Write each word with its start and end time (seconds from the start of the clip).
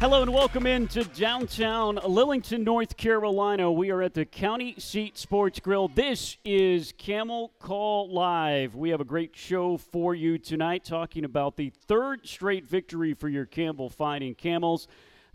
Hello 0.00 0.22
and 0.22 0.32
welcome 0.32 0.66
into 0.66 1.04
downtown 1.04 1.96
Lillington, 1.96 2.64
North 2.64 2.96
Carolina. 2.96 3.70
We 3.70 3.90
are 3.90 4.00
at 4.00 4.14
the 4.14 4.24
County 4.24 4.74
Seat 4.78 5.18
Sports 5.18 5.60
Grill. 5.60 5.88
This 5.88 6.38
is 6.42 6.94
Camel 6.96 7.52
Call 7.58 8.10
Live. 8.10 8.74
We 8.74 8.88
have 8.88 9.02
a 9.02 9.04
great 9.04 9.36
show 9.36 9.76
for 9.76 10.14
you 10.14 10.38
tonight, 10.38 10.86
talking 10.86 11.26
about 11.26 11.58
the 11.58 11.70
third 11.86 12.26
straight 12.26 12.66
victory 12.66 13.12
for 13.12 13.28
your 13.28 13.44
Campbell 13.44 13.90
Fighting 13.90 14.34
Camels 14.34 14.88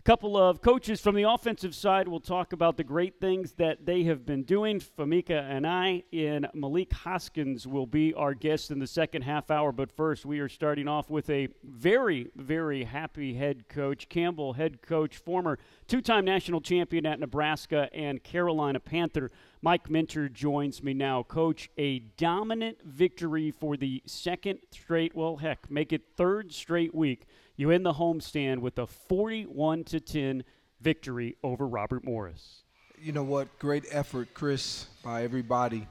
couple 0.06 0.36
of 0.36 0.62
coaches 0.62 1.00
from 1.00 1.16
the 1.16 1.24
offensive 1.24 1.74
side 1.74 2.06
will 2.06 2.20
talk 2.20 2.52
about 2.52 2.76
the 2.76 2.84
great 2.84 3.18
things 3.18 3.54
that 3.54 3.86
they 3.86 4.04
have 4.04 4.24
been 4.24 4.44
doing. 4.44 4.78
Famika 4.78 5.42
and 5.50 5.66
I 5.66 6.04
and 6.12 6.46
Malik 6.54 6.92
Hoskins 6.92 7.66
will 7.66 7.88
be 7.88 8.14
our 8.14 8.32
guests 8.32 8.70
in 8.70 8.78
the 8.78 8.86
second 8.86 9.22
half 9.22 9.50
hour. 9.50 9.72
But 9.72 9.90
first, 9.90 10.24
we 10.24 10.38
are 10.38 10.48
starting 10.48 10.86
off 10.86 11.10
with 11.10 11.28
a 11.28 11.48
very, 11.64 12.28
very 12.36 12.84
happy 12.84 13.34
head 13.34 13.68
coach, 13.68 14.08
Campbell 14.08 14.52
head 14.52 14.80
coach, 14.80 15.16
former 15.16 15.58
two 15.88 16.00
time 16.00 16.24
national 16.24 16.60
champion 16.60 17.04
at 17.04 17.18
Nebraska 17.18 17.90
and 17.92 18.22
Carolina 18.22 18.78
Panther. 18.78 19.32
Mike 19.60 19.90
Minter 19.90 20.28
joins 20.28 20.84
me 20.84 20.94
now. 20.94 21.24
Coach, 21.24 21.68
a 21.76 21.98
dominant 22.16 22.78
victory 22.84 23.50
for 23.50 23.76
the 23.76 24.00
second 24.06 24.60
straight, 24.70 25.16
well, 25.16 25.38
heck, 25.38 25.68
make 25.68 25.92
it 25.92 26.02
third 26.16 26.52
straight 26.52 26.94
week 26.94 27.26
you 27.56 27.70
end 27.70 27.86
the 27.86 27.94
homestand 27.94 28.58
with 28.58 28.78
a 28.78 28.86
41 28.86 29.84
to 29.84 30.00
10 30.00 30.44
victory 30.80 31.36
over 31.42 31.66
Robert 31.66 32.04
Morris. 32.04 32.62
You 33.00 33.12
know 33.12 33.22
what? 33.22 33.58
Great 33.58 33.84
effort, 33.90 34.28
Chris, 34.34 34.86
by 35.02 35.24
everybody. 35.24 35.86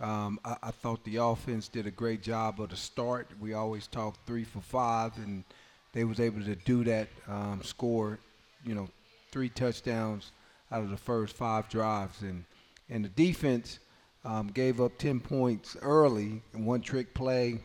Um, 0.00 0.40
I, 0.44 0.56
I, 0.64 0.70
thought 0.70 1.04
the 1.04 1.16
offense 1.16 1.68
did 1.68 1.86
a 1.86 1.90
great 1.90 2.22
job 2.22 2.60
of 2.60 2.70
the 2.70 2.76
start. 2.76 3.28
We 3.40 3.54
always 3.54 3.86
talk 3.86 4.16
three 4.26 4.44
for 4.44 4.60
five, 4.60 5.16
and 5.18 5.44
they 5.92 6.04
was 6.04 6.18
able 6.18 6.42
to 6.42 6.56
do 6.56 6.82
that. 6.84 7.08
Um, 7.28 7.60
score, 7.62 8.18
you 8.64 8.74
know, 8.74 8.88
three 9.30 9.48
touchdowns 9.48 10.32
out 10.72 10.82
of 10.82 10.90
the 10.90 10.96
first 10.96 11.36
five 11.36 11.68
drives, 11.68 12.22
and 12.22 12.44
and 12.90 13.04
the 13.04 13.08
defense 13.10 13.78
um, 14.24 14.48
gave 14.48 14.80
up 14.80 14.98
ten 14.98 15.20
points 15.20 15.76
early 15.80 16.42
one 16.52 16.80
trick 16.80 17.14
play 17.14 17.60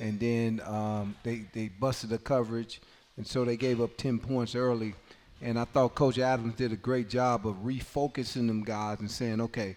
and 0.00 0.18
then 0.18 0.60
um, 0.66 1.14
they 1.22 1.44
they 1.52 1.68
busted 1.68 2.10
the 2.10 2.18
coverage, 2.18 2.80
and 3.16 3.26
so 3.26 3.44
they 3.44 3.56
gave 3.56 3.80
up 3.80 3.96
10 3.96 4.18
points 4.18 4.54
early. 4.54 4.94
And 5.42 5.58
I 5.58 5.64
thought 5.64 5.94
Coach 5.94 6.18
Adams 6.18 6.54
did 6.54 6.72
a 6.72 6.76
great 6.76 7.08
job 7.08 7.46
of 7.46 7.56
refocusing 7.64 8.46
them 8.46 8.62
guys 8.62 9.00
and 9.00 9.10
saying, 9.10 9.40
okay, 9.40 9.76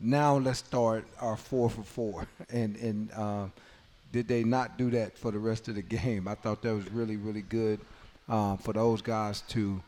now 0.00 0.38
let's 0.38 0.60
start 0.60 1.04
our 1.20 1.36
four 1.36 1.68
for 1.70 1.82
four. 1.82 2.28
And 2.50 2.76
and 2.76 3.10
uh, 3.12 3.46
did 4.12 4.28
they 4.28 4.44
not 4.44 4.76
do 4.76 4.90
that 4.90 5.16
for 5.18 5.30
the 5.30 5.38
rest 5.38 5.68
of 5.68 5.74
the 5.74 5.82
game? 5.98 6.28
I 6.28 6.34
thought 6.34 6.62
that 6.62 6.74
was 6.74 6.90
really 6.92 7.16
really 7.16 7.42
good 7.42 7.80
um, 8.28 8.58
for 8.58 8.72
those 8.72 9.02
guys 9.02 9.42
to 9.48 9.82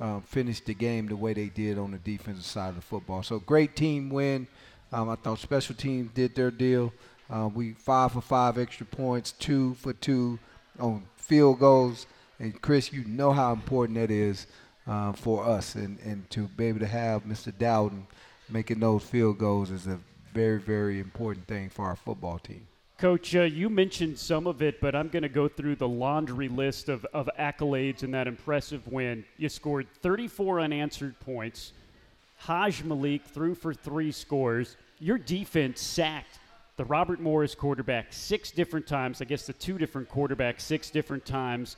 uh, 0.00 0.20
finish 0.20 0.60
the 0.60 0.74
game 0.74 1.06
the 1.06 1.16
way 1.16 1.32
they 1.32 1.48
did 1.48 1.78
on 1.78 1.90
the 1.90 1.98
defensive 1.98 2.44
side 2.44 2.70
of 2.70 2.76
the 2.76 2.82
football. 2.82 3.22
So 3.22 3.38
great 3.38 3.76
team 3.76 4.10
win. 4.10 4.46
Um, 4.92 5.08
I 5.08 5.16
thought 5.16 5.38
special 5.38 5.74
teams 5.74 6.10
did 6.12 6.34
their 6.34 6.50
deal. 6.50 6.92
Uh, 7.30 7.48
we 7.52 7.72
five 7.72 8.12
for 8.12 8.20
five 8.20 8.58
extra 8.58 8.86
points, 8.86 9.32
two 9.32 9.74
for 9.74 9.92
two 9.92 10.38
on 10.78 11.04
field 11.16 11.58
goals. 11.58 12.06
And 12.38 12.60
Chris, 12.60 12.92
you 12.92 13.04
know 13.04 13.32
how 13.32 13.52
important 13.52 13.98
that 13.98 14.10
is 14.10 14.46
uh, 14.86 15.12
for 15.12 15.44
us, 15.44 15.74
and, 15.74 15.98
and 16.00 16.28
to 16.30 16.46
be 16.48 16.66
able 16.66 16.80
to 16.80 16.86
have 16.86 17.24
Mr. 17.24 17.56
Dowden 17.56 18.06
making 18.48 18.78
those 18.80 19.02
field 19.02 19.38
goals 19.38 19.70
is 19.70 19.86
a 19.86 19.98
very, 20.32 20.60
very 20.60 21.00
important 21.00 21.46
thing 21.46 21.68
for 21.68 21.86
our 21.86 21.96
football 21.96 22.38
team. 22.38 22.66
Coach, 22.98 23.34
uh, 23.34 23.42
you 23.42 23.68
mentioned 23.68 24.18
some 24.18 24.46
of 24.46 24.62
it, 24.62 24.80
but 24.80 24.94
I'm 24.94 25.08
going 25.08 25.22
to 25.22 25.28
go 25.28 25.48
through 25.48 25.76
the 25.76 25.88
laundry 25.88 26.48
list 26.48 26.88
of, 26.88 27.04
of 27.12 27.28
accolades 27.38 28.02
in 28.02 28.10
that 28.12 28.26
impressive 28.26 28.86
win. 28.86 29.24
You 29.36 29.48
scored 29.48 29.86
34 30.02 30.60
unanswered 30.60 31.18
points. 31.20 31.72
Hajj-Malik 32.38 33.24
threw 33.24 33.54
for 33.54 33.74
three 33.74 34.12
scores. 34.12 34.76
Your 34.98 35.18
defense 35.18 35.82
sacked 35.82 36.38
the 36.76 36.84
Robert 36.84 37.20
Morris 37.20 37.54
quarterback 37.54 38.12
six 38.12 38.50
different 38.50 38.86
times. 38.86 39.22
I 39.22 39.24
guess 39.24 39.46
the 39.46 39.52
two 39.54 39.78
different 39.78 40.10
quarterbacks 40.10 40.60
six 40.60 40.90
different 40.90 41.24
times. 41.24 41.76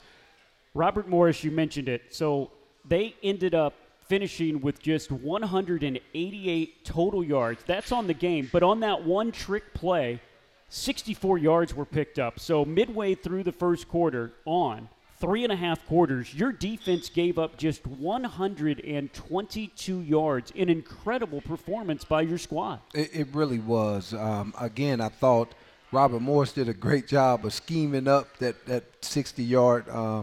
Robert 0.75 1.09
Morris, 1.09 1.44
you 1.44 1.50
mentioned 1.50 1.88
it. 1.88 2.03
So 2.10 2.50
they 2.84 3.14
ended 3.22 3.54
up 3.54 3.75
finishing 4.06 4.60
with 4.60 4.82
just 4.82 5.12
188 5.12 6.84
total 6.84 7.22
yards. 7.22 7.62
That's 7.66 7.92
on 7.92 8.06
the 8.06 8.14
game. 8.14 8.48
But 8.53 8.62
on 8.62 8.81
that 8.81 9.04
one 9.04 9.31
trick 9.31 9.72
play, 9.75 10.20
64 10.69 11.38
yards 11.38 11.75
were 11.75 11.84
picked 11.84 12.19
up. 12.19 12.41
So 12.41 12.65
midway 12.65 13.15
through 13.15 13.44
the 13.44 13.53
first 13.53 13.88
quarter 13.88 14.32
on, 14.44 14.88
three 15.20 15.44
and 15.44 15.52
a 15.52 15.56
half 15.56 15.84
quarters, 15.86 16.34
your 16.34 16.52
defense 16.52 17.08
gave 17.08 17.38
up 17.38 17.56
just 17.56 17.86
122 17.86 20.00
yards. 20.00 20.52
An 20.56 20.68
incredible 20.68 21.40
performance 21.40 22.04
by 22.04 22.22
your 22.22 22.38
squad. 22.38 22.80
It, 22.94 23.10
it 23.12 23.28
really 23.32 23.58
was. 23.58 24.14
Um, 24.14 24.54
again, 24.58 25.00
I 25.00 25.08
thought 25.08 25.52
Robert 25.90 26.20
Morris 26.20 26.52
did 26.52 26.68
a 26.68 26.74
great 26.74 27.08
job 27.08 27.46
of 27.46 27.52
scheming 27.52 28.06
up 28.08 28.36
that, 28.38 28.66
that 28.66 28.84
60 29.00 29.42
yard 29.42 29.88
uh, 29.88 30.22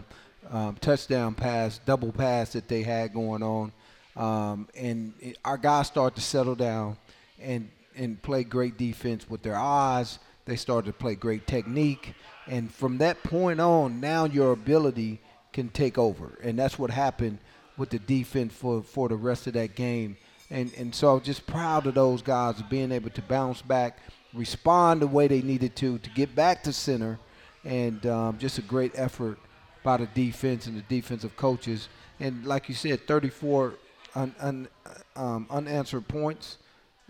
um, 0.50 0.76
touchdown 0.80 1.34
pass, 1.34 1.80
double 1.84 2.12
pass 2.12 2.52
that 2.52 2.68
they 2.68 2.82
had 2.82 3.12
going 3.12 3.42
on. 3.42 3.72
Um, 4.16 4.68
and 4.74 5.12
it, 5.20 5.36
our 5.44 5.58
guys 5.58 5.88
started 5.88 6.16
to 6.16 6.22
settle 6.22 6.54
down 6.54 6.96
and, 7.40 7.68
and 7.96 8.22
play 8.22 8.44
great 8.44 8.78
defense 8.78 9.28
with 9.28 9.42
their 9.42 9.56
eyes. 9.56 10.20
They 10.46 10.56
started 10.56 10.86
to 10.86 10.92
play 10.92 11.16
great 11.16 11.46
technique. 11.46 12.14
And 12.46 12.72
from 12.72 12.98
that 12.98 13.22
point 13.22 13.60
on, 13.60 14.00
now 14.00 14.24
your 14.24 14.52
ability 14.52 15.20
can 15.52 15.68
take 15.70 15.98
over. 15.98 16.38
And 16.42 16.58
that's 16.58 16.78
what 16.78 16.90
happened 16.90 17.38
with 17.76 17.90
the 17.90 17.98
defense 17.98 18.54
for, 18.54 18.82
for 18.82 19.08
the 19.08 19.16
rest 19.16 19.46
of 19.46 19.54
that 19.54 19.74
game. 19.74 20.16
And, 20.50 20.72
and 20.76 20.94
so 20.94 21.18
just 21.18 21.46
proud 21.46 21.86
of 21.86 21.94
those 21.94 22.22
guys 22.22 22.60
being 22.62 22.92
able 22.92 23.10
to 23.10 23.22
bounce 23.22 23.62
back, 23.62 23.98
respond 24.32 25.02
the 25.02 25.06
way 25.06 25.26
they 25.26 25.42
needed 25.42 25.74
to, 25.76 25.98
to 25.98 26.10
get 26.10 26.34
back 26.34 26.62
to 26.64 26.72
center. 26.72 27.18
And 27.64 28.04
um, 28.06 28.38
just 28.38 28.58
a 28.58 28.62
great 28.62 28.92
effort 28.94 29.38
by 29.82 29.96
the 29.96 30.06
defense 30.06 30.66
and 30.66 30.76
the 30.76 30.82
defensive 30.82 31.36
coaches. 31.36 31.88
And 32.20 32.46
like 32.46 32.68
you 32.68 32.74
said, 32.74 33.06
34 33.06 33.74
un, 34.14 34.34
un, 34.40 34.68
um, 35.16 35.46
unanswered 35.50 36.06
points. 36.06 36.58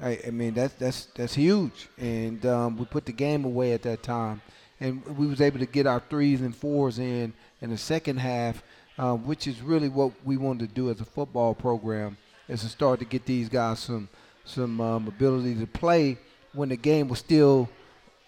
I, 0.00 0.18
I, 0.26 0.30
mean, 0.30 0.54
that's, 0.54 0.74
that's, 0.74 1.06
that's 1.14 1.34
huge. 1.34 1.88
And 1.98 2.44
um, 2.46 2.76
we 2.76 2.84
put 2.86 3.06
the 3.06 3.12
game 3.12 3.44
away 3.44 3.72
at 3.72 3.82
that 3.82 4.02
time 4.02 4.40
and 4.80 5.04
we 5.16 5.26
was 5.26 5.40
able 5.40 5.58
to 5.58 5.66
get 5.66 5.86
our 5.86 6.00
threes 6.00 6.40
and 6.40 6.54
fours 6.54 6.98
in 6.98 7.32
in 7.60 7.70
the 7.70 7.78
second 7.78 8.18
half, 8.18 8.62
uh, 8.98 9.14
which 9.14 9.46
is 9.46 9.60
really 9.62 9.88
what 9.88 10.12
we 10.24 10.36
wanted 10.36 10.68
to 10.68 10.74
do 10.74 10.90
as 10.90 11.00
a 11.00 11.04
football 11.04 11.54
program, 11.54 12.16
is 12.48 12.60
to 12.60 12.68
start 12.68 12.98
to 12.98 13.04
get 13.04 13.24
these 13.24 13.48
guys 13.48 13.78
some 13.80 14.08
some 14.44 14.80
um, 14.80 15.08
ability 15.08 15.54
to 15.56 15.66
play 15.66 16.18
when 16.52 16.68
the 16.68 16.76
game 16.76 17.08
was 17.08 17.18
still 17.18 17.68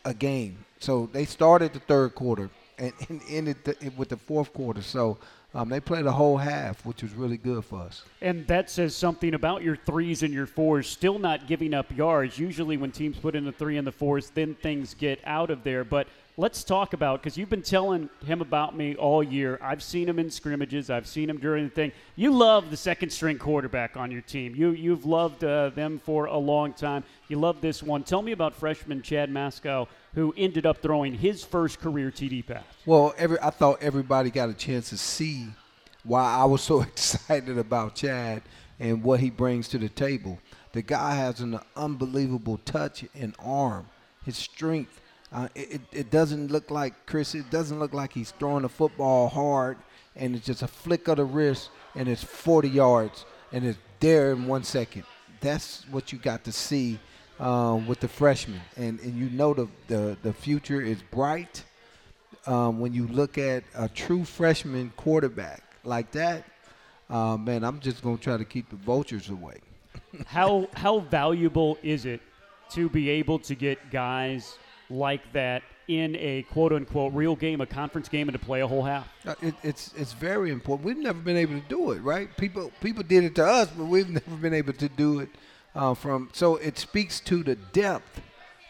a 0.05 0.15
game. 0.15 0.65
So 0.81 1.09
they 1.13 1.25
started 1.25 1.73
the 1.73 1.81
third 1.81 2.15
quarter 2.15 2.51
and, 2.79 2.93
and 3.09 3.21
ended 3.29 3.65
the, 3.65 3.93
with 3.97 4.09
the 4.09 4.17
fourth 4.17 4.53
quarter. 4.53 4.83
So 4.83 5.19
um, 5.55 5.69
they 5.71 5.81
played 5.81 6.07
a 6.07 6.13
whole 6.13 6.37
half, 6.37 6.85
which 6.85 7.03
was 7.03 7.13
really 7.15 7.39
good 7.39 7.65
for 7.65 7.81
us. 7.81 8.03
And 8.21 8.47
that 8.49 8.71
says 8.71 8.95
something 8.95 9.35
about 9.35 9.63
your 9.63 9.77
threes 9.77 10.23
and 10.23 10.33
your 10.33 10.47
fours 10.47 10.89
still 10.89 11.19
not 11.19 11.47
giving 11.47 11.73
up 11.73 11.97
yards. 11.97 12.39
Usually, 12.39 12.77
when 12.77 12.93
teams 12.93 13.17
put 13.17 13.35
in 13.35 13.45
the 13.45 13.53
three 13.53 13.79
and 13.79 13.87
the 13.87 13.93
fours, 13.93 14.31
then 14.31 14.55
things 14.55 14.95
get 14.95 15.21
out 15.25 15.51
of 15.51 15.65
there. 15.65 15.85
But 15.85 16.07
let's 16.39 16.63
talk 16.63 16.93
about 16.93 17.21
because 17.21 17.37
you've 17.37 17.51
been 17.51 17.63
telling 17.63 18.09
him 18.25 18.41
about 18.41 18.75
me 18.75 18.95
all 18.95 19.23
year. 19.23 19.59
I've 19.61 19.83
seen 19.83 20.09
him 20.09 20.21
in 20.21 20.31
scrimmages. 20.31 20.89
I've 20.89 21.07
seen 21.07 21.29
him 21.29 21.39
during 21.39 21.65
the 21.65 21.71
thing. 21.71 21.93
You 22.15 22.31
love 22.31 22.71
the 22.71 22.77
second 22.77 23.11
string 23.11 23.39
quarterback 23.39 23.97
on 23.97 24.11
your 24.11 24.23
team. 24.23 24.55
You 24.55 24.71
you've 24.71 25.05
loved 25.05 25.43
uh, 25.45 25.71
them 25.71 26.01
for 26.03 26.27
a 26.27 26.39
long 26.39 26.73
time. 26.73 27.03
You 27.27 27.39
love 27.39 27.61
this 27.61 27.83
one. 27.83 28.05
Tell 28.05 28.23
me 28.23 28.33
about 28.33 28.55
freshman 28.55 29.03
Chad 29.03 29.31
Mascow 29.31 29.89
who 30.15 30.33
ended 30.37 30.65
up 30.65 30.79
throwing 30.79 31.13
his 31.13 31.45
first 31.45 31.81
career 31.81 32.11
TD 32.11 32.47
pass. 32.47 32.65
Well, 32.87 33.13
every 33.19 33.39
I 33.41 33.51
thought 33.51 33.83
everybody 33.83 34.31
got 34.31 34.49
a 34.49 34.55
chance 34.55 34.91
to 34.91 34.97
see 34.97 35.49
why 36.05 36.23
I 36.23 36.45
was 36.45 36.63
so 36.63 36.81
excited 36.83 37.59
about 37.59 37.97
Chad 37.97 38.43
and 38.79 39.03
what 39.03 39.19
he 39.19 39.29
brings 39.29 39.67
to 39.69 39.79
the 39.79 39.89
table. 39.89 40.39
The 40.73 40.83
guy 40.83 41.17
has 41.17 41.41
an 41.41 41.59
unbelievable 41.75 42.59
touch 42.59 43.05
and 43.13 43.35
arm. 43.41 43.87
His 44.25 44.37
strength. 44.37 45.01
Uh, 45.33 45.49
it, 45.55 45.81
it 45.93 46.11
doesn't 46.11 46.51
look 46.51 46.71
like 46.71 47.07
Chris. 47.07 47.35
It 47.35 47.51
doesn't 47.51 47.79
look 47.79 47.93
like 47.93 48.13
he's 48.13 48.31
throwing 48.33 48.63
the 48.63 48.69
football 48.69 49.29
hard, 49.29 49.77
and 50.17 50.35
it's 50.35 50.47
just 50.47 50.63
a 50.63 50.69
flick 50.69 51.09
of 51.09 51.19
the 51.19 51.25
wrist, 51.25 51.71
and 51.95 52.09
it's 52.09 52.25
40 52.25 52.69
yards, 52.69 53.25
and 53.53 53.65
it's 53.65 53.79
there 54.01 54.33
in 54.33 54.47
one 54.47 54.65
second. 54.65 55.05
That's 55.41 55.85
what 55.91 56.13
you 56.13 56.19
got 56.19 56.45
to 56.45 56.53
see 56.53 56.99
um, 57.39 57.87
with 57.87 58.01
the 58.01 58.09
freshmen, 58.09 58.61
and 58.77 58.99
and 59.01 59.17
you 59.17 59.31
know 59.31 59.55
the 59.55 59.69
the, 59.87 60.17
the 60.23 60.33
future 60.33 60.81
is 60.81 60.99
bright. 61.11 61.65
Um, 62.47 62.81
when 62.81 62.95
you 62.95 63.07
look 63.09 63.37
at 63.37 63.65
a 63.75 63.89
true 63.89 64.25
freshman 64.25 64.93
quarterback 64.97 65.63
like 65.85 66.11
that, 66.13 66.45
uh, 67.11 67.37
man, 67.37 67.63
I'm 67.63 67.81
just 67.81 68.03
gonna 68.03 68.17
try 68.17 68.37
to 68.37 68.45
keep 68.45 68.71
the 68.71 68.77
vultures 68.77 69.29
away. 69.29 69.59
how 70.27 70.69
how 70.75 71.01
valuable 71.01 71.79
is 71.83 72.07
it 72.07 72.21
to 72.71 72.89
be 72.89 73.09
able 73.11 73.39
to 73.39 73.55
get 73.55 73.91
guys 73.91 74.59
like 74.91 75.33
that 75.33 75.63
in 75.89 76.15
a 76.17 76.43
quote 76.43 76.73
unquote 76.73 77.15
real 77.15 77.35
game, 77.35 77.61
a 77.61 77.67
conference 77.67 78.09
game, 78.09 78.29
and 78.29 78.39
to 78.39 78.45
play 78.45 78.61
a 78.61 78.67
whole 78.67 78.85
half. 78.85 79.09
Uh, 79.27 79.35
it, 79.41 79.55
it's 79.63 79.93
it's 79.97 80.13
very 80.13 80.51
important. 80.51 80.87
We've 80.87 80.99
never 80.99 81.19
been 81.19 81.37
able 81.37 81.55
to 81.55 81.69
do 81.69 81.93
it, 81.93 82.01
right? 82.01 82.35
People 82.37 82.71
people 82.81 83.03
did 83.03 83.25
it 83.25 83.35
to 83.37 83.45
us, 83.45 83.69
but 83.71 83.85
we've 83.85 84.09
never 84.29 84.37
been 84.37 84.55
able 84.55 84.75
to 84.75 84.89
do 84.89 85.21
it 85.21 85.31
uh, 85.75 85.95
from. 85.95 86.29
So 86.33 86.57
it 86.57 86.79
speaks 86.79 87.21
to 87.21 87.43
the 87.43 87.57
depth 87.57 88.21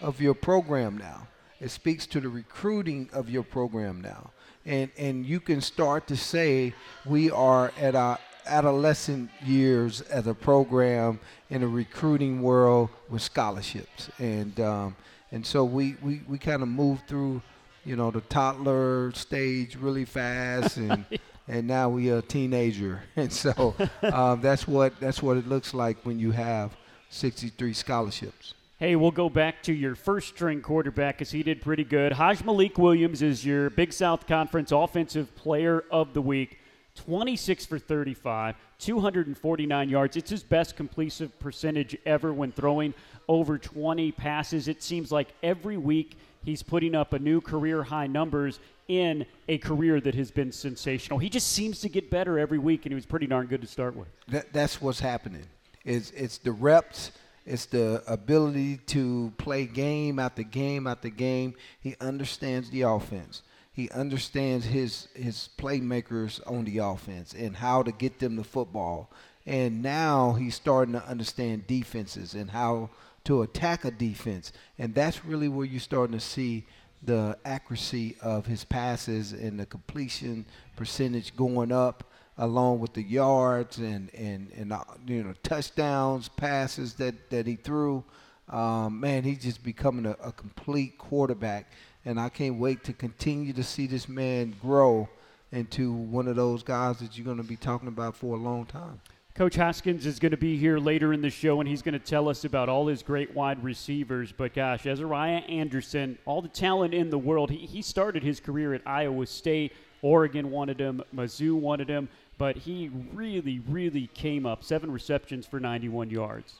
of 0.00 0.20
your 0.20 0.34
program 0.34 0.96
now. 0.96 1.26
It 1.60 1.70
speaks 1.70 2.06
to 2.08 2.20
the 2.20 2.28
recruiting 2.28 3.10
of 3.12 3.28
your 3.28 3.42
program 3.42 4.00
now, 4.00 4.30
and 4.64 4.90
and 4.96 5.26
you 5.26 5.40
can 5.40 5.60
start 5.60 6.06
to 6.06 6.16
say 6.16 6.72
we 7.04 7.30
are 7.32 7.72
at 7.80 7.96
our 7.96 8.18
adolescent 8.46 9.28
years 9.44 10.00
as 10.02 10.26
a 10.26 10.32
program 10.32 11.20
in 11.50 11.62
a 11.62 11.68
recruiting 11.68 12.42
world 12.42 12.90
with 13.10 13.22
scholarships 13.22 14.08
and. 14.18 14.60
Um, 14.60 14.96
and 15.32 15.44
so 15.44 15.64
we, 15.64 15.96
we, 16.02 16.22
we 16.26 16.38
kind 16.38 16.62
of 16.62 16.68
moved 16.68 17.06
through, 17.06 17.42
you 17.84 17.96
know, 17.96 18.10
the 18.10 18.20
toddler 18.22 19.12
stage 19.12 19.76
really 19.76 20.04
fast, 20.04 20.76
and 20.76 21.04
and 21.48 21.66
now 21.66 21.88
we 21.88 22.10
are 22.10 22.18
a 22.18 22.22
teenager, 22.22 23.02
and 23.16 23.32
so 23.32 23.74
um, 24.02 24.40
that's 24.40 24.66
what 24.66 24.98
that's 25.00 25.22
what 25.22 25.36
it 25.36 25.48
looks 25.48 25.74
like 25.74 25.98
when 26.04 26.18
you 26.18 26.30
have 26.30 26.76
63 27.10 27.72
scholarships. 27.72 28.54
Hey, 28.78 28.94
we'll 28.94 29.10
go 29.10 29.28
back 29.28 29.60
to 29.64 29.72
your 29.72 29.96
first 29.96 30.28
string 30.28 30.60
quarterback 30.60 31.18
because 31.18 31.32
he 31.32 31.42
did 31.42 31.60
pretty 31.60 31.82
good. 31.82 32.12
Hajj-Malik 32.12 32.78
Williams 32.78 33.22
is 33.22 33.44
your 33.44 33.70
Big 33.70 33.92
South 33.92 34.24
Conference 34.28 34.70
Offensive 34.70 35.34
Player 35.34 35.82
of 35.90 36.14
the 36.14 36.22
Week. 36.22 36.58
26 36.94 37.66
for 37.66 37.78
35, 37.78 38.56
249 38.78 39.88
yards. 39.88 40.16
It's 40.16 40.30
his 40.30 40.42
best 40.42 40.76
completion 40.76 41.32
percentage 41.38 41.96
ever 42.04 42.32
when 42.32 42.52
throwing 42.52 42.94
over 43.28 43.58
20 43.58 44.12
passes. 44.12 44.68
It 44.68 44.82
seems 44.82 45.12
like 45.12 45.28
every 45.42 45.76
week 45.76 46.16
he's 46.44 46.62
putting 46.62 46.94
up 46.94 47.12
a 47.12 47.18
new 47.18 47.40
career 47.40 47.82
high 47.82 48.06
numbers 48.06 48.58
in 48.88 49.26
a 49.48 49.58
career 49.58 50.00
that 50.00 50.14
has 50.14 50.30
been 50.30 50.50
sensational. 50.50 51.18
He 51.18 51.28
just 51.28 51.48
seems 51.48 51.80
to 51.80 51.88
get 51.88 52.10
better 52.10 52.38
every 52.38 52.58
week, 52.58 52.86
and 52.86 52.92
he 52.92 52.94
was 52.94 53.06
pretty 53.06 53.26
darn 53.26 53.46
good 53.46 53.60
to 53.60 53.66
start 53.66 53.94
with. 53.94 54.08
That, 54.28 54.52
that's 54.52 54.80
what's 54.80 55.00
happening. 55.00 55.44
It's, 55.84 56.10
it's 56.12 56.38
the 56.38 56.52
reps. 56.52 57.12
It's 57.44 57.66
the 57.66 58.02
ability 58.06 58.78
to 58.88 59.32
play 59.38 59.66
game 59.66 60.18
after 60.18 60.42
game 60.42 60.86
after 60.86 61.08
game. 61.08 61.54
He 61.80 61.96
understands 62.00 62.70
the 62.70 62.82
offense. 62.82 63.42
He 63.72 63.88
understands 63.90 64.66
his 64.66 65.06
his 65.14 65.50
playmakers 65.56 66.40
on 66.50 66.64
the 66.64 66.78
offense 66.78 67.32
and 67.32 67.54
how 67.54 67.84
to 67.84 67.92
get 67.92 68.18
them 68.18 68.34
the 68.34 68.42
football. 68.42 69.08
And 69.46 69.82
now 69.82 70.32
he's 70.32 70.56
starting 70.56 70.94
to 70.94 71.06
understand 71.06 71.66
defenses 71.68 72.34
and 72.34 72.50
how 72.50 72.90
to 73.28 73.42
attack 73.42 73.84
a 73.84 73.90
defense. 73.90 74.52
And 74.78 74.94
that's 74.94 75.22
really 75.22 75.48
where 75.48 75.66
you're 75.66 75.80
starting 75.80 76.18
to 76.18 76.24
see 76.24 76.64
the 77.02 77.36
accuracy 77.44 78.16
of 78.22 78.46
his 78.46 78.64
passes 78.64 79.34
and 79.34 79.60
the 79.60 79.66
completion 79.66 80.46
percentage 80.76 81.36
going 81.36 81.70
up 81.70 82.10
along 82.38 82.80
with 82.80 82.94
the 82.94 83.02
yards 83.02 83.76
and 83.78 84.12
and 84.14 84.50
and 84.56 84.72
uh, 84.72 84.82
you 85.06 85.22
know 85.22 85.34
touchdowns 85.42 86.30
passes 86.30 86.94
that 86.94 87.28
that 87.28 87.46
he 87.46 87.56
threw. 87.56 88.02
Um, 88.48 88.98
man 88.98 89.24
he's 89.24 89.42
just 89.42 89.62
becoming 89.62 90.06
a, 90.06 90.16
a 90.24 90.32
complete 90.32 90.96
quarterback. 90.96 91.70
And 92.06 92.18
I 92.18 92.30
can't 92.30 92.58
wait 92.58 92.82
to 92.84 92.94
continue 92.94 93.52
to 93.52 93.62
see 93.62 93.86
this 93.86 94.08
man 94.08 94.54
grow 94.62 95.06
into 95.52 95.92
one 95.92 96.28
of 96.28 96.36
those 96.36 96.62
guys 96.62 96.98
that 97.00 97.18
you're 97.18 97.26
going 97.26 97.36
to 97.36 97.42
be 97.42 97.56
talking 97.56 97.88
about 97.88 98.16
for 98.16 98.34
a 98.34 98.40
long 98.40 98.64
time 98.64 99.02
Coach 99.38 99.54
Hoskins 99.54 100.04
is 100.04 100.18
going 100.18 100.32
to 100.32 100.36
be 100.36 100.56
here 100.56 100.80
later 100.80 101.12
in 101.12 101.22
the 101.22 101.30
show, 101.30 101.60
and 101.60 101.68
he's 101.68 101.80
going 101.80 101.92
to 101.92 102.00
tell 102.00 102.28
us 102.28 102.44
about 102.44 102.68
all 102.68 102.88
his 102.88 103.04
great 103.04 103.36
wide 103.36 103.62
receivers. 103.62 104.32
But 104.32 104.52
gosh, 104.52 104.84
Azariah 104.84 105.42
Anderson, 105.48 106.18
all 106.24 106.42
the 106.42 106.48
talent 106.48 106.92
in 106.92 107.08
the 107.08 107.18
world. 107.18 107.48
He, 107.48 107.58
he 107.58 107.80
started 107.80 108.24
his 108.24 108.40
career 108.40 108.74
at 108.74 108.82
Iowa 108.84 109.24
State. 109.26 109.74
Oregon 110.02 110.50
wanted 110.50 110.80
him, 110.80 111.04
Mizzou 111.14 111.52
wanted 111.52 111.88
him, 111.88 112.08
but 112.36 112.56
he 112.56 112.90
really, 113.14 113.60
really 113.68 114.08
came 114.08 114.44
up. 114.44 114.64
Seven 114.64 114.90
receptions 114.90 115.46
for 115.46 115.60
91 115.60 116.10
yards. 116.10 116.54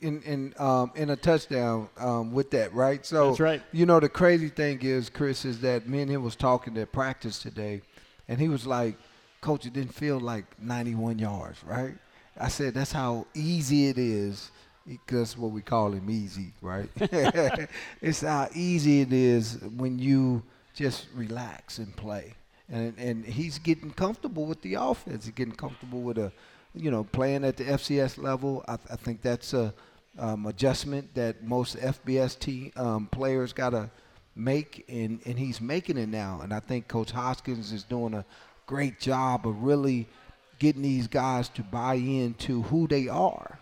In 0.00 0.22
in 0.22 0.54
um, 0.58 0.90
in 0.94 1.10
a 1.10 1.16
touchdown 1.16 1.90
um, 1.98 2.32
with 2.32 2.50
that, 2.52 2.72
right? 2.72 3.04
So 3.04 3.28
that's 3.28 3.40
right. 3.40 3.62
You 3.72 3.84
know 3.84 4.00
the 4.00 4.08
crazy 4.08 4.48
thing 4.48 4.78
is, 4.80 5.10
Chris, 5.10 5.44
is 5.44 5.60
that 5.60 5.86
me 5.86 6.00
and 6.00 6.10
him 6.10 6.22
was 6.22 6.36
talking 6.36 6.78
at 6.78 6.92
practice 6.92 7.38
today, 7.38 7.82
and 8.26 8.40
he 8.40 8.48
was 8.48 8.66
like, 8.66 8.96
"Coach, 9.42 9.66
it 9.66 9.74
didn't 9.74 9.94
feel 9.94 10.18
like 10.18 10.46
91 10.58 11.18
yards, 11.18 11.62
right?" 11.64 11.96
I 12.38 12.48
said 12.48 12.74
that's 12.74 12.92
how 12.92 13.26
easy 13.34 13.88
it 13.88 13.98
is 13.98 14.50
because 14.86 15.36
what 15.36 15.50
we 15.52 15.62
call 15.62 15.92
him 15.92 16.08
easy, 16.10 16.52
right? 16.60 16.88
it's 18.00 18.22
how 18.22 18.48
easy 18.54 19.02
it 19.02 19.12
is 19.12 19.58
when 19.76 19.98
you 19.98 20.42
just 20.74 21.06
relax 21.14 21.78
and 21.78 21.94
play. 21.94 22.34
And 22.68 22.96
and 22.98 23.24
he's 23.24 23.58
getting 23.58 23.90
comfortable 23.90 24.46
with 24.46 24.62
the 24.62 24.74
offense. 24.74 25.26
He's 25.26 25.34
getting 25.34 25.54
comfortable 25.54 26.00
with 26.00 26.18
a, 26.18 26.32
you 26.74 26.90
know, 26.90 27.04
playing 27.04 27.44
at 27.44 27.56
the 27.56 27.64
FCS 27.64 28.16
level. 28.22 28.64
I, 28.66 28.74
I 28.90 28.96
think 28.96 29.20
that's 29.20 29.52
a 29.52 29.74
um, 30.18 30.46
adjustment 30.46 31.14
that 31.14 31.44
most 31.44 31.76
FBS 31.76 32.38
team 32.38 32.72
um, 32.76 33.08
players 33.08 33.52
got 33.52 33.70
to 33.70 33.90
make, 34.34 34.84
and 34.88 35.20
and 35.26 35.38
he's 35.38 35.60
making 35.60 35.98
it 35.98 36.08
now. 36.08 36.40
And 36.42 36.52
I 36.52 36.60
think 36.60 36.88
Coach 36.88 37.10
Hoskins 37.10 37.72
is 37.72 37.82
doing 37.82 38.14
a 38.14 38.24
great 38.66 38.98
job 38.98 39.46
of 39.46 39.62
really– 39.62 40.08
getting 40.62 40.82
these 40.82 41.08
guys 41.08 41.48
to 41.48 41.60
buy 41.60 41.94
into 41.94 42.62
who 42.62 42.86
they 42.86 43.08
are 43.08 43.58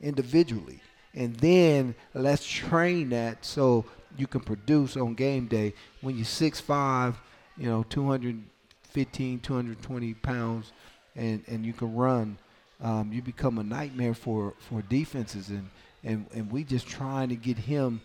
individually. 0.00 0.80
And 1.14 1.36
then 1.36 1.94
let's 2.14 2.44
train 2.44 3.10
that 3.10 3.44
so 3.44 3.84
you 4.18 4.26
can 4.26 4.40
produce 4.40 4.96
on 4.96 5.14
game 5.14 5.46
day 5.46 5.72
when 6.00 6.16
you're 6.16 6.24
6'5, 6.24 7.14
you 7.56 7.68
know, 7.68 7.84
215, 7.84 9.38
220 9.38 10.14
pounds, 10.14 10.72
and, 11.14 11.44
and 11.46 11.64
you 11.64 11.72
can 11.72 11.94
run. 11.94 12.36
Um, 12.80 13.12
you 13.12 13.22
become 13.22 13.58
a 13.58 13.62
nightmare 13.62 14.14
for, 14.14 14.54
for 14.58 14.82
defenses. 14.82 15.48
And, 15.48 15.70
and, 16.02 16.26
and 16.34 16.50
we 16.50 16.64
just 16.64 16.88
trying 16.88 17.28
to 17.28 17.36
get 17.36 17.56
him 17.56 18.00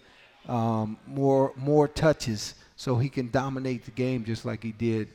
um, 0.48 1.00
more, 1.08 1.54
more 1.56 1.88
touches 1.88 2.54
so 2.76 2.98
he 2.98 3.10
can 3.10 3.32
dominate 3.32 3.86
the 3.86 3.92
game 3.92 4.26
just 4.26 4.46
like 4.46 4.62
he 4.62 4.74
did 4.74 5.08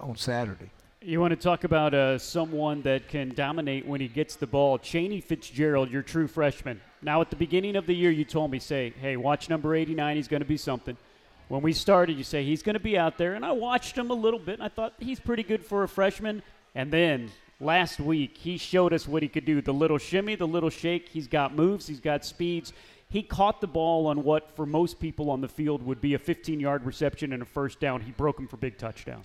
on 0.00 0.16
Saturday. 0.16 0.70
You 1.06 1.20
want 1.20 1.30
to 1.30 1.36
talk 1.36 1.62
about 1.62 1.94
uh, 1.94 2.18
someone 2.18 2.82
that 2.82 3.06
can 3.06 3.28
dominate 3.28 3.86
when 3.86 4.00
he 4.00 4.08
gets 4.08 4.34
the 4.34 4.48
ball. 4.48 4.76
Cheney 4.76 5.20
Fitzgerald, 5.20 5.88
your 5.88 6.02
true 6.02 6.26
freshman. 6.26 6.80
Now, 7.00 7.20
at 7.20 7.30
the 7.30 7.36
beginning 7.36 7.76
of 7.76 7.86
the 7.86 7.94
year, 7.94 8.10
you 8.10 8.24
told 8.24 8.50
me, 8.50 8.58
say, 8.58 8.92
hey, 9.00 9.16
watch 9.16 9.48
number 9.48 9.76
89. 9.76 10.16
He's 10.16 10.26
going 10.26 10.42
to 10.42 10.48
be 10.48 10.56
something. 10.56 10.96
When 11.46 11.62
we 11.62 11.74
started, 11.74 12.18
you 12.18 12.24
say 12.24 12.42
he's 12.42 12.64
going 12.64 12.74
to 12.74 12.80
be 12.80 12.98
out 12.98 13.18
there. 13.18 13.34
And 13.34 13.44
I 13.44 13.52
watched 13.52 13.96
him 13.96 14.10
a 14.10 14.14
little 14.14 14.40
bit, 14.40 14.54
and 14.54 14.64
I 14.64 14.68
thought 14.68 14.94
he's 14.98 15.20
pretty 15.20 15.44
good 15.44 15.64
for 15.64 15.84
a 15.84 15.88
freshman. 15.88 16.42
And 16.74 16.92
then 16.92 17.30
last 17.60 18.00
week, 18.00 18.36
he 18.36 18.58
showed 18.58 18.92
us 18.92 19.06
what 19.06 19.22
he 19.22 19.28
could 19.28 19.44
do 19.44 19.62
the 19.62 19.72
little 19.72 19.98
shimmy, 19.98 20.34
the 20.34 20.48
little 20.48 20.70
shake. 20.70 21.10
He's 21.10 21.28
got 21.28 21.54
moves, 21.54 21.86
he's 21.86 22.00
got 22.00 22.24
speeds. 22.24 22.72
He 23.10 23.22
caught 23.22 23.60
the 23.60 23.68
ball 23.68 24.08
on 24.08 24.24
what, 24.24 24.56
for 24.56 24.66
most 24.66 24.98
people 24.98 25.30
on 25.30 25.40
the 25.40 25.46
field, 25.46 25.84
would 25.84 26.00
be 26.00 26.14
a 26.14 26.18
15 26.18 26.58
yard 26.58 26.84
reception 26.84 27.32
and 27.32 27.42
a 27.42 27.46
first 27.46 27.78
down. 27.78 28.00
He 28.00 28.10
broke 28.10 28.40
him 28.40 28.48
for 28.48 28.56
big 28.56 28.76
touchdown. 28.76 29.22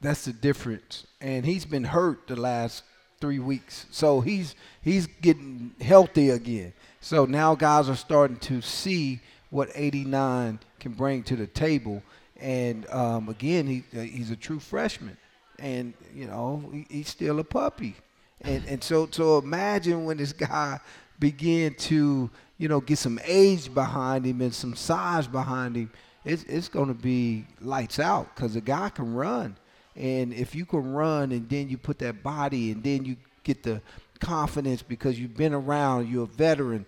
That's 0.00 0.24
the 0.24 0.32
difference. 0.32 1.06
And 1.20 1.44
he's 1.44 1.64
been 1.64 1.84
hurt 1.84 2.28
the 2.28 2.36
last 2.36 2.84
three 3.20 3.38
weeks. 3.38 3.86
So 3.90 4.20
he's 4.20 4.54
he's 4.82 5.06
getting 5.06 5.72
healthy 5.80 6.30
again. 6.30 6.72
So 7.00 7.24
now 7.24 7.54
guys 7.54 7.88
are 7.88 7.96
starting 7.96 8.38
to 8.38 8.60
see 8.60 9.20
what 9.50 9.70
89 9.74 10.58
can 10.78 10.92
bring 10.92 11.22
to 11.24 11.36
the 11.36 11.46
table. 11.46 12.02
And 12.40 12.88
um, 12.90 13.28
again, 13.28 13.66
he 13.66 13.84
uh, 13.98 14.02
he's 14.02 14.30
a 14.30 14.36
true 14.36 14.60
freshman, 14.60 15.16
and 15.58 15.94
you 16.14 16.26
know 16.26 16.62
he, 16.72 16.86
he's 16.88 17.08
still 17.08 17.40
a 17.40 17.44
puppy. 17.44 17.96
And 18.42 18.64
and 18.66 18.84
so 18.84 19.08
so 19.10 19.38
imagine 19.38 20.04
when 20.04 20.18
this 20.18 20.32
guy 20.32 20.78
begin 21.18 21.74
to 21.74 22.30
you 22.58 22.68
know 22.68 22.80
get 22.80 22.98
some 22.98 23.18
age 23.24 23.74
behind 23.74 24.24
him 24.24 24.40
and 24.40 24.54
some 24.54 24.76
size 24.76 25.26
behind 25.26 25.74
him. 25.74 25.90
It's 26.24 26.44
it's 26.44 26.68
going 26.68 26.88
to 26.88 26.94
be 26.94 27.46
lights 27.60 27.98
out 27.98 28.34
because 28.34 28.54
the 28.54 28.60
guy 28.60 28.90
can 28.90 29.12
run. 29.14 29.56
And 29.98 30.32
if 30.32 30.54
you 30.54 30.64
can 30.64 30.92
run 30.92 31.32
and 31.32 31.48
then 31.48 31.68
you 31.68 31.76
put 31.76 31.98
that 31.98 32.22
body 32.22 32.70
and 32.70 32.82
then 32.84 33.04
you 33.04 33.16
get 33.42 33.64
the 33.64 33.82
confidence 34.20 34.80
because 34.80 35.18
you've 35.18 35.36
been 35.36 35.52
around, 35.52 36.08
you're 36.08 36.22
a 36.22 36.26
veteran, 36.26 36.86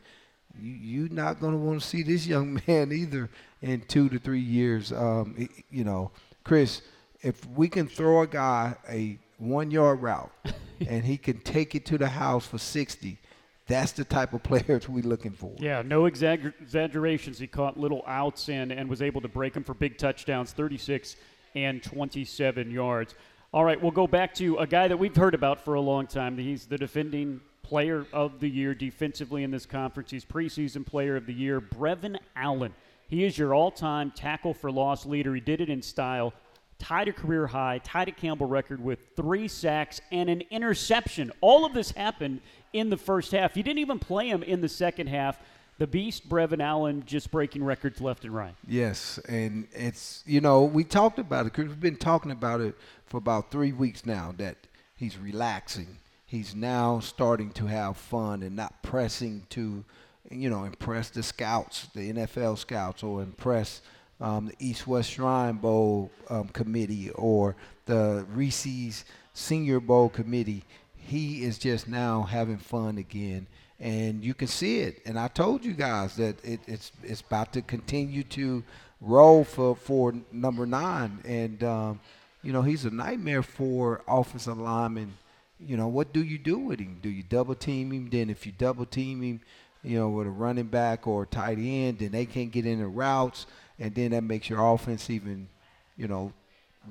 you, 0.58 0.72
you're 0.72 1.12
not 1.12 1.40
going 1.40 1.52
to 1.52 1.58
want 1.58 1.80
to 1.80 1.86
see 1.86 2.04
this 2.04 2.24
young 2.24 2.60
man 2.68 2.92
either 2.92 3.28
in 3.62 3.80
two 3.80 4.08
to 4.10 4.18
three 4.20 4.40
years. 4.40 4.92
Um, 4.92 5.48
you 5.70 5.82
know, 5.82 6.12
Chris, 6.44 6.82
if 7.20 7.44
we 7.48 7.68
can 7.68 7.88
throw 7.88 8.22
a 8.22 8.28
guy 8.28 8.76
a 8.88 9.18
one 9.38 9.72
yard 9.72 10.00
route 10.02 10.30
and 10.88 11.04
he 11.04 11.16
can 11.16 11.40
take 11.40 11.74
it 11.74 11.84
to 11.86 11.98
the 11.98 12.08
house 12.08 12.46
for 12.46 12.58
60, 12.58 13.18
that's 13.66 13.90
the 13.90 14.04
type 14.04 14.34
of 14.34 14.42
players 14.44 14.88
we're 14.88 15.02
looking 15.02 15.32
for. 15.32 15.52
Yeah, 15.58 15.82
no 15.82 16.06
exaggerations. 16.06 17.40
He 17.40 17.48
caught 17.48 17.76
little 17.76 18.04
outs 18.06 18.48
and, 18.48 18.70
and 18.70 18.88
was 18.88 19.02
able 19.02 19.20
to 19.20 19.28
break 19.28 19.54
them 19.54 19.64
for 19.64 19.74
big 19.74 19.98
touchdowns, 19.98 20.52
36 20.52 21.16
and 21.54 21.82
27 21.82 22.70
yards. 22.70 23.14
All 23.52 23.64
right, 23.64 23.80
we'll 23.80 23.90
go 23.90 24.06
back 24.06 24.34
to 24.34 24.58
a 24.58 24.66
guy 24.66 24.86
that 24.88 24.96
we've 24.96 25.14
heard 25.14 25.34
about 25.34 25.64
for 25.64 25.74
a 25.74 25.80
long 25.80 26.06
time. 26.06 26.38
He's 26.38 26.66
the 26.66 26.78
defending 26.78 27.40
player 27.62 28.06
of 28.12 28.40
the 28.40 28.48
year 28.48 28.74
defensively 28.74 29.42
in 29.42 29.50
this 29.50 29.66
conference. 29.66 30.10
He's 30.10 30.24
preseason 30.24 30.84
player 30.86 31.16
of 31.16 31.26
the 31.26 31.32
year, 31.32 31.60
Brevin 31.60 32.16
Allen. 32.36 32.74
He 33.08 33.24
is 33.24 33.36
your 33.36 33.54
all 33.54 33.70
time 33.70 34.12
tackle 34.12 34.54
for 34.54 34.70
loss 34.70 35.04
leader. 35.04 35.34
He 35.34 35.40
did 35.40 35.60
it 35.60 35.68
in 35.68 35.82
style, 35.82 36.32
tied 36.78 37.08
a 37.08 37.12
career 37.12 37.48
high, 37.48 37.80
tied 37.82 38.08
a 38.08 38.12
Campbell 38.12 38.46
record 38.46 38.82
with 38.82 39.00
three 39.16 39.48
sacks 39.48 40.00
and 40.12 40.30
an 40.30 40.42
interception. 40.50 41.32
All 41.40 41.64
of 41.64 41.74
this 41.74 41.90
happened 41.90 42.40
in 42.72 42.88
the 42.88 42.96
first 42.96 43.32
half. 43.32 43.56
You 43.56 43.62
didn't 43.62 43.80
even 43.80 43.98
play 43.98 44.28
him 44.28 44.42
in 44.44 44.60
the 44.60 44.68
second 44.68 45.08
half. 45.08 45.40
The 45.80 45.86
beast, 45.86 46.28
Brevin 46.28 46.62
Allen, 46.62 47.04
just 47.06 47.30
breaking 47.30 47.64
records 47.64 48.02
left 48.02 48.26
and 48.26 48.34
right. 48.34 48.54
Yes, 48.68 49.18
and 49.26 49.66
it's 49.72 50.22
you 50.26 50.42
know 50.42 50.62
we 50.62 50.84
talked 50.84 51.18
about 51.18 51.46
it. 51.46 51.54
Cause 51.54 51.68
we've 51.68 51.80
been 51.80 51.96
talking 51.96 52.30
about 52.30 52.60
it 52.60 52.74
for 53.06 53.16
about 53.16 53.50
three 53.50 53.72
weeks 53.72 54.04
now. 54.04 54.34
That 54.36 54.58
he's 54.94 55.16
relaxing. 55.16 55.96
He's 56.26 56.54
now 56.54 57.00
starting 57.00 57.50
to 57.52 57.64
have 57.64 57.96
fun 57.96 58.42
and 58.42 58.54
not 58.54 58.82
pressing 58.82 59.46
to, 59.50 59.82
you 60.30 60.50
know, 60.50 60.64
impress 60.64 61.08
the 61.08 61.22
scouts, 61.22 61.88
the 61.94 62.12
NFL 62.12 62.58
scouts, 62.58 63.02
or 63.02 63.22
impress 63.22 63.80
um, 64.20 64.48
the 64.48 64.54
East 64.58 64.86
West 64.86 65.10
Shrine 65.10 65.56
Bowl 65.56 66.10
um, 66.28 66.48
committee 66.48 67.08
or 67.12 67.56
the 67.86 68.26
Reese's 68.34 69.06
Senior 69.32 69.80
Bowl 69.80 70.10
committee. 70.10 70.62
He 70.94 71.42
is 71.42 71.56
just 71.56 71.88
now 71.88 72.24
having 72.24 72.58
fun 72.58 72.98
again, 72.98 73.46
and 73.80 74.22
you 74.22 74.34
can 74.34 74.48
see 74.48 74.80
it. 74.80 75.00
And 75.06 75.18
I 75.18 75.28
told 75.28 75.64
you 75.64 75.72
guys 75.72 76.16
that 76.16 76.44
it, 76.44 76.60
it's 76.66 76.92
it's 77.02 77.20
about 77.20 77.52
to 77.54 77.62
continue 77.62 78.22
to 78.24 78.62
roll 79.00 79.44
for 79.44 79.74
for 79.74 80.14
number 80.30 80.66
nine, 80.66 81.18
and 81.24 81.62
um, 81.64 82.00
you 82.42 82.52
know 82.52 82.62
he's 82.62 82.84
a 82.84 82.90
nightmare 82.90 83.42
for 83.42 84.02
offensive 84.06 84.58
linemen. 84.58 85.14
You 85.58 85.76
know 85.76 85.88
what 85.88 86.12
do 86.12 86.22
you 86.22 86.38
do 86.38 86.58
with 86.58 86.80
him? 86.80 86.98
Do 87.02 87.08
you 87.08 87.22
double 87.22 87.54
team 87.54 87.92
him? 87.92 88.08
Then 88.10 88.30
if 88.30 88.46
you 88.46 88.52
double 88.52 88.86
team 88.86 89.22
him, 89.22 89.40
you 89.82 89.98
know 89.98 90.08
with 90.08 90.26
a 90.26 90.30
running 90.30 90.66
back 90.66 91.06
or 91.06 91.26
tight 91.26 91.58
end, 91.58 91.98
then 91.98 92.12
they 92.12 92.26
can't 92.26 92.50
get 92.50 92.66
in 92.66 92.80
the 92.80 92.86
routes 92.86 93.46
and 93.80 93.94
then 93.94 94.10
that 94.10 94.22
makes 94.22 94.48
your 94.48 94.64
offense 94.64 95.08
even, 95.08 95.48
you 95.96 96.06
know, 96.06 96.32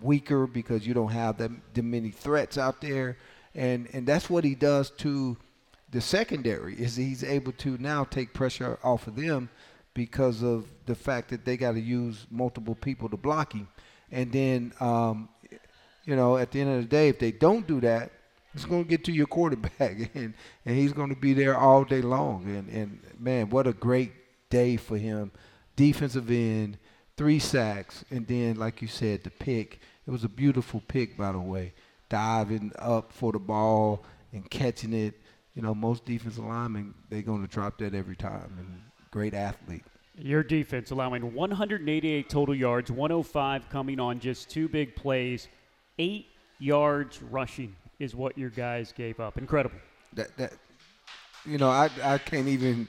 weaker 0.02 0.48
because 0.48 0.86
you 0.86 0.94
don't 0.94 1.12
have 1.12 1.38
that, 1.38 1.52
that 1.74 1.84
many 1.84 2.10
threats 2.10 2.58
out 2.58 2.82
there, 2.82 3.16
and 3.54 3.88
and 3.94 4.08
that's 4.08 4.30
what 4.30 4.44
he 4.44 4.56
does 4.56 4.90
to 4.90 5.38
the 5.92 6.02
secondary 6.02 6.76
is 6.76 6.96
he's 6.96 7.24
able 7.24 7.52
to 7.54 7.78
now 7.78 8.04
take 8.04 8.34
pressure 8.34 8.78
off 8.84 9.08
of 9.08 9.16
them 9.16 9.50
because 9.94 10.44
of 10.44 10.68
the 10.86 10.96
fact 10.96 11.30
that 11.30 11.46
they 11.46 11.58
got 11.58 11.74
to 11.74 11.80
use 11.80 12.26
multiple 12.30 12.76
people 12.76 13.10
to 13.10 13.18
block 13.18 13.54
him, 13.54 13.68
and 14.12 14.32
then 14.32 14.74
um, 14.80 15.30
you 16.06 16.16
know 16.16 16.38
at 16.38 16.52
the 16.52 16.62
end 16.62 16.70
of 16.70 16.82
the 16.82 16.88
day 16.88 17.10
if 17.10 17.20
they 17.20 17.32
don't 17.32 17.68
do 17.68 17.80
that. 17.82 18.12
It's 18.56 18.66
going 18.66 18.84
to 18.84 18.90
get 18.90 19.04
to 19.06 19.12
your 19.12 19.28
quarterback, 19.28 20.10
and, 20.16 20.34
and 20.66 20.76
he's 20.76 20.92
going 20.92 21.10
to 21.10 21.16
be 21.16 21.34
there 21.34 21.56
all 21.56 21.84
day 21.84 22.02
long. 22.02 22.46
And, 22.46 22.68
and 22.70 23.00
man, 23.20 23.52
what 23.52 23.68
a 23.68 23.74
great 23.74 24.12
day 24.50 24.76
for 24.76 24.98
him 24.98 25.32
defensive 25.80 26.30
end, 26.30 26.78
three 27.16 27.40
sacks, 27.40 28.04
and 28.12 28.28
then, 28.28 28.58
like 28.58 28.82
you 28.82 28.88
said, 28.90 29.24
the 29.24 29.30
pick. 29.30 29.80
It 30.06 30.12
was 30.12 30.26
a 30.26 30.30
beautiful 30.30 30.84
pick, 30.86 31.16
by 31.16 31.32
the 31.32 31.40
way. 31.40 31.72
Diving 32.10 32.74
up 32.78 33.14
for 33.14 33.32
the 33.32 33.40
ball 33.40 34.04
and 34.34 34.50
catching 34.50 34.92
it. 34.92 35.14
You 35.56 35.62
know, 35.62 35.74
most 35.76 36.06
defensive 36.06 36.46
linemen, 36.46 36.94
they're 37.10 37.22
going 37.22 37.42
to 37.42 37.48
drop 37.48 37.78
that 37.80 37.94
every 37.94 38.16
time. 38.16 38.56
And 38.58 38.82
great 39.12 39.34
athlete. 39.34 39.84
Your 40.18 40.44
defense 40.44 40.92
allowing 40.92 41.34
188 41.34 42.30
total 42.30 42.56
yards, 42.56 42.92
105 42.92 43.70
coming 43.70 44.00
on 44.00 44.20
just 44.20 44.50
two 44.50 44.68
big 44.68 44.96
plays, 44.96 45.48
eight 45.98 46.28
yards 46.60 47.22
rushing 47.24 47.76
is 48.00 48.16
what 48.16 48.38
your 48.38 48.50
guys 48.50 48.92
gave 48.92 49.20
up. 49.20 49.38
Incredible. 49.38 49.78
That 50.14 50.36
that 50.38 50.54
you 51.46 51.58
know, 51.58 51.70
I 51.70 51.90
I 52.04 52.18
can't 52.18 52.48
even 52.48 52.88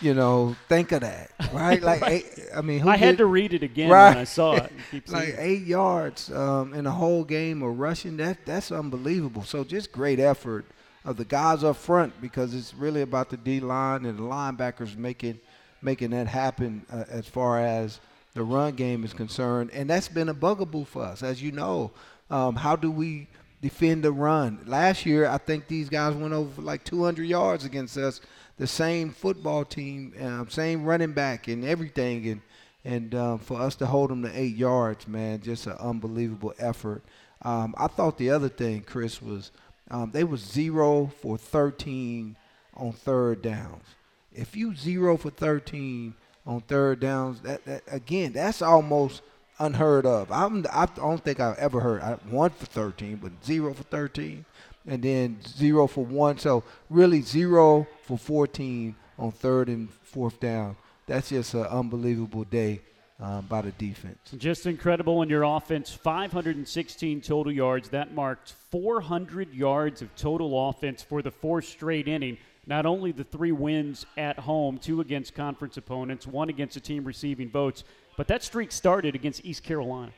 you 0.00 0.14
know, 0.14 0.56
think 0.68 0.92
of 0.92 1.02
that, 1.02 1.30
right? 1.52 1.82
Like, 1.82 2.00
right. 2.00 2.24
Eight, 2.24 2.40
I 2.54 2.62
mean, 2.62 2.88
I 2.88 2.96
did, 2.96 3.04
had 3.04 3.18
to 3.18 3.26
read 3.26 3.52
it 3.52 3.62
again 3.62 3.90
right? 3.90 4.10
when 4.10 4.18
I 4.18 4.24
saw 4.24 4.54
it. 4.54 4.72
like 5.08 5.34
eight 5.38 5.66
yards 5.66 6.32
um, 6.32 6.74
in 6.74 6.86
a 6.86 6.90
whole 6.90 7.24
game 7.24 7.62
of 7.62 7.78
rushing, 7.78 8.16
that 8.16 8.46
that's 8.46 8.72
unbelievable. 8.72 9.44
So 9.44 9.62
just 9.62 9.92
great 9.92 10.18
effort 10.18 10.64
of 11.04 11.16
the 11.16 11.24
guys 11.24 11.64
up 11.64 11.76
front 11.76 12.20
because 12.20 12.54
it's 12.54 12.74
really 12.74 13.02
about 13.02 13.30
the 13.30 13.36
D 13.36 13.60
line 13.60 14.04
and 14.04 14.18
the 14.18 14.22
linebackers 14.22 14.96
making 14.96 15.40
making 15.82 16.10
that 16.10 16.26
happen 16.26 16.84
uh, 16.92 17.04
as 17.08 17.26
far 17.26 17.58
as 17.58 18.00
the 18.34 18.42
run 18.42 18.74
game 18.74 19.04
is 19.04 19.12
concerned, 19.12 19.70
and 19.72 19.90
that's 19.90 20.08
been 20.08 20.28
a 20.28 20.34
bugaboo 20.34 20.84
for 20.84 21.02
us, 21.02 21.22
as 21.22 21.42
you 21.42 21.52
know. 21.52 21.90
Um, 22.30 22.54
how 22.54 22.76
do 22.76 22.90
we 22.90 23.26
defend 23.60 24.04
the 24.04 24.12
run? 24.12 24.60
Last 24.66 25.04
year, 25.04 25.26
I 25.26 25.38
think 25.38 25.66
these 25.66 25.88
guys 25.88 26.14
went 26.14 26.32
over 26.32 26.62
like 26.62 26.84
200 26.84 27.24
yards 27.24 27.64
against 27.64 27.96
us 27.96 28.20
the 28.56 28.66
same 28.66 29.10
football 29.10 29.64
team, 29.64 30.12
uh, 30.20 30.44
same 30.48 30.84
running 30.84 31.12
back 31.12 31.48
and 31.48 31.64
everything, 31.64 32.28
and 32.28 32.40
and 32.84 33.14
uh, 33.14 33.36
for 33.36 33.60
us 33.60 33.74
to 33.76 33.86
hold 33.86 34.10
them 34.10 34.22
to 34.22 34.38
eight 34.38 34.56
yards, 34.56 35.06
man, 35.06 35.40
just 35.40 35.66
an 35.66 35.76
unbelievable 35.80 36.54
effort. 36.58 37.02
Um, 37.42 37.74
I 37.76 37.88
thought 37.88 38.16
the 38.16 38.30
other 38.30 38.48
thing, 38.48 38.82
Chris, 38.82 39.20
was 39.20 39.50
um, 39.90 40.10
they 40.12 40.24
was 40.24 40.40
zero 40.40 41.10
for 41.20 41.36
13 41.36 42.36
on 42.74 42.92
third 42.92 43.42
downs. 43.42 43.84
If 44.32 44.56
you 44.56 44.74
zero 44.74 45.16
for 45.16 45.30
13 45.30 46.14
on 46.46 46.60
third 46.62 47.00
downs, 47.00 47.40
that, 47.40 47.64
that 47.64 47.82
again, 47.88 48.32
that's 48.32 48.62
almost 48.62 49.22
unheard 49.58 50.06
of. 50.06 50.30
I'm, 50.30 50.64
I 50.72 50.86
don't 50.86 51.22
think 51.22 51.40
I've 51.40 51.58
ever 51.58 51.80
heard 51.80 52.02
I, 52.02 52.12
one 52.30 52.50
for 52.50 52.66
13, 52.66 53.16
but 53.16 53.32
zero 53.44 53.74
for 53.74 53.82
13 53.82 54.44
and 54.86 55.02
then 55.02 55.38
zero 55.46 55.86
for 55.86 56.04
one. 56.04 56.38
So 56.38 56.64
really 56.88 57.20
zero 57.20 57.86
for 58.02 58.16
14 58.16 58.94
on 59.18 59.32
third 59.32 59.68
and 59.68 59.92
fourth 59.92 60.40
down. 60.40 60.76
That's 61.06 61.30
just 61.30 61.54
an 61.54 61.64
unbelievable 61.64 62.44
day 62.44 62.80
um, 63.20 63.46
by 63.46 63.62
the 63.62 63.72
defense. 63.72 64.18
Just 64.36 64.66
incredible 64.66 65.22
in 65.22 65.28
your 65.28 65.42
offense. 65.42 65.92
516 65.92 67.20
total 67.20 67.52
yards. 67.52 67.90
That 67.90 68.14
marked 68.14 68.54
400 68.70 69.52
yards 69.54 70.02
of 70.02 70.14
total 70.16 70.68
offense 70.68 71.02
for 71.02 71.22
the 71.22 71.30
fourth 71.30 71.66
straight 71.66 72.08
inning. 72.08 72.38
Not 72.66 72.86
only 72.86 73.12
the 73.12 73.24
three 73.24 73.52
wins 73.52 74.06
at 74.16 74.38
home, 74.38 74.78
two 74.78 75.00
against 75.00 75.34
conference 75.34 75.76
opponents, 75.76 76.26
one 76.26 76.48
against 76.48 76.76
a 76.76 76.80
team 76.80 77.04
receiving 77.04 77.50
votes, 77.50 77.84
but 78.16 78.28
that 78.28 78.42
streak 78.42 78.70
started 78.72 79.14
against 79.14 79.44
East 79.44 79.64
Carolina. 79.64 80.12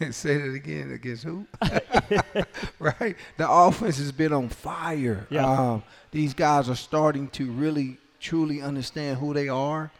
And 0.00 0.14
say 0.14 0.38
that 0.38 0.54
again 0.54 0.92
against 0.92 1.24
who? 1.24 1.46
right? 2.78 3.16
The 3.36 3.50
offense 3.50 3.98
has 3.98 4.12
been 4.12 4.32
on 4.32 4.48
fire. 4.48 5.26
Yeah. 5.30 5.46
Um, 5.46 5.82
these 6.10 6.34
guys 6.34 6.68
are 6.68 6.76
starting 6.76 7.28
to 7.30 7.50
really, 7.50 7.98
truly 8.20 8.60
understand 8.60 9.18
who 9.18 9.32
they 9.32 9.48
are 9.48 9.90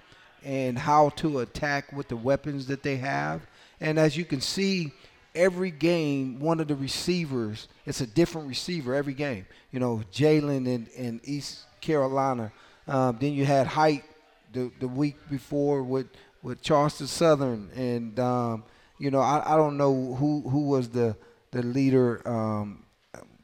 and 0.45 0.79
how 0.79 1.11
to 1.11 1.41
attack 1.41 1.93
with 1.93 2.09
the 2.09 2.17
weapons 2.17 2.67
that 2.67 2.83
they 2.83 2.97
have. 2.97 3.43
And 3.81 3.99
as 3.99 4.17
you 4.17 4.25
can 4.25 4.41
see, 4.41 4.93
every 5.35 5.71
game, 5.71 6.41
one 6.41 6.61
of 6.61 6.69
the 6.69 6.77
receivers, 6.77 7.69
it's 7.87 8.01
a 8.01 8.07
different 8.07 8.49
receiver 8.49 8.95
every 8.95 9.15
game. 9.15 9.47
You 9.71 9.81
know, 9.81 10.03
Jalen 10.13 10.67
in, 10.67 10.87
in 10.97 11.21
East 11.25 11.65
Carolina. 11.81 12.53
Um, 12.87 13.19
then 13.21 13.33
you 13.33 13.45
had 13.45 13.67
Height 13.67 14.05
the, 14.53 14.71
the 14.81 14.89
week 14.89 15.17
before 15.31 15.83
with, 15.83 16.09
with 16.43 16.63
Charleston 16.63 17.07
Southern. 17.07 17.71
And 17.75 18.19
um,– 18.19 18.65
you 19.03 19.11
know, 19.11 19.19
I, 19.19 19.55
I 19.55 19.57
don't 19.57 19.77
know 19.77 20.15
who 20.15 20.49
who 20.49 20.69
was 20.69 20.89
the 20.89 21.17
the 21.51 21.63
leader, 21.65 22.23
um, 22.25 22.85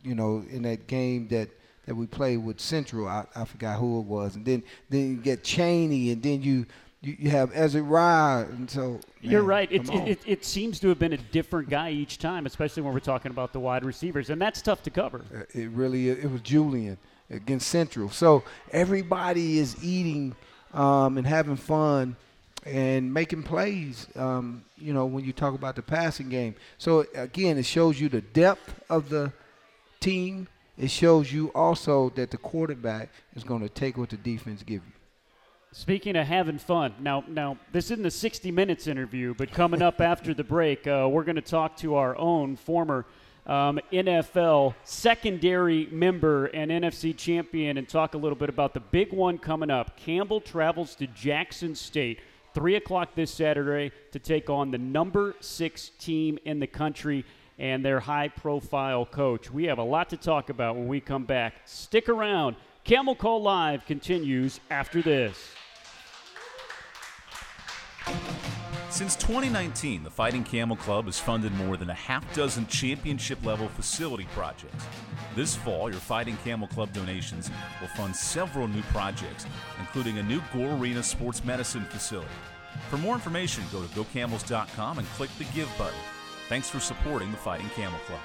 you 0.05 0.15
know, 0.15 0.45
in 0.49 0.63
that 0.63 0.87
game 0.87 1.27
that 1.29 1.49
that 1.85 1.97
we 1.97 2.07
played 2.07 2.37
with 2.37 2.61
Central. 2.61 3.09
I, 3.09 3.27
I 3.35 3.45
forgot 3.45 3.81
who 3.81 3.99
it 3.99 4.07
was, 4.07 4.37
and 4.37 4.47
then 4.47 4.63
then 4.89 5.11
you 5.11 5.17
get 5.17 5.43
Cheney, 5.43 6.13
and 6.13 6.23
then 6.23 6.43
you. 6.43 6.65
You, 7.01 7.17
you 7.19 7.31
have 7.31 7.53
Ezra 7.55 7.83
Rye, 7.83 8.47
and 8.51 8.69
so 8.69 8.91
man, 8.91 9.01
you're 9.21 9.43
right. 9.43 9.71
It, 9.71 9.89
it, 9.89 10.21
it, 10.27 10.45
seems 10.45 10.81
to 10.81 10.89
have 10.89 10.99
been 10.99 11.13
a 11.13 11.17
different 11.17 11.71
guy 11.71 11.91
each 11.91 12.19
time, 12.19 12.45
especially 12.45 12.83
when 12.83 12.93
we're 12.93 12.99
talking 12.99 13.31
about 13.31 13.53
the 13.53 13.61
wide 13.61 13.85
receivers, 13.85 14.31
and 14.31 14.43
that's 14.43 14.61
tough 14.61 14.83
to 14.83 14.91
cover. 14.91 15.25
Uh, 15.33 15.43
it 15.55 15.71
really 15.71 16.09
it 16.09 16.29
was 16.29 16.41
Julian 16.41 16.99
against 17.31 17.69
Central. 17.69 18.11
So 18.11 18.43
everybody 18.73 19.59
is 19.59 19.83
eating 19.85 20.35
um, 20.75 21.19
and 21.19 21.27
having 21.27 21.57
fun 21.57 22.17
and 22.67 23.13
making 23.15 23.45
plays. 23.45 24.09
Um, 24.17 24.65
you 24.77 24.93
know, 24.93 25.07
when 25.07 25.25
you 25.25 25.33
talk 25.33 25.55
about 25.55 25.77
the 25.77 25.83
passing 25.83 26.29
game. 26.29 26.55
So 26.79 27.07
again, 27.15 27.59
it 27.59 27.65
shows 27.65 28.01
you 28.01 28.09
the 28.09 28.23
depth 28.23 28.83
of 28.91 29.09
the 29.09 29.33
team. 30.01 30.49
It 30.77 30.91
shows 30.91 31.33
you 31.33 31.49
also 31.55 32.11
that 32.11 32.31
the 32.31 32.39
quarterback 32.39 33.11
is 33.35 33.45
going 33.45 33.63
to 33.63 33.69
take 33.69 33.97
what 33.97 34.11
the 34.11 34.17
defense 34.17 34.63
give 34.63 34.83
you. 34.85 34.98
Speaking 35.73 36.17
of 36.17 36.27
having 36.27 36.57
fun, 36.57 36.95
now 36.99 37.25
now 37.29 37.59
this 37.73 37.91
isn't 37.91 38.07
a 38.07 38.11
60 38.11 38.51
minutes 38.51 38.87
interview, 38.87 39.35
but 39.35 39.51
coming 39.51 39.83
up 39.83 40.01
after 40.01 40.33
the 40.33 40.43
break, 40.43 40.87
uh, 40.87 41.07
we're 41.11 41.25
going 41.25 41.37
to 41.37 41.43
talk 41.43 41.77
to 41.79 41.97
our 41.97 42.17
own 42.17 42.57
former 42.57 43.05
um, 43.47 43.79
NFL 43.93 44.75
secondary 44.85 45.87
member 45.91 46.47
and 46.47 46.71
NFC 46.71 47.15
champion, 47.15 47.77
and 47.77 47.87
talk 47.87 48.15
a 48.15 48.19
little 48.19 48.37
bit 48.37 48.49
about 48.49 48.73
the 48.73 48.81
big 48.81 49.13
one 49.13 49.37
coming 49.37 49.71
up. 49.71 49.99
Campbell 49.99 50.41
travels 50.41 50.95
to 50.97 51.07
Jackson 51.07 51.75
State 51.75 52.21
3 52.55 52.77
o'clock 52.77 53.15
this 53.15 53.31
Saturday 53.31 53.95
to 54.13 54.19
take 54.19 54.49
on 54.49 54.71
the 54.71 54.79
number 54.79 55.35
six 55.41 55.91
team 55.99 56.39
in 56.47 56.61
the 56.61 56.67
country 56.67 57.27
and 57.59 57.85
their 57.85 58.01
high 58.01 58.29
profile 58.29 59.05
coach. 59.05 59.51
We 59.51 59.65
have 59.65 59.79
a 59.79 59.85
lot 59.85 60.09
to 60.11 60.17
talk 60.17 60.49
about 60.49 60.77
when 60.77 60.89
we 60.89 61.01
come 61.01 61.25
back. 61.25 61.55
Stick 61.67 62.09
around. 62.09 62.57
Camel 62.85 63.15
Call 63.15 63.43
Live 63.43 63.85
continues 63.85 64.61
after 64.71 65.03
this. 65.03 65.55
Since 68.91 69.17
2019, 69.17 70.03
the 70.03 70.11
Fighting 70.11 70.43
Camel 70.43 70.77
Club 70.77 71.05
has 71.05 71.21
funded 71.21 71.53
more 71.53 71.77
than 71.77 71.91
a 71.91 71.95
half 71.95 72.35
dozen 72.35 72.67
championship 72.67 73.45
level 73.45 73.69
facility 73.69 74.27
projects. 74.35 74.87
This 75.37 75.55
fall, 75.55 75.91
your 75.91 76.01
Fighting 76.01 76.37
Camel 76.43 76.69
Club 76.69 76.93
donations 76.93 77.51
will 77.81 77.89
fund 77.89 78.17
several 78.17 78.67
new 78.67 78.83
projects, 78.91 79.47
including 79.79 80.19
a 80.19 80.23
new 80.23 80.43
Gore 80.53 80.73
Arena 80.73 81.03
sports 81.03 81.45
medicine 81.45 81.85
facility. 81.85 82.29
For 82.91 82.97
more 82.97 83.15
information, 83.15 83.63
go 83.71 83.83
to 83.83 83.89
gocamels.com 83.89 84.99
and 84.99 85.09
click 85.09 85.31
the 85.39 85.45
Give 85.55 85.71
button. 85.79 86.01
Thanks 86.49 86.69
for 86.71 86.81
supporting 86.81 87.31
the 87.31 87.37
Fighting 87.37 87.69
Camel 87.77 88.01
Club. 88.07 88.21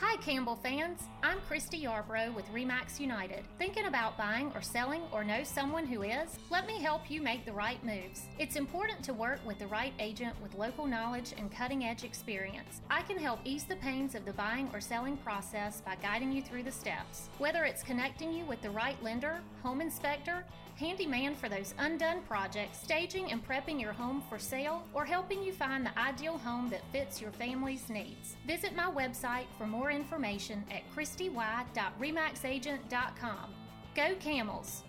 Hi, 0.00 0.14
Campbell 0.18 0.54
fans. 0.62 1.00
I'm 1.24 1.40
Christy 1.48 1.82
Yarbrough 1.82 2.32
with 2.32 2.46
REMAX 2.52 3.00
United. 3.00 3.44
Thinking 3.58 3.86
about 3.86 4.16
buying 4.16 4.52
or 4.54 4.62
selling 4.62 5.02
or 5.10 5.24
know 5.24 5.42
someone 5.42 5.86
who 5.86 6.02
is? 6.02 6.38
Let 6.50 6.68
me 6.68 6.80
help 6.80 7.10
you 7.10 7.20
make 7.20 7.44
the 7.44 7.52
right 7.52 7.84
moves. 7.84 8.22
It's 8.38 8.54
important 8.54 9.02
to 9.02 9.12
work 9.12 9.40
with 9.44 9.58
the 9.58 9.66
right 9.66 9.92
agent 9.98 10.40
with 10.40 10.54
local 10.54 10.86
knowledge 10.86 11.34
and 11.36 11.50
cutting 11.50 11.84
edge 11.84 12.04
experience. 12.04 12.80
I 12.88 13.02
can 13.02 13.18
help 13.18 13.40
ease 13.42 13.64
the 13.64 13.74
pains 13.74 14.14
of 14.14 14.24
the 14.24 14.34
buying 14.34 14.70
or 14.72 14.80
selling 14.80 15.16
process 15.16 15.80
by 15.80 15.96
guiding 15.96 16.30
you 16.30 16.42
through 16.42 16.62
the 16.62 16.70
steps. 16.70 17.28
Whether 17.38 17.64
it's 17.64 17.82
connecting 17.82 18.32
you 18.32 18.44
with 18.44 18.62
the 18.62 18.70
right 18.70 19.02
lender, 19.02 19.40
home 19.64 19.80
inspector, 19.80 20.44
handyman 20.78 21.34
for 21.34 21.48
those 21.48 21.74
undone 21.78 22.20
projects, 22.22 22.80
staging 22.82 23.32
and 23.32 23.44
prepping 23.46 23.78
your 23.80 23.92
home 23.92 24.22
for 24.28 24.38
sale, 24.38 24.84
or 24.94 25.04
helping 25.04 25.42
you 25.42 25.52
find 25.52 25.84
the 25.84 25.98
ideal 25.98 26.38
home 26.38 26.70
that 26.70 26.82
fits 26.92 27.20
your 27.20 27.32
family's 27.32 27.90
needs. 27.90 28.36
Visit 28.46 28.76
my 28.76 28.88
website 28.90 29.46
for 29.58 29.66
more 29.66 29.90
information 29.90 30.64
at 30.70 30.88
christy.remaxagent.com. 30.92 33.54
Go 33.94 34.14
Camels! 34.20 34.84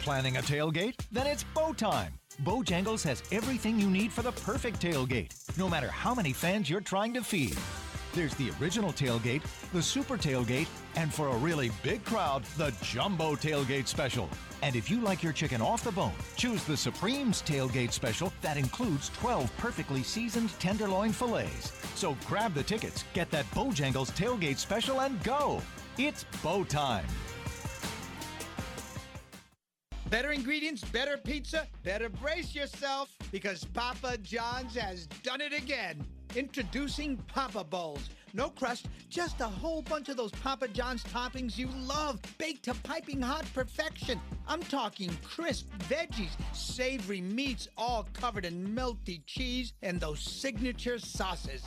Planning 0.00 0.38
a 0.38 0.40
tailgate? 0.40 0.94
Then 1.12 1.26
it's 1.26 1.44
bow 1.44 1.72
time. 1.72 2.14
Bojangles 2.42 3.04
has 3.04 3.22
everything 3.32 3.78
you 3.78 3.90
need 3.90 4.12
for 4.12 4.22
the 4.22 4.32
perfect 4.32 4.80
tailgate, 4.80 5.34
no 5.58 5.68
matter 5.68 5.88
how 5.88 6.14
many 6.14 6.32
fans 6.32 6.70
you're 6.70 6.80
trying 6.80 7.12
to 7.14 7.22
feed. 7.22 7.56
There's 8.14 8.34
the 8.36 8.50
original 8.60 8.92
tailgate, 8.92 9.42
the 9.72 9.82
super 9.82 10.16
tailgate, 10.16 10.68
and 10.96 11.12
for 11.12 11.28
a 11.28 11.36
really 11.36 11.70
big 11.82 12.04
crowd, 12.04 12.44
the 12.56 12.74
jumbo 12.82 13.34
tailgate 13.34 13.86
special. 13.86 14.28
And 14.62 14.76
if 14.76 14.90
you 14.90 15.00
like 15.00 15.22
your 15.22 15.32
chicken 15.32 15.60
off 15.60 15.84
the 15.84 15.92
bone, 15.92 16.12
choose 16.36 16.64
the 16.64 16.76
Supreme's 16.76 17.42
tailgate 17.42 17.92
special 17.92 18.32
that 18.42 18.56
includes 18.56 19.10
12 19.10 19.50
perfectly 19.56 20.02
seasoned 20.02 20.50
tenderloin 20.58 21.12
fillets. 21.12 21.72
So 21.94 22.16
grab 22.26 22.54
the 22.54 22.62
tickets, 22.62 23.04
get 23.14 23.30
that 23.30 23.50
Bojangles 23.52 24.10
tailgate 24.12 24.58
special, 24.58 25.00
and 25.00 25.22
go! 25.22 25.62
It's 25.98 26.24
bow 26.42 26.64
time. 26.64 27.06
Better 30.10 30.32
ingredients, 30.32 30.82
better 30.82 31.16
pizza, 31.16 31.68
better 31.84 32.08
brace 32.08 32.52
yourself 32.52 33.16
because 33.30 33.64
Papa 33.64 34.18
John's 34.18 34.74
has 34.74 35.06
done 35.22 35.40
it 35.40 35.52
again. 35.52 36.04
Introducing 36.34 37.16
Papa 37.28 37.62
Bowls. 37.62 38.08
No 38.32 38.48
crust, 38.50 38.86
just 39.08 39.40
a 39.40 39.46
whole 39.46 39.82
bunch 39.82 40.08
of 40.08 40.16
those 40.16 40.30
Papa 40.30 40.68
John's 40.68 41.02
toppings 41.04 41.58
you 41.58 41.68
love, 41.86 42.20
baked 42.38 42.64
to 42.64 42.74
piping 42.74 43.20
hot 43.20 43.44
perfection. 43.52 44.20
I'm 44.46 44.62
talking 44.62 45.10
crisp 45.24 45.66
veggies, 45.88 46.30
savory 46.52 47.20
meats, 47.20 47.68
all 47.76 48.06
covered 48.12 48.44
in 48.44 48.68
melty 48.68 49.20
cheese, 49.26 49.72
and 49.82 50.00
those 50.00 50.20
signature 50.20 50.98
sauces. 50.98 51.62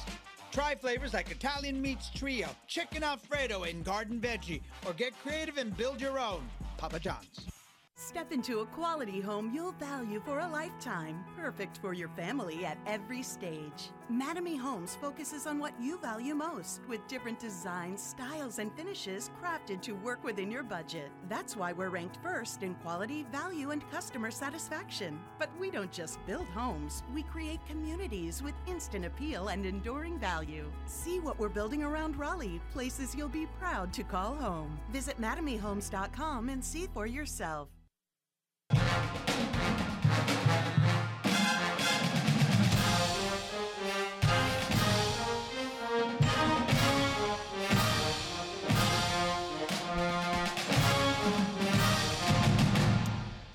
Try 0.51 0.75
flavors 0.75 1.13
like 1.13 1.31
Italian 1.31 1.81
Meats 1.81 2.11
Trio, 2.13 2.47
Chicken 2.67 3.03
Alfredo, 3.03 3.63
and 3.63 3.83
Garden 3.83 4.21
Veggie, 4.21 4.61
or 4.85 4.93
get 4.93 5.19
creative 5.21 5.57
and 5.57 5.75
build 5.75 5.99
your 5.99 6.19
own. 6.19 6.43
Papa 6.77 6.99
John's. 6.99 7.47
Step 7.95 8.31
into 8.31 8.59
a 8.59 8.65
quality 8.67 9.21
home 9.21 9.51
you'll 9.53 9.71
value 9.73 10.21
for 10.25 10.39
a 10.39 10.47
lifetime, 10.49 11.23
perfect 11.37 11.77
for 11.77 11.93
your 11.93 12.09
family 12.09 12.65
at 12.65 12.77
every 12.85 13.23
stage. 13.23 13.89
Mattamy 14.11 14.59
Homes 14.59 14.97
focuses 14.99 15.47
on 15.47 15.59
what 15.59 15.73
you 15.79 15.97
value 15.97 16.35
most, 16.35 16.81
with 16.89 17.07
different 17.07 17.39
designs, 17.39 18.01
styles, 18.01 18.59
and 18.59 18.71
finishes 18.75 19.31
crafted 19.41 19.81
to 19.81 19.93
work 19.93 20.23
within 20.23 20.51
your 20.51 20.63
budget. 20.63 21.09
That's 21.29 21.55
why 21.55 21.71
we're 21.71 21.89
ranked 21.89 22.17
first 22.21 22.63
in 22.63 22.75
quality, 22.75 23.25
value, 23.31 23.71
and 23.71 23.89
customer 23.91 24.29
satisfaction. 24.29 25.19
But 25.39 25.49
we 25.57 25.71
don't 25.71 25.91
just 25.91 26.23
build 26.25 26.47
homes, 26.47 27.03
we 27.13 27.23
create 27.23 27.65
communities 27.65 28.43
with 28.43 28.53
instant 28.67 29.05
appeal 29.05 29.47
and 29.47 29.65
enduring 29.65 30.19
value. 30.19 30.69
See 30.85 31.19
what 31.19 31.39
we're 31.39 31.47
building 31.49 31.83
around 31.83 32.17
Raleigh, 32.17 32.61
places 32.73 33.15
you'll 33.15 33.29
be 33.29 33.47
proud 33.59 33.93
to 33.93 34.03
call 34.03 34.35
home. 34.35 34.79
Visit 34.91 35.19
MattamyHomes.com 35.21 36.49
and 36.49 36.63
see 36.63 36.87
for 36.93 37.07
yourself. 37.07 37.69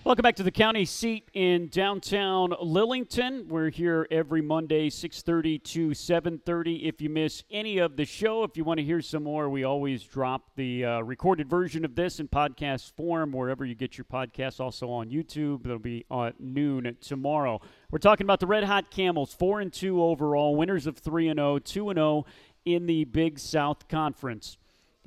Welcome 0.08 0.22
back 0.22 0.36
to 0.36 0.42
the 0.42 0.50
county 0.50 0.86
seat 0.86 1.28
in 1.34 1.68
downtown 1.68 2.52
Lillington. 2.52 3.46
We're 3.46 3.68
here 3.68 4.06
every 4.10 4.40
Monday, 4.40 4.88
6:30 4.88 5.58
to 5.64 5.92
7:30. 5.92 6.88
If 6.88 7.02
you 7.02 7.10
miss 7.10 7.44
any 7.50 7.76
of 7.76 7.96
the 7.96 8.06
show, 8.06 8.42
if 8.42 8.56
you 8.56 8.64
want 8.64 8.78
to 8.78 8.84
hear 8.84 9.02
some 9.02 9.24
more, 9.24 9.50
we 9.50 9.64
always 9.64 10.02
drop 10.02 10.56
the 10.56 10.82
uh, 10.82 11.00
recorded 11.02 11.50
version 11.50 11.84
of 11.84 11.94
this 11.94 12.20
in 12.20 12.28
podcast 12.28 12.96
form 12.96 13.32
wherever 13.32 13.66
you 13.66 13.74
get 13.74 13.98
your 13.98 14.06
podcasts. 14.06 14.60
Also 14.60 14.88
on 14.88 15.10
YouTube. 15.10 15.66
It'll 15.66 15.78
be 15.78 16.06
at 16.10 16.40
noon 16.40 16.96
tomorrow. 17.02 17.60
We're 17.90 17.98
talking 17.98 18.24
about 18.24 18.40
the 18.40 18.46
Red 18.46 18.64
Hot 18.64 18.90
Camels, 18.90 19.34
four 19.34 19.60
and 19.60 19.70
two 19.70 20.02
overall, 20.02 20.56
winners 20.56 20.86
of 20.86 20.96
three 20.96 21.28
and 21.28 21.38
0, 21.38 21.58
2 21.58 21.90
and 21.90 21.98
0 21.98 22.24
in 22.64 22.86
the 22.86 23.04
Big 23.04 23.38
South 23.38 23.88
Conference. 23.88 24.56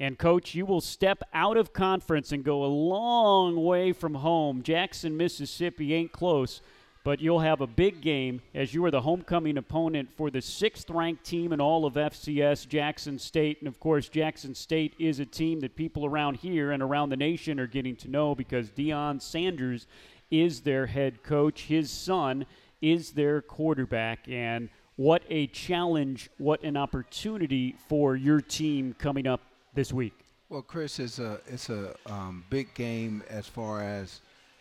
And, 0.02 0.18
coach, 0.18 0.56
you 0.56 0.66
will 0.66 0.82
step 0.82 1.22
out 1.32 1.58
of 1.58 1.74
conference 1.74 2.32
and 2.32 2.44
go 2.44 2.64
a 2.64 2.66
long 2.66 3.64
way 3.64 3.94
from 3.94 4.16
home. 4.16 4.64
Jackson, 4.64 5.16
Mississippi 5.16 5.94
ain't 5.94 6.12
close, 6.12 6.64
but 7.04 7.22
you'll 7.22 7.42
have 7.42 7.62
a 7.62 7.68
big 7.68 8.02
game 8.02 8.42
as 8.56 8.74
you 8.74 8.84
are 8.84 8.90
the 8.90 9.02
homecoming 9.02 9.60
opponent 9.60 10.10
for 10.18 10.32
the 10.32 10.42
sixth 10.42 10.90
ranked 10.90 11.24
team 11.24 11.54
in 11.54 11.62
all 11.62 11.86
of 11.86 11.94
FCS, 11.94 12.68
Jackson 12.68 13.20
State. 13.20 13.60
And, 13.60 13.68
of 13.68 13.80
course, 13.80 14.10
Jackson 14.10 14.56
State 14.56 14.96
is 14.98 15.20
a 15.20 15.26
team 15.26 15.60
that 15.60 15.76
people 15.76 16.04
around 16.08 16.38
here 16.38 16.72
and 16.72 16.82
around 16.82 17.10
the 17.10 17.16
nation 17.16 17.60
are 17.60 17.68
getting 17.68 17.96
to 17.98 18.10
know 18.10 18.34
because 18.34 18.72
Deion 18.72 19.22
Sanders 19.22 19.86
is 20.32 20.62
their 20.62 20.88
head 20.88 21.22
coach. 21.22 21.66
His 21.66 21.92
son 21.92 22.48
is 22.82 23.12
their 23.12 23.40
quarterback. 23.40 24.28
And 24.28 24.70
what 24.96 25.22
a 25.30 25.46
challenge, 25.46 26.32
what 26.40 26.64
an 26.64 26.76
opportunity 26.76 27.76
for 27.88 28.16
your 28.16 28.42
team 28.42 28.96
coming 28.98 29.28
up 29.28 29.42
this 29.74 29.94
week? 29.94 30.14
Well, 30.50 30.62
Chris, 30.62 31.00
it's 31.00 31.20
a 31.20 31.40
it's 31.48 31.70
a 31.70 31.96
um, 32.06 32.44
big 32.50 32.74
game 32.74 33.24
as 33.30 33.48
far 33.48 33.82
as 33.82 34.20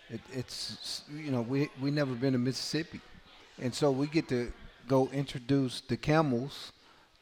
it, 0.09 0.21
it's 0.33 1.03
you 1.13 1.33
know 1.33 1.43
we 1.43 1.69
we 1.81 1.91
never 1.91 2.15
been 2.15 2.33
to 2.33 2.39
Mississippi, 2.39 3.01
and 3.61 3.75
so 3.75 3.91
we 3.91 4.07
get 4.07 4.29
to 4.29 4.53
go 4.87 5.09
introduce 5.13 5.81
the 5.81 5.97
Camels 5.97 6.73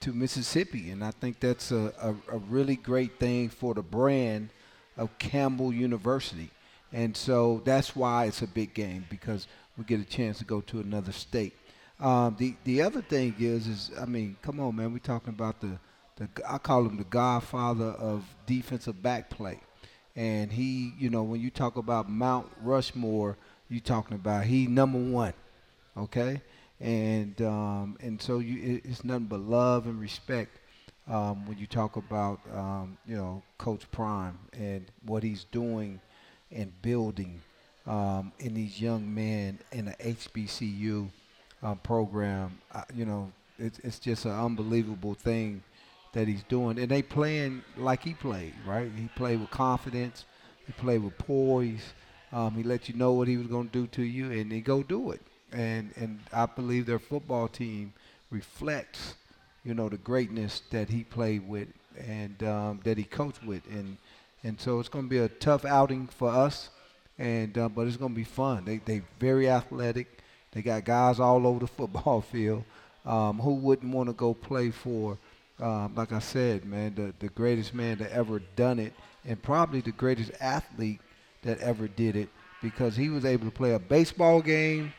to 0.01 0.13
Mississippi, 0.13 0.91
and 0.91 1.03
I 1.03 1.11
think 1.13 1.41
that's 1.41 1.73
a, 1.73 1.93
a, 2.01 2.35
a 2.35 2.39
really 2.49 2.77
great 2.77 3.19
thing 3.19 3.49
for 3.49 3.75
the 3.75 3.83
brand 3.83 4.51
of 4.97 5.19
Campbell 5.19 5.73
University, 5.73 6.51
and 6.93 7.17
so 7.17 7.63
that's 7.65 7.97
why 7.97 8.27
it's 8.27 8.43
a 8.43 8.47
big 8.47 8.75
game 8.75 9.07
because 9.09 9.47
we 9.79 9.85
get 9.85 10.01
a 10.01 10.05
chance 10.05 10.39
to 10.39 10.45
go 10.45 10.61
to 10.63 10.81
another 10.81 11.13
state. 11.13 11.55
Um, 12.01 12.37
the 12.39 12.55
the 12.65 12.83
other 12.83 13.01
thing 13.01 13.35
is 13.39 13.67
is 13.67 13.91
I 13.99 14.05
mean, 14.05 14.37
come 14.43 14.61
on, 14.61 14.77
man, 14.77 14.93
we're 14.93 14.99
talking 14.99 15.31
about 15.31 15.61
the 15.63 15.79
the 16.19 16.29
I 16.47 16.59
call 16.59 16.85
him 16.87 16.97
the 16.97 17.05
godfather 17.05 17.87
of 17.87 18.25
defensive 18.47 19.03
back 19.03 19.31
play. 19.31 19.61
And 20.17 20.51
he, 20.51 20.93
you 20.99 21.11
know, 21.11 21.23
when 21.23 21.41
you 21.41 21.51
talk 21.51 21.77
about 21.77 22.11
Mount 22.11 22.49
Rushmore, 22.61 23.37
you 23.69 23.81
talking 23.81 24.17
about 24.17 24.45
he 24.45 24.67
number 24.67 24.99
one, 24.99 25.33
okay? 25.97 26.43
And 26.81 27.41
um, 27.43 27.97
and 28.01 28.21
so 28.21 28.41
you, 28.41 28.77
it, 28.77 28.85
it's 28.85 29.05
nothing 29.05 29.27
but 29.27 29.41
love 29.41 29.87
and 29.87 30.01
respect 30.01 30.59
um, 31.09 31.47
when 31.47 31.59
you 31.59 31.67
talk 31.67 31.97
about 31.97 32.41
um, 32.53 32.99
you 33.07 33.17
know 33.17 33.43
Coach 33.59 33.91
Prime 33.91 34.39
and 34.53 34.87
what 35.05 35.23
he's 35.23 35.45
doing 35.45 36.01
and 36.51 36.73
building 36.83 37.41
um, 37.87 38.33
in 38.41 38.55
these 38.55 38.81
young 38.81 39.13
men 39.15 39.59
in 39.73 39.87
the 39.87 39.93
HBCU 39.93 41.09
uh, 41.63 41.75
program. 41.77 42.59
Uh, 42.73 42.83
you 42.95 43.05
know, 43.05 43.31
it's 43.59 43.79
it's 43.81 43.99
just 43.99 44.25
an 44.25 44.33
unbelievable 44.33 45.15
thing 45.15 45.63
that 46.19 46.29
he's 46.29 46.43
doing, 46.45 46.79
and 46.79 46.89
they 46.91 47.03
playing 47.03 47.63
like 47.77 48.03
he 48.03 48.15
played, 48.15 48.55
right? 48.67 48.91
He 48.97 49.09
played 49.15 49.41
with 49.41 49.51
confidence, 49.51 50.25
he 50.67 50.73
played 50.73 51.03
with 51.03 51.17
poise. 51.19 51.93
Um, 52.33 52.55
he 52.55 52.63
let 52.63 52.89
you 52.89 52.95
know 52.95 53.13
what 53.13 53.29
he 53.29 53.37
was 53.39 53.47
going 53.47 53.69
to 53.69 53.73
do 53.73 53.87
to 53.89 54.03
you, 54.03 54.31
and 54.33 54.53
he 54.53 54.61
go 54.61 54.83
do 54.83 55.13
it. 55.13 55.21
And 55.53 55.93
and 55.97 56.21
I 56.33 56.47
believe 56.47 56.87
their 56.87 56.99
football 56.99 57.49
team 57.49 57.93
reflects, 58.31 59.15
you 59.65 59.75
know, 59.75 59.89
the 59.89 59.97
greatness 59.97 60.63
that 60.71 60.91
he 60.91 61.05
played 61.05 61.49
with 61.49 61.69
and 61.97 62.43
um, 62.43 62.81
that 62.85 62.99
he 62.99 63.05
coached 63.05 63.45
with, 63.45 63.63
and 63.71 63.97
and 64.45 64.61
so 64.61 64.81
it's 64.81 64.89
going 64.89 65.05
to 65.07 65.11
be 65.11 65.19
a 65.19 65.29
tough 65.29 65.65
outing 65.65 66.07
for 66.07 66.31
us, 66.31 66.71
and 67.19 67.57
uh, 67.57 67.69
but 67.69 67.87
it's 67.87 67.97
going 67.97 68.13
to 68.13 68.17
be 68.17 68.25
fun. 68.25 68.65
They 68.65 68.79
they 68.79 69.03
very 69.19 69.49
athletic, 69.49 70.19
They 70.53 70.63
got 70.63 70.85
guys 70.85 71.21
all 71.21 71.47
over 71.47 71.61
the 71.61 71.67
football 71.67 72.21
field. 72.33 72.65
Um, 73.07 73.39
who 73.39 73.55
wouldn't 73.55 73.95
want 73.95 74.11
to 74.11 74.13
go 74.13 74.35
play 74.35 74.71
for, 74.71 75.17
um, 75.61 75.95
like 75.95 76.13
I 76.13 76.21
said, 76.21 76.65
man, 76.65 76.95
the, 76.95 77.15
the 77.19 77.33
greatest 77.33 77.75
man 77.75 77.99
that 77.99 78.13
ever 78.13 78.41
done 78.57 78.79
it, 78.79 78.93
and 79.25 79.41
probably 79.43 79.81
the 79.81 79.93
greatest 79.93 80.31
athlete 80.41 81.01
that 81.43 81.59
ever 81.59 81.89
did 81.89 82.17
it, 82.17 82.29
because 82.63 82.97
he 82.97 83.09
was 83.09 83.25
able 83.25 83.47
to 83.47 83.51
play 83.51 83.75
a 83.75 83.79
baseball 83.79 84.41
game, 84.41 84.93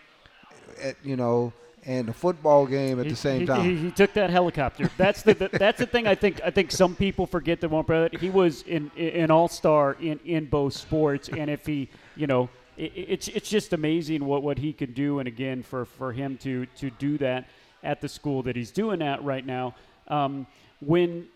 at, 0.82 0.96
you 1.04 1.16
know, 1.16 1.54
and 1.86 2.10
a 2.10 2.14
football 2.14 2.66
game 2.66 3.00
at 3.00 3.06
he, 3.06 3.12
the 3.12 3.18
same 3.18 3.42
he, 3.42 3.46
time. 3.46 3.64
He, 3.64 3.76
he, 3.76 3.92
took 3.92 4.14
that 4.14 4.30
helicopter. 4.30 4.90
That's 4.98 5.22
the, 5.22 5.34
the, 5.34 5.48
that's 5.54 5.80
the 5.80 5.86
thing. 5.86 6.08
I 6.08 6.16
think 6.16 6.42
I 6.44 6.52
think 6.52 6.72
some 6.72 6.96
people 6.96 7.26
forget 7.26 7.62
that 7.62 7.70
one 7.70 7.86
brother. 7.86 8.10
He 8.20 8.30
was 8.30 8.64
in 8.64 8.92
an 8.98 9.32
all 9.32 9.48
star 9.48 9.96
in 10.00 10.20
in 10.26 10.46
both 10.46 10.74
sports, 10.74 11.30
and 11.30 11.50
if 11.50 11.66
he, 11.66 11.90
you 12.16 12.28
know, 12.28 12.50
it, 12.78 12.92
it's 12.96 13.28
it's 13.30 13.50
just 13.50 13.74
amazing 13.74 14.26
what 14.26 14.44
what 14.44 14.58
he 14.58 14.74
can 14.74 14.94
do. 14.94 15.20
And 15.20 15.28
again, 15.28 15.64
for 15.64 15.86
for 15.86 16.12
him 16.12 16.38
to 16.40 16.66
to 16.78 16.90
do 16.92 17.18
that 17.20 17.48
at 17.82 18.02
the 18.02 18.10
school 18.10 18.44
that 18.44 18.56
he's 18.56 18.72
doing 18.72 19.02
at 19.02 19.24
right 19.24 19.46
now, 19.46 19.74
um, 20.10 20.48
when 20.80 21.28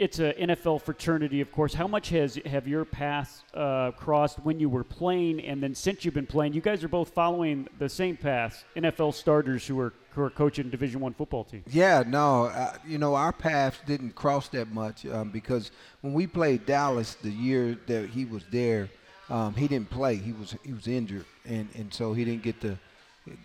it's 0.00 0.18
an 0.18 0.32
NFL 0.32 0.80
fraternity, 0.80 1.42
of 1.42 1.52
course. 1.52 1.74
How 1.74 1.86
much 1.86 2.08
has 2.08 2.36
have 2.46 2.66
your 2.66 2.86
paths 2.86 3.44
uh, 3.52 3.90
crossed 3.90 4.38
when 4.38 4.58
you 4.58 4.70
were 4.70 4.82
playing, 4.82 5.44
and 5.44 5.62
then 5.62 5.74
since 5.74 6.06
you've 6.06 6.14
been 6.14 6.26
playing? 6.26 6.54
You 6.54 6.62
guys 6.62 6.82
are 6.82 6.88
both 6.88 7.10
following 7.10 7.68
the 7.78 7.88
same 7.88 8.16
paths. 8.16 8.64
NFL 8.74 9.12
starters 9.12 9.66
who 9.66 9.78
are 9.78 9.92
who 10.12 10.22
are 10.22 10.30
coaching 10.30 10.70
Division 10.70 11.00
One 11.00 11.12
football 11.12 11.44
teams. 11.44 11.66
Yeah, 11.68 12.02
no, 12.06 12.46
uh, 12.46 12.78
you 12.86 12.96
know 12.96 13.14
our 13.14 13.32
paths 13.32 13.78
didn't 13.86 14.14
cross 14.14 14.48
that 14.48 14.72
much 14.72 15.04
um, 15.04 15.28
because 15.28 15.70
when 16.00 16.14
we 16.14 16.26
played 16.26 16.64
Dallas 16.64 17.16
the 17.16 17.30
year 17.30 17.78
that 17.86 18.08
he 18.08 18.24
was 18.24 18.44
there, 18.50 18.88
um, 19.28 19.54
he 19.54 19.68
didn't 19.68 19.90
play. 19.90 20.16
He 20.16 20.32
was 20.32 20.56
he 20.64 20.72
was 20.72 20.88
injured, 20.88 21.26
and 21.44 21.68
and 21.74 21.92
so 21.92 22.14
he 22.14 22.24
didn't 22.24 22.42
get 22.42 22.58
to 22.62 22.78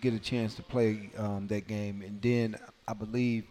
get 0.00 0.14
a 0.14 0.18
chance 0.18 0.54
to 0.54 0.62
play 0.62 1.10
um, 1.18 1.46
that 1.48 1.68
game. 1.68 2.00
And 2.00 2.22
then 2.22 2.56
I 2.88 2.94
believe 2.94 3.44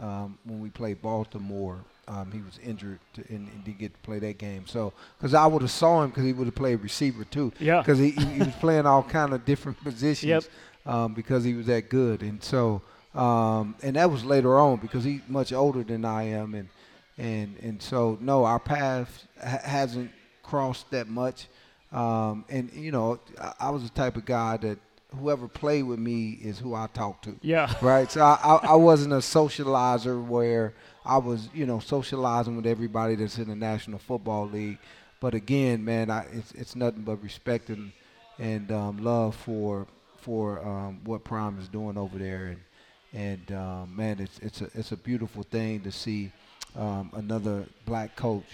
um, 0.00 0.38
when 0.44 0.60
we 0.60 0.70
played 0.70 1.02
Baltimore 1.02 1.78
um, 2.08 2.32
he 2.32 2.40
was 2.40 2.58
injured 2.64 2.98
to, 3.14 3.24
and, 3.28 3.48
and, 3.48 3.64
didn't 3.64 3.78
get 3.78 3.92
to 3.92 4.00
play 4.00 4.18
that 4.18 4.38
game. 4.38 4.66
So, 4.66 4.92
because 5.18 5.34
I 5.34 5.46
would 5.46 5.62
have 5.62 5.70
saw 5.70 6.02
him 6.02 6.10
because 6.10 6.24
he 6.24 6.32
would 6.32 6.46
have 6.46 6.54
played 6.54 6.76
receiver 6.76 7.24
too. 7.24 7.52
Yeah. 7.60 7.80
Because 7.80 7.98
he, 7.98 8.10
he, 8.10 8.38
was 8.38 8.54
playing 8.60 8.86
all 8.86 9.02
kind 9.02 9.32
of 9.34 9.44
different 9.44 9.82
positions. 9.82 10.28
Yep. 10.28 10.44
Um, 10.86 11.12
because 11.12 11.44
he 11.44 11.52
was 11.52 11.66
that 11.66 11.90
good, 11.90 12.22
and 12.22 12.42
so 12.42 12.80
um, 13.14 13.74
and 13.82 13.96
that 13.96 14.10
was 14.10 14.24
later 14.24 14.58
on 14.58 14.78
because 14.78 15.04
he's 15.04 15.20
much 15.28 15.52
older 15.52 15.82
than 15.82 16.06
I 16.06 16.22
am, 16.22 16.54
and 16.54 16.70
and 17.18 17.58
and 17.60 17.82
so 17.82 18.16
no, 18.22 18.44
our 18.46 18.58
path 18.58 19.26
ha- 19.38 19.60
hasn't 19.62 20.10
crossed 20.42 20.90
that 20.92 21.06
much. 21.06 21.48
Um, 21.92 22.46
and 22.48 22.72
you 22.72 22.90
know, 22.90 23.20
I, 23.38 23.52
I 23.60 23.70
was 23.70 23.82
the 23.82 23.90
type 23.90 24.16
of 24.16 24.24
guy 24.24 24.56
that 24.58 24.78
whoever 25.16 25.48
played 25.48 25.84
with 25.84 25.98
me 25.98 26.38
is 26.42 26.58
who 26.58 26.74
I 26.74 26.88
talk 26.92 27.22
to. 27.22 27.36
Yeah. 27.42 27.72
Right. 27.82 28.10
So 28.10 28.20
I, 28.22 28.38
I, 28.42 28.54
I 28.72 28.74
wasn't 28.74 29.12
a 29.12 29.18
socializer 29.18 30.24
where 30.24 30.74
I 31.04 31.18
was, 31.18 31.48
you 31.54 31.66
know, 31.66 31.78
socializing 31.78 32.56
with 32.56 32.66
everybody 32.66 33.14
that's 33.14 33.38
in 33.38 33.48
the 33.48 33.56
National 33.56 33.98
Football 33.98 34.48
League. 34.48 34.78
But 35.20 35.34
again, 35.34 35.84
man, 35.84 36.10
I, 36.10 36.26
it's 36.32 36.52
it's 36.52 36.76
nothing 36.76 37.02
but 37.02 37.22
respect 37.22 37.70
and 37.70 37.92
and 38.38 38.70
um, 38.70 39.02
love 39.02 39.34
for 39.34 39.86
for 40.18 40.64
um, 40.64 41.00
what 41.04 41.24
Prime 41.24 41.58
is 41.58 41.68
doing 41.68 41.96
over 41.96 42.18
there, 42.18 42.46
and 42.46 42.60
and 43.12 43.58
um, 43.58 43.96
man, 43.96 44.20
it's 44.20 44.38
it's 44.38 44.60
a 44.60 44.70
it's 44.74 44.92
a 44.92 44.96
beautiful 44.96 45.42
thing 45.42 45.80
to 45.80 45.90
see 45.90 46.30
um, 46.76 47.10
another 47.14 47.66
black 47.84 48.14
coach 48.14 48.44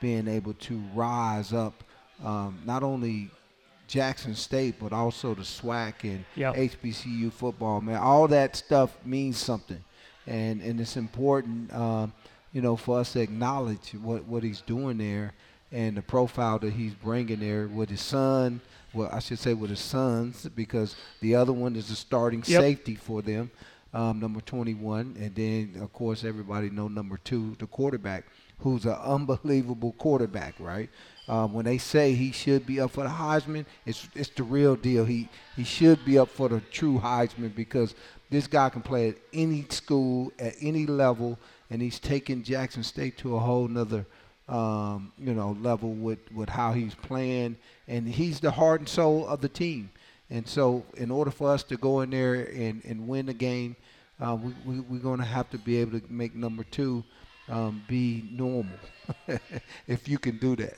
being 0.00 0.26
able 0.26 0.54
to 0.54 0.82
rise 0.94 1.52
up, 1.52 1.84
um, 2.24 2.60
not 2.64 2.82
only 2.82 3.30
Jackson 3.88 4.34
State, 4.36 4.76
but 4.78 4.92
also 4.92 5.34
the 5.34 5.42
SWAC 5.42 6.04
and 6.04 6.24
yep. 6.36 6.54
HBCU 6.54 7.32
football. 7.32 7.80
Man, 7.80 7.96
all 7.96 8.28
that 8.28 8.54
stuff 8.54 8.96
means 9.04 9.38
something 9.38 9.82
and 10.28 10.60
and 10.60 10.80
it's 10.80 10.96
important, 10.96 11.72
um, 11.74 12.12
you 12.52 12.60
know, 12.60 12.76
for 12.76 13.00
us 13.00 13.14
to 13.14 13.20
acknowledge 13.20 13.92
what 13.94 14.24
what 14.24 14.42
he's 14.42 14.60
doing 14.60 14.98
there 14.98 15.32
and 15.72 15.96
the 15.96 16.02
profile 16.02 16.58
that 16.58 16.72
he's 16.72 16.94
bringing 16.94 17.40
there 17.40 17.66
with 17.66 17.88
his 17.90 18.00
son. 18.00 18.60
Well, 18.92 19.10
I 19.12 19.18
should 19.18 19.38
say 19.38 19.54
with 19.54 19.70
his 19.70 19.80
sons 19.80 20.48
because 20.54 20.96
the 21.20 21.34
other 21.34 21.52
one 21.52 21.76
is 21.76 21.88
the 21.88 21.96
starting 21.96 22.42
yep. 22.46 22.62
safety 22.62 22.94
for 22.94 23.20
them, 23.20 23.50
um, 23.92 24.18
number 24.18 24.40
21, 24.40 25.16
and 25.18 25.34
then 25.34 25.82
of 25.82 25.92
course 25.92 26.24
everybody 26.24 26.70
know 26.70 26.88
number 26.88 27.18
two, 27.18 27.54
the 27.58 27.66
quarterback, 27.66 28.24
who's 28.60 28.86
an 28.86 28.92
unbelievable 28.92 29.92
quarterback, 29.92 30.54
right? 30.58 30.88
Um, 31.28 31.52
when 31.52 31.66
they 31.66 31.76
say 31.76 32.14
he 32.14 32.32
should 32.32 32.66
be 32.66 32.80
up 32.80 32.92
for 32.92 33.02
the 33.02 33.10
Heisman, 33.10 33.66
it's 33.84 34.08
it's 34.14 34.30
the 34.30 34.42
real 34.42 34.76
deal. 34.76 35.04
He 35.04 35.28
he 35.56 35.64
should 35.64 36.04
be 36.04 36.18
up 36.18 36.28
for 36.28 36.48
the 36.48 36.60
true 36.60 36.98
Heisman 36.98 37.54
because 37.54 37.94
this 38.30 38.46
guy 38.46 38.68
can 38.68 38.82
play 38.82 39.08
at 39.10 39.16
any 39.32 39.64
school, 39.70 40.32
at 40.38 40.54
any 40.60 40.86
level, 40.86 41.38
and 41.70 41.80
he's 41.80 41.98
taking 41.98 42.42
Jackson 42.42 42.82
State 42.82 43.16
to 43.18 43.36
a 43.36 43.38
whole 43.38 43.68
nother, 43.68 44.06
um, 44.48 45.12
you 45.18 45.32
know, 45.32 45.56
level 45.60 45.92
with, 45.92 46.18
with 46.32 46.48
how 46.48 46.72
he's 46.72 46.94
playing. 46.94 47.56
And 47.86 48.06
he's 48.06 48.40
the 48.40 48.50
heart 48.50 48.80
and 48.80 48.88
soul 48.88 49.26
of 49.26 49.40
the 49.40 49.48
team. 49.48 49.90
And 50.30 50.46
so, 50.46 50.84
in 50.96 51.10
order 51.10 51.30
for 51.30 51.50
us 51.50 51.62
to 51.64 51.76
go 51.78 52.02
in 52.02 52.10
there 52.10 52.34
and, 52.34 52.84
and 52.84 53.08
win 53.08 53.26
the 53.26 53.34
game, 53.34 53.76
uh, 54.20 54.36
we, 54.36 54.52
we, 54.66 54.80
we're 54.80 54.98
going 54.98 55.20
to 55.20 55.24
have 55.24 55.48
to 55.50 55.58
be 55.58 55.78
able 55.78 55.98
to 55.98 56.12
make 56.12 56.34
number 56.34 56.64
two 56.64 57.02
um, 57.48 57.82
be 57.88 58.28
normal, 58.30 58.76
if 59.86 60.06
you 60.06 60.18
can 60.18 60.36
do 60.36 60.54
that. 60.56 60.76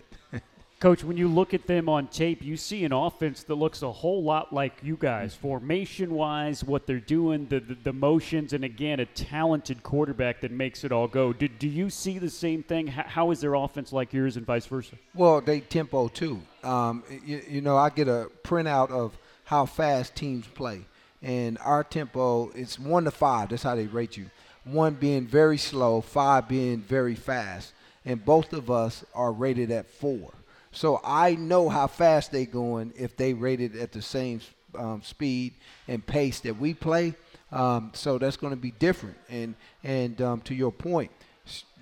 Coach, 0.80 1.04
when 1.04 1.18
you 1.18 1.28
look 1.28 1.52
at 1.52 1.66
them 1.66 1.90
on 1.90 2.06
tape, 2.06 2.42
you 2.42 2.56
see 2.56 2.86
an 2.86 2.92
offense 2.92 3.42
that 3.42 3.54
looks 3.54 3.82
a 3.82 3.92
whole 3.92 4.22
lot 4.22 4.50
like 4.50 4.72
you 4.82 4.96
guys, 4.96 5.34
formation 5.34 6.14
wise, 6.14 6.64
what 6.64 6.86
they're 6.86 6.98
doing, 6.98 7.46
the, 7.48 7.60
the, 7.60 7.74
the, 7.74 7.92
motions, 7.92 8.54
and 8.54 8.64
again, 8.64 8.98
a 8.98 9.04
talented 9.04 9.82
quarterback 9.82 10.40
that 10.40 10.50
makes 10.50 10.82
it 10.82 10.90
all 10.90 11.06
go. 11.06 11.34
Do, 11.34 11.48
do 11.48 11.68
you 11.68 11.90
see 11.90 12.18
the 12.18 12.30
same 12.30 12.62
thing? 12.62 12.86
How, 12.86 13.02
how 13.02 13.30
is 13.30 13.42
their 13.42 13.52
offense 13.52 13.92
like 13.92 14.14
yours 14.14 14.38
and 14.38 14.46
vice 14.46 14.64
versa? 14.64 14.96
Well, 15.14 15.42
they 15.42 15.60
tempo 15.60 16.08
too. 16.08 16.40
Um, 16.64 17.04
you, 17.26 17.42
you 17.46 17.60
know, 17.60 17.76
I 17.76 17.90
get 17.90 18.08
a 18.08 18.28
printout 18.42 18.90
of 18.90 19.18
how 19.44 19.66
fast 19.66 20.14
teams 20.14 20.46
play, 20.46 20.86
and 21.20 21.58
our 21.58 21.84
tempo 21.84 22.52
is 22.52 22.80
one 22.80 23.04
to 23.04 23.10
five. 23.10 23.50
That's 23.50 23.64
how 23.64 23.74
they 23.74 23.86
rate 23.86 24.16
you. 24.16 24.30
One 24.64 24.94
being 24.94 25.26
very 25.26 25.58
slow, 25.58 26.00
five 26.00 26.48
being 26.48 26.78
very 26.80 27.16
fast, 27.16 27.74
and 28.06 28.24
both 28.24 28.54
of 28.54 28.70
us 28.70 29.04
are 29.14 29.30
rated 29.30 29.70
at 29.70 29.90
four. 29.90 30.32
So 30.72 31.00
I 31.02 31.34
know 31.34 31.68
how 31.68 31.86
fast 31.86 32.32
they 32.32 32.46
going 32.46 32.92
if 32.96 33.16
they 33.16 33.34
rated 33.34 33.76
at 33.76 33.92
the 33.92 34.02
same 34.02 34.40
um, 34.76 35.02
speed 35.02 35.54
and 35.88 36.04
pace 36.04 36.40
that 36.40 36.58
we 36.58 36.74
play. 36.74 37.14
Um, 37.52 37.90
so 37.94 38.18
that's 38.18 38.36
going 38.36 38.52
to 38.52 38.60
be 38.60 38.70
different. 38.70 39.16
And 39.28 39.54
and 39.82 40.20
um, 40.22 40.40
to 40.42 40.54
your 40.54 40.70
point, 40.70 41.10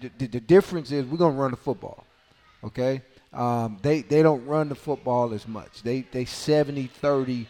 the, 0.00 0.26
the, 0.26 0.40
difference 0.40 0.90
is 0.92 1.04
we're 1.04 1.18
going 1.18 1.34
to 1.34 1.40
run 1.40 1.50
the 1.50 1.58
football. 1.58 2.04
Okay. 2.64 3.02
Um, 3.32 3.78
they 3.82 4.00
they 4.00 4.22
don't 4.22 4.44
run 4.46 4.70
the 4.70 4.74
football 4.74 5.34
as 5.34 5.46
much. 5.46 5.82
They 5.82 6.06
they 6.10 6.24
70-30 6.24 7.46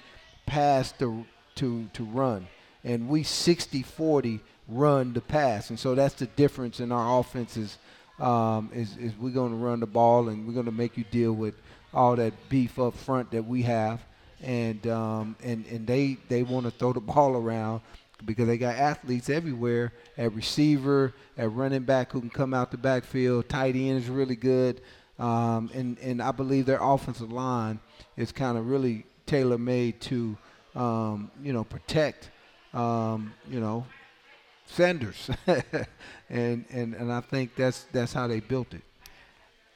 pass 0.46 0.90
to 0.92 1.24
to 1.56 1.88
to 1.92 2.04
run, 2.04 2.48
and 2.82 3.08
we 3.08 3.22
60-40 3.22 4.40
run 4.66 5.12
the 5.12 5.20
pass. 5.20 5.70
And 5.70 5.78
so 5.78 5.94
that's 5.94 6.14
the 6.14 6.26
difference 6.26 6.80
in 6.80 6.90
our 6.90 7.20
offenses 7.20 7.78
um, 8.18 8.70
is, 8.74 8.96
is 8.96 9.12
we're 9.18 9.30
going 9.30 9.50
to 9.50 9.56
run 9.56 9.80
the 9.80 9.86
ball 9.86 10.28
and 10.28 10.46
we're 10.46 10.54
going 10.54 10.66
to 10.66 10.72
make 10.72 10.96
you 10.96 11.04
deal 11.10 11.32
with 11.32 11.54
all 11.94 12.16
that 12.16 12.32
beef 12.48 12.78
up 12.78 12.94
front 12.94 13.30
that 13.30 13.44
we 13.44 13.62
have. 13.62 14.00
And 14.40 14.86
um, 14.86 15.34
and 15.42 15.66
and 15.66 15.84
they 15.84 16.16
they 16.28 16.44
want 16.44 16.64
to 16.66 16.70
throw 16.70 16.92
the 16.92 17.00
ball 17.00 17.34
around 17.34 17.80
because 18.24 18.46
they 18.46 18.56
got 18.56 18.76
athletes 18.76 19.28
everywhere 19.28 19.92
at 20.16 20.32
receiver, 20.32 21.12
at 21.36 21.50
running 21.52 21.82
back 21.82 22.12
who 22.12 22.20
can 22.20 22.30
come 22.30 22.54
out 22.54 22.70
the 22.70 22.76
backfield. 22.76 23.48
Tight 23.48 23.74
end 23.74 23.98
is 23.98 24.08
really 24.08 24.36
good, 24.36 24.80
um, 25.18 25.70
and 25.74 25.98
and 25.98 26.22
I 26.22 26.30
believe 26.30 26.66
their 26.66 26.80
offensive 26.80 27.32
line 27.32 27.80
is 28.16 28.30
kind 28.30 28.56
of 28.56 28.68
really 28.68 29.06
tailor 29.26 29.58
made 29.58 30.00
to 30.02 30.36
um, 30.76 31.30
you 31.42 31.52
know 31.52 31.64
protect 31.64 32.30
um, 32.74 33.32
you 33.50 33.58
know 33.58 33.86
Sanders, 34.70 35.30
and, 36.28 36.64
and 36.70 36.94
and 36.94 37.12
I 37.12 37.20
think 37.20 37.56
that's 37.56 37.86
that's 37.90 38.12
how 38.12 38.26
they 38.26 38.40
built 38.40 38.74
it. 38.74 38.82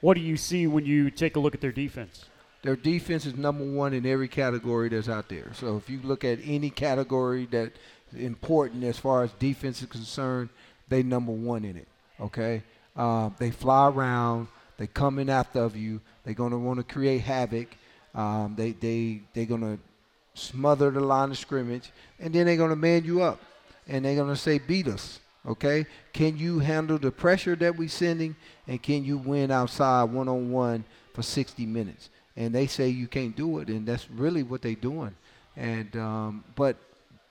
What 0.00 0.14
do 0.14 0.20
you 0.20 0.37
see 0.37 0.66
when 0.66 0.85
you 0.85 1.11
take 1.11 1.37
a 1.37 1.40
look 1.40 1.55
at 1.55 1.61
their 1.61 1.72
defense? 1.72 2.26
Their 2.62 2.76
defense 2.76 3.26
is 3.26 3.37
number 3.37 3.64
one 3.64 3.94
in 3.94 4.07
every 4.07 4.28
category 4.28 4.88
that's 4.88 5.09
out 5.09 5.28
there. 5.28 5.50
So 5.55 5.76
if 5.76 5.90
you 5.90 6.00
look 6.02 6.24
at 6.24 6.38
any 6.44 6.70
category 6.70 7.48
that's 7.50 7.76
important 8.16 8.85
as 8.85 8.98
far 8.98 9.24
as 9.24 9.33
defense 9.33 9.83
is 9.83 9.88
concerned, 9.88 10.50
they 10.88 11.02
number 11.02 11.33
one 11.33 11.64
in 11.64 11.76
it. 11.76 11.88
Okay, 12.20 12.62
uh, 12.96 13.31
they 13.38 13.50
fly 13.50 13.88
around, 13.88 14.48
they 14.76 14.87
come 14.87 15.18
in 15.18 15.28
after 15.31 15.61
of 15.61 15.76
you. 15.76 16.00
They're 16.24 16.35
gonna 16.35 16.59
want 16.59 16.78
to 16.78 16.85
create 16.85 17.22
havoc. 17.22 17.68
Um, 18.14 18.55
they 18.57 18.72
they 18.72 19.22
they're 19.33 19.46
gonna 19.46 19.78
smother 20.35 20.90
the 20.90 21.00
line 21.00 21.31
of 21.31 21.38
scrimmage, 21.38 21.90
and 22.20 22.33
then 22.33 22.46
they're 22.46 22.57
gonna 22.57 22.76
man 22.76 23.05
you 23.05 23.22
up 23.22 23.40
and 23.88 24.05
they're 24.05 24.16
going 24.16 24.29
to 24.29 24.37
say, 24.37 24.59
beat 24.59 24.88
us. 24.88 25.21
Okay? 25.47 25.87
Can 26.12 26.38
you 26.38 26.61
handle 26.61 26.99
the 26.99 27.11
pressure 27.11 27.57
that 27.57 27.77
we're 27.77 27.88
sending? 27.88 28.37
And 28.66 28.83
can 28.83 29.05
you 29.05 29.18
win 29.18 29.51
outside 29.51 30.05
one 30.05 30.29
on 30.29 30.51
one 30.51 30.85
for 31.14 31.23
60 31.23 31.66
minutes? 31.66 32.11
And 32.37 32.55
they 32.55 32.66
say 32.66 32.88
you 32.88 33.09
can't 33.09 33.37
do 33.37 33.59
it, 33.59 33.68
and 33.68 33.87
that's 33.87 34.11
really 34.11 34.42
what 34.42 34.62
they're 34.62 34.75
doing. 34.75 35.14
And 35.57 35.95
um, 35.97 36.45
but 36.57 36.77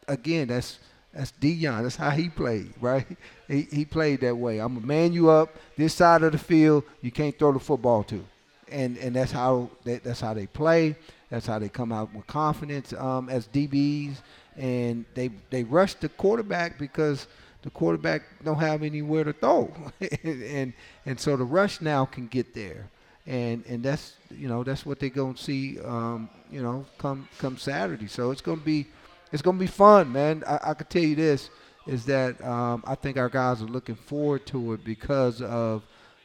again, 0.07 0.47
that's 0.47 0.77
that's 1.13 1.33
Deion. 1.41 1.83
That's 1.83 1.95
how 1.95 2.11
he 2.11 2.29
played, 2.29 2.73
right? 2.81 3.07
He, 3.47 3.63
he 3.63 3.85
played 3.85 4.21
that 4.21 4.35
way. 4.35 4.59
I'm 4.59 4.75
gonna 4.75 4.85
man 4.85 5.13
you 5.13 5.29
up 5.29 5.55
this 5.77 5.93
side 5.93 6.23
of 6.23 6.31
the 6.31 6.37
field. 6.37 6.83
You 7.01 7.11
can't 7.11 7.37
throw 7.37 7.51
the 7.51 7.59
football 7.59 8.03
to, 8.05 8.23
and 8.69 8.97
and 8.97 9.15
that's 9.15 9.31
how 9.31 9.69
they, 9.83 9.97
that's 9.97 10.21
how 10.21 10.33
they 10.33 10.47
play. 10.47 10.95
That's 11.29 11.47
how 11.47 11.59
they 11.59 11.69
come 11.69 11.91
out 11.91 12.13
with 12.13 12.27
confidence 12.27 12.93
um, 12.93 13.29
as 13.29 13.47
DBs, 13.47 14.17
and 14.57 15.05
they 15.13 15.29
they 15.49 15.63
rush 15.63 15.93
the 15.95 16.09
quarterback 16.09 16.77
because 16.77 17.27
the 17.63 17.69
quarterback 17.69 18.23
don't 18.43 18.59
have 18.59 18.83
anywhere 18.83 19.23
to 19.23 19.33
throw, 19.33 19.71
and 20.23 20.73
and 21.05 21.19
so 21.19 21.37
the 21.37 21.43
rush 21.43 21.81
now 21.81 22.05
can 22.05 22.27
get 22.27 22.53
there, 22.53 22.89
and 23.27 23.63
and 23.67 23.83
that's 23.83 24.15
you 24.29 24.47
know 24.47 24.63
that's 24.63 24.85
what 24.85 24.99
they're 24.99 25.09
gonna 25.09 25.37
see, 25.37 25.79
um, 25.81 26.29
you 26.51 26.61
know, 26.61 26.85
come 26.97 27.27
come 27.37 27.57
Saturday. 27.57 28.07
So 28.07 28.31
it's 28.31 28.41
gonna 28.41 28.61
be 28.61 28.87
it's 29.31 29.41
gonna 29.41 29.59
be 29.59 29.67
fun, 29.67 30.11
man. 30.11 30.43
I, 30.47 30.59
I 30.63 30.73
can 30.73 30.87
tell 30.87 31.03
you 31.03 31.15
this 31.15 31.49
is 31.87 32.05
that 32.05 32.43
um, 32.43 32.83
I 32.85 32.95
think 32.95 33.17
our 33.17 33.29
guys 33.29 33.61
are 33.61 33.65
looking 33.65 33.95
forward 33.95 34.45
to 34.47 34.73
it 34.73 34.83
because 34.83 35.41
of 35.41 35.83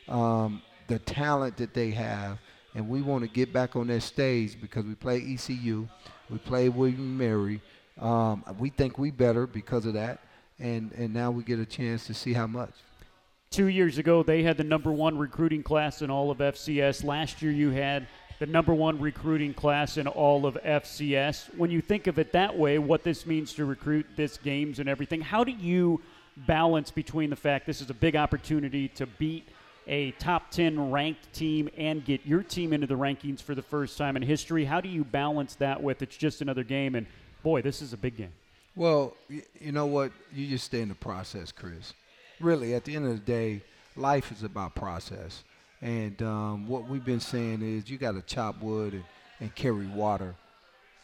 um, 0.09 0.63
the 0.89 0.99
talent 0.99 1.57
that 1.59 1.75
they 1.75 1.91
have, 1.91 2.39
and 2.75 2.89
we 2.89 3.03
want 3.03 3.25
to 3.25 3.29
get 3.29 3.53
back 3.53 3.77
on 3.77 3.87
that 3.89 4.03
stage 4.03 4.61
because 4.61 4.85
we 4.85 4.95
play 4.95 5.17
ECU, 5.19 5.89
we 6.31 6.39
play 6.39 6.69
William 6.69 7.17
Mary. 7.17 7.61
Um, 8.01 8.45
we 8.59 8.71
think 8.71 8.99
we 8.99 9.11
better 9.11 9.47
because 9.47 9.87
of 9.87 9.95
that, 9.95 10.21
and 10.59 10.93
and 10.93 11.15
now 11.15 11.31
we 11.31 11.43
get 11.43 11.59
a 11.59 11.67
chance 11.67 12.07
to 12.07 12.15
see 12.15 12.33
how 12.33 12.47
much. 12.47 12.73
Two 13.51 13.69
years 13.69 13.99
ago, 13.99 14.23
they 14.23 14.43
had 14.43 14.57
the 14.57 14.65
number 14.65 14.93
one 14.93 15.17
recruiting 15.17 15.63
class 15.63 16.03
in 16.03 16.11
all 16.11 16.31
of 16.31 16.39
FCS. 16.39 17.05
Last 17.05 17.41
year, 17.41 17.53
you 17.53 17.71
had 17.71 18.07
the 18.39 18.47
number 18.47 18.75
one 18.75 19.01
recruiting 19.01 19.55
class 19.55 19.97
in 19.97 20.07
all 20.07 20.45
of 20.45 20.59
FCS. 20.63 21.57
When 21.57 21.71
you 21.71 21.81
think 21.81 22.07
of 22.07 22.19
it 22.19 22.33
that 22.33 22.57
way, 22.57 22.79
what 22.79 23.03
this 23.03 23.25
means 23.25 23.55
to 23.55 23.65
recruit 23.65 24.07
this 24.17 24.37
games 24.37 24.79
and 24.79 24.89
everything, 24.89 25.23
how 25.23 25.43
do 25.43 25.53
you 25.53 26.03
balance 26.37 26.91
between 26.91 27.31
the 27.31 27.37
fact 27.37 27.67
this 27.67 27.81
is 27.81 27.89
a 27.89 27.95
big 27.95 28.15
opportunity 28.15 28.89
to 28.89 29.07
beat 29.07 29.49
a 29.87 30.11
top 30.13 30.51
10 30.51 30.91
ranked 30.91 31.33
team 31.33 31.71
and 31.79 32.05
get 32.05 32.27
your 32.27 32.43
team 32.43 32.73
into 32.73 32.87
the 32.87 32.97
rankings 32.97 33.41
for 33.41 33.55
the 33.55 33.63
first 33.63 33.97
time 33.97 34.17
in 34.17 34.23
history? 34.23 34.65
How 34.65 34.81
do 34.81 34.89
you 34.89 35.05
balance 35.05 35.55
that 35.55 35.83
with 35.83 36.03
it's 36.03 36.17
just 36.17 36.43
another 36.43 36.65
game 36.65 36.95
and 36.95 37.07
boy, 37.43 37.63
this 37.63 37.83
is 37.83 37.93
a 37.93 37.97
big 37.97 38.17
game? 38.17 38.33
Well, 38.75 39.15
you 39.29 39.73
know 39.73 39.87
what? 39.87 40.13
You 40.35 40.47
just 40.47 40.67
stay 40.67 40.81
in 40.83 40.89
the 40.89 40.95
process, 40.95 41.51
Chris. 41.51 41.95
Really, 42.41 42.75
at 42.75 42.85
the 42.85 42.95
end 42.95 43.07
of 43.07 43.13
the 43.13 43.19
day, 43.19 43.63
life 43.97 44.31
is 44.31 44.43
about 44.43 44.75
process. 44.75 45.45
And 45.81 46.21
um, 46.23 46.69
what 46.69 46.89
we've 46.89 47.05
been 47.05 47.21
saying 47.21 47.63
is 47.63 47.89
you 47.89 47.99
got 47.99 48.13
to 48.13 48.23
chop 48.23 48.61
wood 48.61 48.93
and, 48.95 49.05
and 49.41 49.55
carry 49.55 49.87
water 49.87 50.35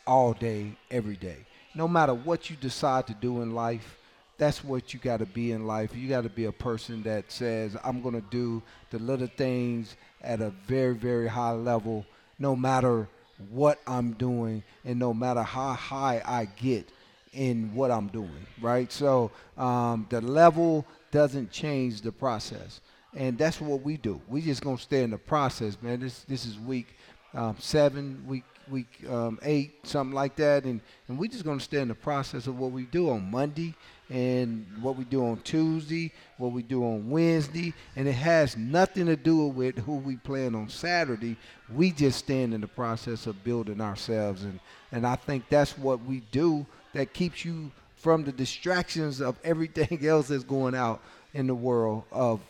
all 0.07 0.33
day, 0.33 0.73
every 0.91 1.17
day. 1.17 1.39
No 1.75 1.89
matter 1.89 2.13
what 2.13 2.51
you 2.51 2.57
decide 2.57 3.07
to 3.07 3.15
do 3.15 3.41
in 3.41 3.55
life, 3.55 3.97
that's 4.39 4.65
what 4.65 4.93
you 4.93 5.01
got 5.01 5.19
to 5.19 5.27
be 5.27 5.53
in 5.53 5.67
life. 5.67 5.95
You 5.95 6.09
got 6.09 6.25
to 6.25 6.29
be 6.29 6.47
a 6.47 6.53
person 6.53 7.03
that 7.05 7.31
says, 7.31 7.77
I'm 7.85 8.03
going 8.03 8.15
to 8.21 8.27
do 8.31 8.63
the 8.91 8.99
little 8.99 9.29
things 9.29 9.97
at 10.21 10.41
a 10.41 10.51
very, 10.67 10.95
very 10.95 11.29
high 11.29 11.53
level, 11.53 12.05
no 12.39 12.57
matter 12.57 13.09
what 13.51 13.81
I'm 13.87 14.13
doing 14.13 14.63
and 14.85 14.99
no 14.99 15.13
matter 15.13 15.43
how 15.43 15.73
high 15.73 16.23
I 16.25 16.45
get 16.45 16.89
in 17.33 17.75
what 17.75 17.91
I'm 17.91 18.09
doing, 18.09 18.47
right? 18.61 18.93
So 18.93 19.31
um, 19.57 20.07
the 20.11 20.21
level 20.21 20.87
doesn't 21.11 21.51
change 21.51 22.03
the 22.03 22.13
process 22.13 22.81
and 23.15 23.37
that's 23.37 23.61
what 23.61 23.83
we 23.83 23.97
do. 23.97 24.21
We 24.29 24.41
just 24.41 24.63
gonna 24.63 24.79
stay 24.79 25.03
in 25.03 25.11
the 25.11 25.19
process, 25.19 25.77
man. 25.83 26.01
This 26.01 26.25
this 26.25 26.47
is 26.47 26.59
week 26.59 26.97
um, 27.35 27.57
seven, 27.59 28.25
week 28.27 28.45
week 28.71 28.89
um, 29.09 29.39
eight, 29.43 29.87
something 29.87 30.15
like 30.15 30.37
that, 30.37 30.65
and 30.65 30.81
and 31.09 31.19
we 31.19 31.29
just 31.29 31.45
gonna 31.45 31.61
stay 31.61 31.81
in 31.81 31.89
the 31.89 31.95
process 31.95 32.47
of 32.47 32.59
what 32.59 32.71
we 32.71 32.85
do 32.85 33.11
on 33.11 33.31
Monday 33.31 33.75
and 34.13 34.67
what 34.83 34.97
we 34.97 35.05
do 35.05 35.25
on 35.25 35.39
Tuesday, 35.39 36.13
what 36.37 36.53
we 36.53 36.63
do 36.63 36.85
on 36.85 37.09
Wednesday, 37.09 37.73
and 37.97 38.07
it 38.07 38.13
has 38.13 38.59
nothing 38.59 39.07
to 39.07 39.17
do 39.17 39.47
with 39.47 39.79
who 39.79 39.97
we 39.97 40.17
playing 40.17 40.55
on 40.55 40.69
Saturday. 40.69 41.35
We 41.75 41.93
just 41.93 42.19
stand 42.19 42.53
in 42.53 42.61
the 42.61 42.69
process 42.69 43.27
of 43.27 43.43
building 43.43 43.81
ourselves, 43.81 44.43
and 44.43 44.61
and 44.93 45.07
I 45.07 45.17
think 45.17 45.49
that's 45.49 45.79
what 45.79 46.05
we 46.05 46.21
do 46.31 46.67
that 46.93 47.15
keeps 47.15 47.43
you 47.43 47.73
from 47.97 48.23
the 48.23 48.33
distractions 48.33 49.23
of 49.23 49.39
everything 49.45 49.99
else 50.07 50.29
that's 50.29 50.45
going 50.45 50.75
out 50.75 51.01
in 51.33 51.47
the 51.47 51.55
world 51.55 52.05
of 52.13 52.41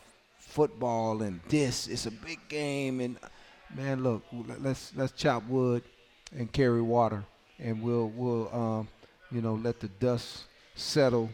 football 0.40 1.22
and 1.22 1.40
this. 1.46 1.86
It's 1.86 2.06
a 2.06 2.10
big 2.10 2.40
game, 2.48 3.00
and 3.00 3.18
man, 3.72 4.02
look, 4.02 4.24
let's 4.58 4.92
let's 4.96 5.12
chop 5.12 5.46
wood 5.46 5.84
and 6.36 6.50
carry 6.50 6.82
water, 6.82 7.22
and 7.60 7.80
we'll 7.80 8.08
we'll 8.08 8.52
um, 8.52 8.88
you 9.30 9.40
know 9.40 9.54
let 9.54 9.78
the 9.78 9.86
dust 10.00 10.46
settle 10.74 11.30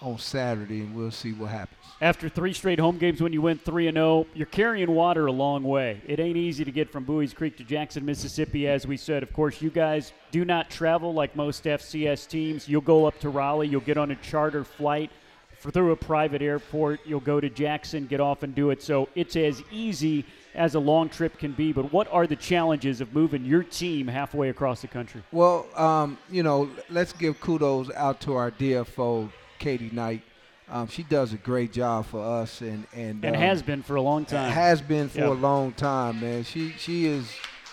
on 0.00 0.18
Saturday, 0.18 0.80
and 0.80 0.94
we'll 0.94 1.10
see 1.10 1.32
what 1.32 1.50
happens. 1.50 1.80
After 2.00 2.28
three 2.28 2.52
straight 2.52 2.78
home 2.78 2.98
games, 2.98 3.20
when 3.20 3.32
you 3.32 3.40
went 3.40 3.62
three 3.62 3.88
and 3.88 3.96
zero, 3.96 4.06
oh, 4.06 4.26
you're 4.34 4.46
carrying 4.46 4.90
water 4.90 5.26
a 5.26 5.32
long 5.32 5.62
way. 5.62 6.00
It 6.06 6.20
ain't 6.20 6.36
easy 6.36 6.64
to 6.64 6.70
get 6.70 6.90
from 6.90 7.04
Buies 7.04 7.34
Creek 7.34 7.56
to 7.56 7.64
Jackson, 7.64 8.04
Mississippi, 8.04 8.68
as 8.68 8.86
we 8.86 8.96
said. 8.96 9.22
Of 9.22 9.32
course, 9.32 9.62
you 9.62 9.70
guys 9.70 10.12
do 10.30 10.44
not 10.44 10.68
travel 10.68 11.14
like 11.14 11.34
most 11.34 11.64
FCS 11.64 12.28
teams. 12.28 12.68
You'll 12.68 12.80
go 12.82 13.06
up 13.06 13.18
to 13.20 13.30
Raleigh. 13.30 13.68
You'll 13.68 13.80
get 13.80 13.96
on 13.96 14.10
a 14.10 14.16
charter 14.16 14.64
flight 14.64 15.10
through 15.58 15.92
a 15.92 15.96
private 15.96 16.42
airport. 16.42 17.00
You'll 17.04 17.20
go 17.20 17.40
to 17.40 17.48
Jackson, 17.48 18.06
get 18.06 18.20
off, 18.20 18.42
and 18.42 18.54
do 18.54 18.70
it. 18.70 18.82
So 18.82 19.08
it's 19.14 19.36
as 19.36 19.62
easy 19.70 20.24
as 20.54 20.74
a 20.74 20.78
long 20.78 21.08
trip 21.08 21.38
can 21.38 21.52
be. 21.52 21.72
But 21.72 21.92
what 21.92 22.08
are 22.12 22.26
the 22.26 22.36
challenges 22.36 23.00
of 23.00 23.14
moving 23.14 23.44
your 23.44 23.62
team 23.62 24.08
halfway 24.08 24.48
across 24.48 24.80
the 24.80 24.88
country? 24.88 25.22
Well, 25.32 25.66
um, 25.76 26.18
you 26.30 26.42
know, 26.42 26.70
let's 26.90 27.12
give 27.12 27.40
kudos 27.40 27.90
out 27.94 28.20
to 28.22 28.34
our 28.34 28.50
DFO, 28.50 29.30
Katie 29.58 29.90
Knight. 29.90 30.22
Um, 30.68 30.88
she 30.88 31.04
does 31.04 31.32
a 31.32 31.36
great 31.36 31.72
job 31.72 32.06
for 32.06 32.24
us, 32.24 32.60
and 32.60 32.86
and, 32.92 33.24
and 33.24 33.36
um, 33.36 33.40
has 33.40 33.62
been 33.62 33.82
for 33.82 33.96
a 33.96 34.02
long 34.02 34.24
time. 34.24 34.50
Has 34.50 34.82
been 34.82 35.08
for 35.08 35.20
yep. 35.20 35.28
a 35.28 35.34
long 35.34 35.72
time, 35.72 36.20
man. 36.20 36.42
She 36.42 36.72
she 36.72 37.06
is 37.06 37.30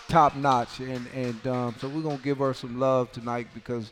top 0.07 0.35
notch, 0.35 0.79
and 0.79 1.07
and 1.15 1.47
um, 1.47 1.75
so 1.79 1.87
we're 1.87 2.03
gonna 2.03 2.17
give 2.17 2.37
her 2.37 2.53
some 2.53 2.79
love 2.79 3.11
tonight 3.11 3.47
because 3.53 3.91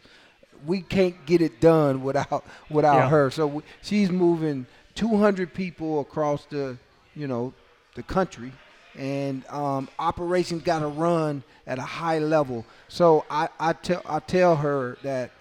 we 0.65 0.81
can't 0.81 1.25
get 1.25 1.41
it 1.41 1.59
done 1.59 2.03
without 2.03 2.45
without 2.69 2.97
yeah. 2.97 3.09
her. 3.09 3.31
So 3.31 3.47
we, 3.47 3.63
she's 3.81 4.11
moving 4.11 4.67
200 4.95 5.53
people 5.53 5.99
across 6.01 6.45
the 6.45 6.77
you 7.15 7.27
know 7.27 7.53
the 7.95 8.03
country, 8.03 8.51
and 8.95 9.45
um, 9.49 9.89
operations 9.97 10.63
got 10.63 10.79
to 10.79 10.87
run 10.87 11.43
at 11.65 11.79
a 11.79 11.83
high 11.83 12.19
level. 12.19 12.65
So 12.87 13.25
I, 13.29 13.49
I 13.59 13.73
tell 13.73 14.01
I 14.05 14.19
tell 14.19 14.55
her 14.57 14.97
that 15.03 15.31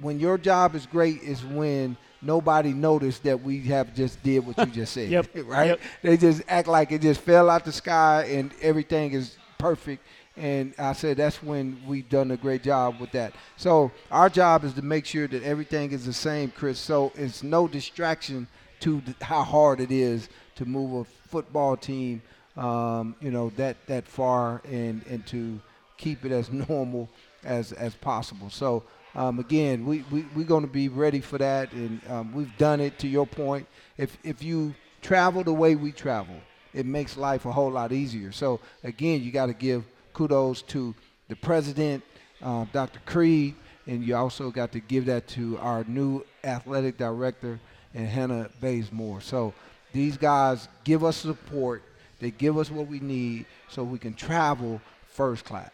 when 0.00 0.20
your 0.20 0.38
job 0.38 0.74
is 0.74 0.86
great 0.86 1.22
is 1.22 1.44
when 1.44 1.96
nobody 2.20 2.72
noticed 2.72 3.22
that 3.24 3.42
we 3.42 3.60
have 3.62 3.94
just 3.94 4.22
did 4.22 4.46
what 4.46 4.58
you 4.58 4.66
just 4.66 4.92
said. 4.92 5.08
yep. 5.10 5.26
right? 5.44 5.68
Yep. 5.68 5.80
They 6.02 6.16
just 6.16 6.42
act 6.48 6.68
like 6.68 6.92
it 6.92 7.02
just 7.02 7.20
fell 7.20 7.50
out 7.50 7.64
the 7.64 7.72
sky 7.72 8.24
and 8.24 8.52
everything 8.60 9.12
is 9.12 9.36
perfect 9.58 10.04
and 10.38 10.72
I 10.78 10.92
said 10.92 11.16
that's 11.16 11.42
when 11.42 11.80
we've 11.86 12.08
done 12.08 12.30
a 12.30 12.36
great 12.36 12.62
job 12.62 13.00
with 13.00 13.10
that. 13.12 13.34
So 13.56 13.90
our 14.10 14.30
job 14.30 14.64
is 14.64 14.72
to 14.74 14.82
make 14.82 15.04
sure 15.04 15.26
that 15.26 15.42
everything 15.42 15.90
is 15.92 16.06
the 16.06 16.12
same, 16.12 16.50
Chris. 16.50 16.78
So 16.78 17.12
it's 17.16 17.42
no 17.42 17.66
distraction 17.66 18.46
to 18.80 19.02
how 19.20 19.42
hard 19.42 19.80
it 19.80 19.90
is 19.90 20.28
to 20.54 20.64
move 20.64 20.94
a 20.94 21.04
football 21.28 21.76
team, 21.76 22.22
um, 22.56 23.16
you 23.20 23.30
know, 23.30 23.50
that 23.56 23.76
that 23.86 24.06
far 24.06 24.62
and 24.70 25.04
and 25.08 25.26
to 25.26 25.60
keep 25.96 26.24
it 26.24 26.30
as 26.30 26.50
normal 26.68 27.08
as 27.44 27.72
as 27.72 27.94
possible. 27.96 28.48
So 28.48 28.84
um, 29.18 29.40
again, 29.40 29.84
we 29.84 30.04
we 30.12 30.24
we're 30.36 30.46
going 30.46 30.62
to 30.62 30.70
be 30.70 30.88
ready 30.88 31.20
for 31.20 31.38
that, 31.38 31.72
and 31.72 32.00
um, 32.08 32.32
we've 32.32 32.56
done 32.56 32.80
it. 32.80 33.00
To 33.00 33.08
your 33.08 33.26
point, 33.26 33.66
if 33.96 34.16
if 34.22 34.44
you 34.44 34.76
travel 35.02 35.42
the 35.42 35.52
way 35.52 35.74
we 35.74 35.90
travel, 35.90 36.36
it 36.72 36.86
makes 36.86 37.16
life 37.16 37.44
a 37.44 37.50
whole 37.50 37.72
lot 37.72 37.90
easier. 37.90 38.30
So 38.30 38.60
again, 38.84 39.24
you 39.24 39.32
got 39.32 39.46
to 39.46 39.54
give 39.54 39.82
kudos 40.12 40.62
to 40.62 40.94
the 41.26 41.34
president, 41.34 42.04
uh, 42.40 42.66
Dr. 42.72 43.00
Creed, 43.06 43.56
and 43.88 44.04
you 44.04 44.14
also 44.14 44.52
got 44.52 44.70
to 44.70 44.78
give 44.78 45.06
that 45.06 45.26
to 45.28 45.58
our 45.58 45.82
new 45.88 46.24
athletic 46.44 46.96
director 46.96 47.58
and 47.94 48.06
Hannah 48.06 48.50
Baysmore. 48.62 49.20
So 49.20 49.52
these 49.92 50.16
guys 50.16 50.68
give 50.84 51.02
us 51.02 51.16
support. 51.16 51.82
They 52.20 52.30
give 52.30 52.56
us 52.56 52.70
what 52.70 52.86
we 52.86 53.00
need 53.00 53.46
so 53.68 53.82
we 53.82 53.98
can 53.98 54.14
travel 54.14 54.80
first 55.08 55.44
class. 55.44 55.72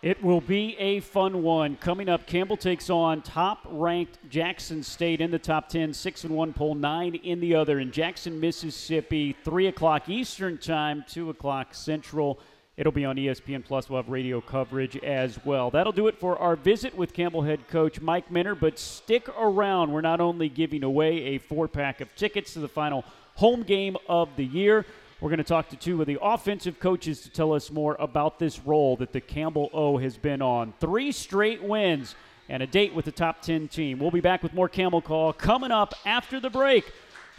It 0.00 0.22
will 0.22 0.40
be 0.40 0.76
a 0.78 1.00
fun 1.00 1.42
one. 1.42 1.74
Coming 1.74 2.08
up, 2.08 2.24
Campbell 2.24 2.56
takes 2.56 2.88
on 2.88 3.20
top 3.20 3.66
ranked 3.68 4.18
Jackson 4.30 4.84
State 4.84 5.20
in 5.20 5.32
the 5.32 5.40
top 5.40 5.68
10, 5.68 5.92
6 5.92 6.22
and 6.22 6.36
1 6.36 6.52
poll, 6.52 6.76
9 6.76 7.16
in 7.16 7.40
the 7.40 7.56
other. 7.56 7.80
In 7.80 7.90
Jackson, 7.90 8.38
Mississippi, 8.38 9.34
3 9.42 9.66
o'clock 9.66 10.08
Eastern 10.08 10.56
Time, 10.56 11.04
2 11.08 11.30
o'clock 11.30 11.74
Central. 11.74 12.38
It'll 12.76 12.92
be 12.92 13.04
on 13.04 13.16
ESPN 13.16 13.64
Plus. 13.64 13.90
We'll 13.90 14.00
have 14.00 14.08
radio 14.08 14.40
coverage 14.40 14.96
as 14.98 15.44
well. 15.44 15.68
That'll 15.68 15.90
do 15.90 16.06
it 16.06 16.16
for 16.16 16.38
our 16.38 16.54
visit 16.54 16.96
with 16.96 17.12
Campbell 17.12 17.42
head 17.42 17.66
coach 17.66 18.00
Mike 18.00 18.30
Minter. 18.30 18.54
But 18.54 18.78
stick 18.78 19.28
around. 19.36 19.90
We're 19.90 20.00
not 20.00 20.20
only 20.20 20.48
giving 20.48 20.84
away 20.84 21.24
a 21.24 21.38
four 21.38 21.66
pack 21.66 22.00
of 22.00 22.14
tickets 22.14 22.52
to 22.52 22.60
the 22.60 22.68
final 22.68 23.04
home 23.34 23.64
game 23.64 23.96
of 24.08 24.28
the 24.36 24.44
year, 24.44 24.86
we're 25.20 25.30
going 25.30 25.38
to 25.38 25.44
talk 25.44 25.68
to 25.70 25.76
two 25.76 26.00
of 26.00 26.06
the 26.06 26.18
offensive 26.22 26.78
coaches 26.78 27.20
to 27.22 27.30
tell 27.30 27.52
us 27.52 27.72
more 27.72 27.96
about 27.98 28.38
this 28.38 28.60
role 28.60 28.96
that 28.98 29.12
the 29.12 29.20
Campbell 29.20 29.68
O 29.72 29.98
has 29.98 30.16
been 30.16 30.40
on. 30.40 30.72
Three 30.78 31.10
straight 31.10 31.60
wins 31.60 32.14
and 32.48 32.62
a 32.62 32.66
date 32.68 32.94
with 32.94 33.04
the 33.04 33.12
top 33.12 33.42
10 33.42 33.66
team. 33.66 33.98
We'll 33.98 34.12
be 34.12 34.20
back 34.20 34.44
with 34.44 34.54
more 34.54 34.68
Camel 34.68 35.02
Call 35.02 35.32
coming 35.32 35.72
up 35.72 35.92
after 36.06 36.38
the 36.38 36.50
break 36.50 36.92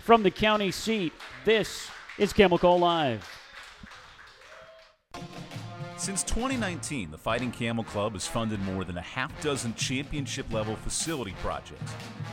from 0.03 0.23
the 0.23 0.31
county 0.31 0.71
seat. 0.71 1.13
This 1.45 1.89
is 2.17 2.33
Camel 2.33 2.57
Call 2.57 2.79
Live. 2.79 3.25
Since 5.99 6.23
2019, 6.23 7.11
the 7.11 7.17
Fighting 7.17 7.51
Camel 7.51 7.83
Club 7.83 8.13
has 8.13 8.25
funded 8.25 8.61
more 8.61 8.85
than 8.85 8.97
a 8.97 9.01
half 9.01 9.33
dozen 9.41 9.73
championship 9.75 10.49
level 10.53 10.77
facility 10.77 11.35
projects. 11.41 11.91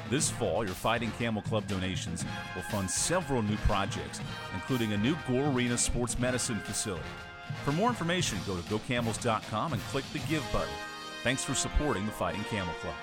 This 0.08 0.30
fall, 0.30 0.64
your 0.64 0.72
Fighting 0.72 1.10
Camel 1.18 1.42
Club 1.42 1.66
donations 1.66 2.24
will 2.54 2.62
fund 2.62 2.88
several 2.88 3.42
new 3.42 3.56
projects, 3.56 4.20
including 4.54 4.92
a 4.92 4.96
new 4.96 5.16
Gore 5.26 5.48
Arena 5.48 5.76
sports 5.76 6.16
medicine 6.16 6.60
facility. 6.60 7.02
For 7.64 7.72
more 7.72 7.88
information, 7.88 8.38
go 8.46 8.54
to 8.54 8.62
gocamels.com 8.62 9.72
and 9.72 9.82
click 9.82 10.04
the 10.12 10.20
Give 10.20 10.44
button. 10.52 10.68
Thanks 11.24 11.42
for 11.42 11.54
supporting 11.54 12.06
the 12.06 12.12
Fighting 12.12 12.44
Camel 12.44 12.74
Club. 12.74 12.94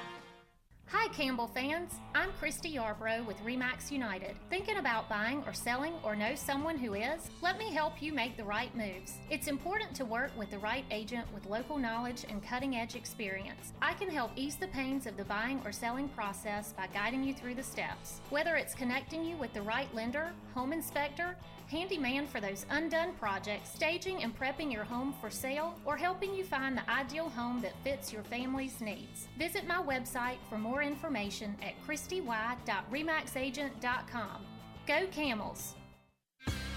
Hi, 0.95 1.07
Campbell 1.07 1.47
fans. 1.47 1.95
I'm 2.13 2.29
Christy 2.33 2.75
Yarbrough 2.75 3.25
with 3.25 3.43
Remax 3.43 3.89
United. 3.89 4.35
Thinking 4.51 4.77
about 4.77 5.09
buying 5.09 5.43
or 5.47 5.51
selling 5.51 5.93
or 6.03 6.15
know 6.15 6.35
someone 6.35 6.77
who 6.77 6.93
is? 6.93 7.31
Let 7.41 7.57
me 7.57 7.73
help 7.73 7.99
you 7.99 8.13
make 8.13 8.37
the 8.37 8.43
right 8.43 8.73
moves. 8.77 9.17
It's 9.31 9.47
important 9.47 9.95
to 9.95 10.05
work 10.05 10.29
with 10.37 10.51
the 10.51 10.59
right 10.59 10.85
agent 10.91 11.25
with 11.33 11.47
local 11.47 11.79
knowledge 11.79 12.25
and 12.29 12.43
cutting 12.43 12.75
edge 12.75 12.93
experience. 12.95 13.73
I 13.81 13.95
can 13.95 14.07
help 14.07 14.33
ease 14.35 14.55
the 14.55 14.67
pains 14.67 15.07
of 15.07 15.17
the 15.17 15.25
buying 15.25 15.59
or 15.65 15.71
selling 15.71 16.09
process 16.09 16.73
by 16.73 16.85
guiding 16.93 17.23
you 17.23 17.33
through 17.33 17.55
the 17.55 17.63
steps. 17.63 18.21
Whether 18.29 18.55
it's 18.55 18.75
connecting 18.75 19.25
you 19.25 19.35
with 19.37 19.51
the 19.53 19.63
right 19.63 19.91
lender, 19.95 20.31
home 20.53 20.73
inspector, 20.73 21.35
handyman 21.73 22.27
for 22.27 22.39
those 22.39 22.67
undone 22.69 23.13
projects, 23.19 23.71
staging 23.73 24.21
and 24.21 24.39
prepping 24.39 24.71
your 24.71 24.83
home 24.83 25.15
for 25.19 25.31
sale, 25.31 25.73
or 25.85 25.97
helping 25.97 26.35
you 26.35 26.43
find 26.43 26.77
the 26.77 26.87
ideal 26.89 27.29
home 27.29 27.59
that 27.61 27.73
fits 27.83 28.13
your 28.13 28.21
family's 28.23 28.79
needs. 28.79 29.27
Visit 29.39 29.67
my 29.67 29.81
website 29.81 30.37
for 30.49 30.59
more 30.59 30.83
information 30.83 31.55
at 31.63 31.73
christy.remaxagent.com. 31.83 34.45
Go 34.85 35.07
Camels! 35.11 35.73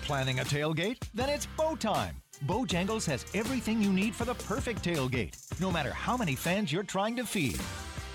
Planning 0.03 0.41
a 0.41 0.45
tailgate? 0.45 0.99
Then 1.15 1.29
it's 1.29 1.47
bow 1.59 1.75
time. 1.75 2.17
Bojangles 2.47 3.05
has 3.07 3.27
everything 3.35 3.83
you 3.83 3.93
need 3.93 4.15
for 4.15 4.25
the 4.25 4.35
perfect 4.35 4.85
tailgate, 4.85 5.35
no 5.61 5.71
matter 5.71 5.91
how 5.91 6.17
many 6.17 6.37
fans 6.37 6.73
you're 6.73 6.85
trying 6.85 7.17
to 7.17 7.25
feed. 7.25 7.61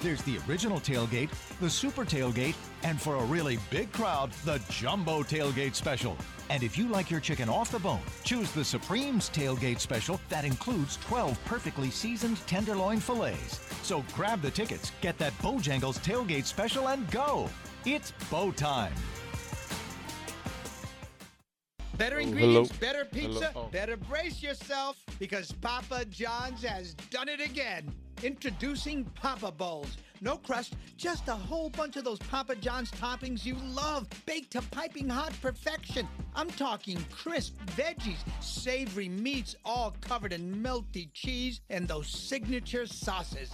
There's 0.01 0.23
the 0.23 0.39
original 0.49 0.79
tailgate, 0.79 1.29
the 1.59 1.69
super 1.69 2.03
tailgate, 2.03 2.55
and 2.81 2.99
for 2.99 3.17
a 3.17 3.23
really 3.25 3.59
big 3.69 3.91
crowd, 3.91 4.31
the 4.43 4.59
jumbo 4.67 5.21
tailgate 5.21 5.75
special. 5.75 6.17
And 6.49 6.63
if 6.63 6.75
you 6.75 6.87
like 6.87 7.11
your 7.11 7.19
chicken 7.19 7.47
off 7.47 7.71
the 7.71 7.77
bone, 7.77 8.01
choose 8.23 8.51
the 8.51 8.65
Supreme's 8.65 9.29
tailgate 9.29 9.79
special 9.79 10.19
that 10.29 10.43
includes 10.43 10.97
12 10.97 11.39
perfectly 11.45 11.91
seasoned 11.91 12.37
tenderloin 12.47 12.97
fillets. 12.99 13.59
So 13.83 14.03
grab 14.15 14.41
the 14.41 14.49
tickets, 14.49 14.91
get 15.01 15.19
that 15.19 15.33
Bojangles 15.33 15.99
tailgate 15.99 16.45
special, 16.45 16.89
and 16.89 17.09
go. 17.11 17.47
It's 17.85 18.11
bow 18.31 18.51
time. 18.51 18.93
Better 21.95 22.17
oh, 22.17 22.21
ingredients, 22.21 22.71
better 22.71 23.05
pizza, 23.05 23.51
oh. 23.55 23.69
better 23.71 23.97
brace 23.97 24.41
yourself 24.41 24.97
because 25.19 25.51
Papa 25.51 26.05
John's 26.05 26.63
has 26.63 26.95
done 26.95 27.29
it 27.29 27.39
again. 27.39 27.93
Introducing 28.23 29.05
Papa 29.15 29.51
Bowls. 29.51 29.97
No 30.21 30.37
crust, 30.37 30.75
just 30.95 31.27
a 31.27 31.33
whole 31.33 31.71
bunch 31.71 31.97
of 31.97 32.03
those 32.03 32.19
Papa 32.19 32.55
John's 32.55 32.91
toppings 32.91 33.43
you 33.43 33.55
love, 33.73 34.07
baked 34.27 34.51
to 34.51 34.61
piping 34.61 35.09
hot 35.09 35.33
perfection. 35.41 36.07
I'm 36.35 36.49
talking 36.51 37.03
crisp 37.11 37.55
veggies, 37.75 38.19
savory 38.39 39.09
meats, 39.09 39.55
all 39.65 39.95
covered 40.01 40.33
in 40.33 40.53
melty 40.61 41.09
cheese, 41.13 41.61
and 41.71 41.87
those 41.87 42.07
signature 42.07 42.85
sauces. 42.85 43.49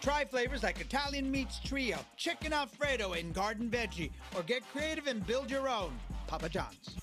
Try 0.00 0.24
flavors 0.24 0.62
like 0.62 0.80
Italian 0.80 1.30
Meats 1.30 1.60
Trio, 1.62 1.98
Chicken 2.16 2.54
Alfredo, 2.54 3.12
and 3.12 3.34
Garden 3.34 3.68
Veggie, 3.68 4.12
or 4.34 4.42
get 4.42 4.62
creative 4.72 5.08
and 5.08 5.26
build 5.26 5.50
your 5.50 5.68
own. 5.68 5.92
Papa 6.26 6.48
John's. 6.48 6.96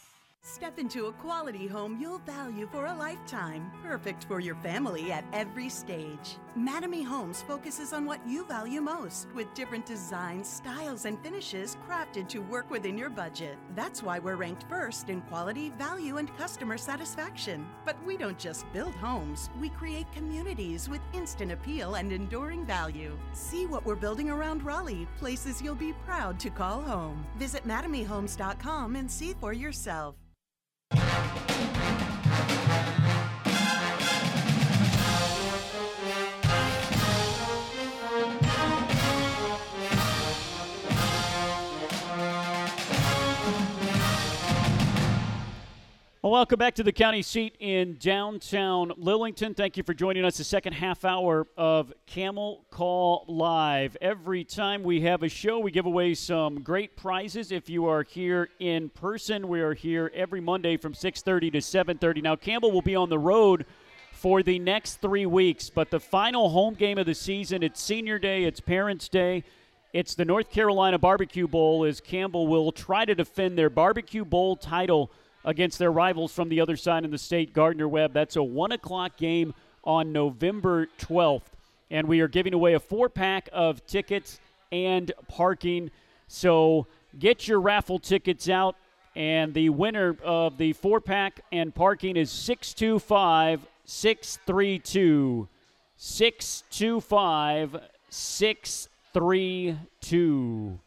Step 0.45 0.77
into 0.77 1.05
a 1.05 1.13
quality 1.13 1.67
home 1.67 1.97
you'll 2.01 2.19
value 2.19 2.67
for 2.69 2.87
a 2.87 2.93
lifetime, 2.93 3.71
perfect 3.81 4.25
for 4.25 4.41
your 4.41 4.55
family 4.55 5.09
at 5.09 5.23
every 5.31 5.69
stage. 5.69 6.37
Mattamy 6.57 7.03
Homes 7.03 7.41
focuses 7.41 7.93
on 7.93 8.05
what 8.05 8.19
you 8.27 8.45
value 8.45 8.81
most, 8.81 9.27
with 9.33 9.53
different 9.53 9.85
designs, 9.85 10.49
styles, 10.49 11.05
and 11.05 11.17
finishes 11.23 11.77
crafted 11.87 12.27
to 12.27 12.39
work 12.39 12.69
within 12.69 12.97
your 12.97 13.09
budget. 13.09 13.57
That's 13.73 14.03
why 14.03 14.19
we're 14.19 14.35
ranked 14.35 14.65
first 14.67 15.09
in 15.09 15.21
quality, 15.21 15.69
value, 15.77 16.17
and 16.17 16.35
customer 16.37 16.77
satisfaction. 16.77 17.65
But 17.85 17.95
we 18.05 18.17
don't 18.17 18.37
just 18.37 18.71
build 18.73 18.95
homes, 18.95 19.49
we 19.61 19.69
create 19.69 20.11
communities 20.11 20.89
with 20.89 20.99
instant 21.13 21.53
appeal 21.53 21.95
and 21.95 22.11
enduring 22.11 22.65
value. 22.65 23.17
See 23.31 23.65
what 23.65 23.85
we're 23.85 23.95
building 23.95 24.29
around 24.29 24.63
Raleigh, 24.63 25.07
places 25.17 25.61
you'll 25.61 25.73
be 25.73 25.93
proud 26.05 26.37
to 26.41 26.49
call 26.49 26.81
home. 26.81 27.25
Visit 27.37 27.65
mattamyhomes.com 27.65 28.97
and 28.97 29.09
see 29.09 29.33
for 29.39 29.53
yourself. 29.53 30.15
Well, 46.23 46.31
welcome 46.31 46.57
back 46.57 46.75
to 46.75 46.83
the 46.83 46.93
county 46.93 47.21
seat 47.21 47.57
in 47.59 47.97
downtown 47.99 48.91
Lillington. 48.91 49.57
Thank 49.57 49.75
you 49.75 49.83
for 49.83 49.93
joining 49.93 50.23
us 50.23 50.37
the 50.37 50.45
second 50.45 50.71
half 50.71 51.03
hour 51.03 51.47
of 51.57 51.91
Camel 52.05 52.63
Call 52.71 53.25
Live. 53.27 53.97
Every 53.99 54.45
time 54.45 54.83
we 54.83 55.01
have 55.01 55.21
a 55.21 55.27
show, 55.27 55.59
we 55.59 55.69
give 55.69 55.85
away 55.85 56.13
some 56.13 56.61
great 56.61 56.95
prizes. 56.95 57.51
If 57.51 57.69
you 57.69 57.87
are 57.87 58.03
here 58.03 58.47
in 58.59 58.87
person, 58.87 59.49
we 59.49 59.59
are 59.59 59.73
here 59.73 60.13
every 60.15 60.39
Monday 60.39 60.77
from 60.77 60.93
6:30 60.93 61.51
to 61.51 61.59
7:30. 61.59 62.21
Now, 62.21 62.37
Campbell 62.37 62.71
will 62.71 62.81
be 62.81 62.95
on 62.95 63.09
the 63.09 63.19
road 63.19 63.65
for 64.13 64.41
the 64.41 64.59
next 64.59 65.01
3 65.01 65.25
weeks, 65.25 65.69
but 65.69 65.91
the 65.91 65.99
final 65.99 66.51
home 66.51 66.75
game 66.75 66.97
of 66.97 67.05
the 67.05 67.15
season, 67.15 67.63
it's 67.63 67.81
senior 67.81 68.17
day, 68.17 68.45
it's 68.45 68.61
parents' 68.61 69.09
day. 69.09 69.43
It's 69.91 70.15
the 70.15 70.23
North 70.23 70.49
Carolina 70.49 70.97
Barbecue 70.97 71.49
Bowl 71.49 71.83
as 71.83 71.99
Campbell 71.99 72.47
will 72.47 72.71
try 72.71 73.03
to 73.03 73.13
defend 73.13 73.57
their 73.57 73.69
Barbecue 73.69 74.23
Bowl 74.23 74.55
title 74.55 75.11
against 75.45 75.79
their 75.79 75.91
rivals 75.91 76.33
from 76.33 76.49
the 76.49 76.61
other 76.61 76.77
side 76.77 77.05
of 77.05 77.11
the 77.11 77.17
state, 77.17 77.53
Gardner 77.53 77.87
Webb. 77.87 78.13
That's 78.13 78.35
a 78.35 78.43
1 78.43 78.71
o'clock 78.71 79.17
game 79.17 79.53
on 79.83 80.11
November 80.11 80.87
12th. 80.99 81.43
And 81.91 82.07
we 82.07 82.21
are 82.21 82.27
giving 82.27 82.53
away 82.53 82.73
a 82.73 82.79
four 82.79 83.09
pack 83.09 83.49
of 83.51 83.85
tickets 83.85 84.39
and 84.71 85.11
parking. 85.27 85.91
So 86.27 86.87
get 87.19 87.47
your 87.47 87.61
raffle 87.61 87.99
tickets 87.99 88.49
out. 88.49 88.75
And 89.15 89.53
the 89.53 89.69
winner 89.69 90.17
of 90.23 90.57
the 90.57 90.73
four 90.73 90.99
pack 90.99 91.41
and 91.51 91.75
parking 91.75 92.17
is 92.17 92.31
625 92.31 93.67
632. 93.85 95.47
625 95.97 97.77
632. 98.09 100.79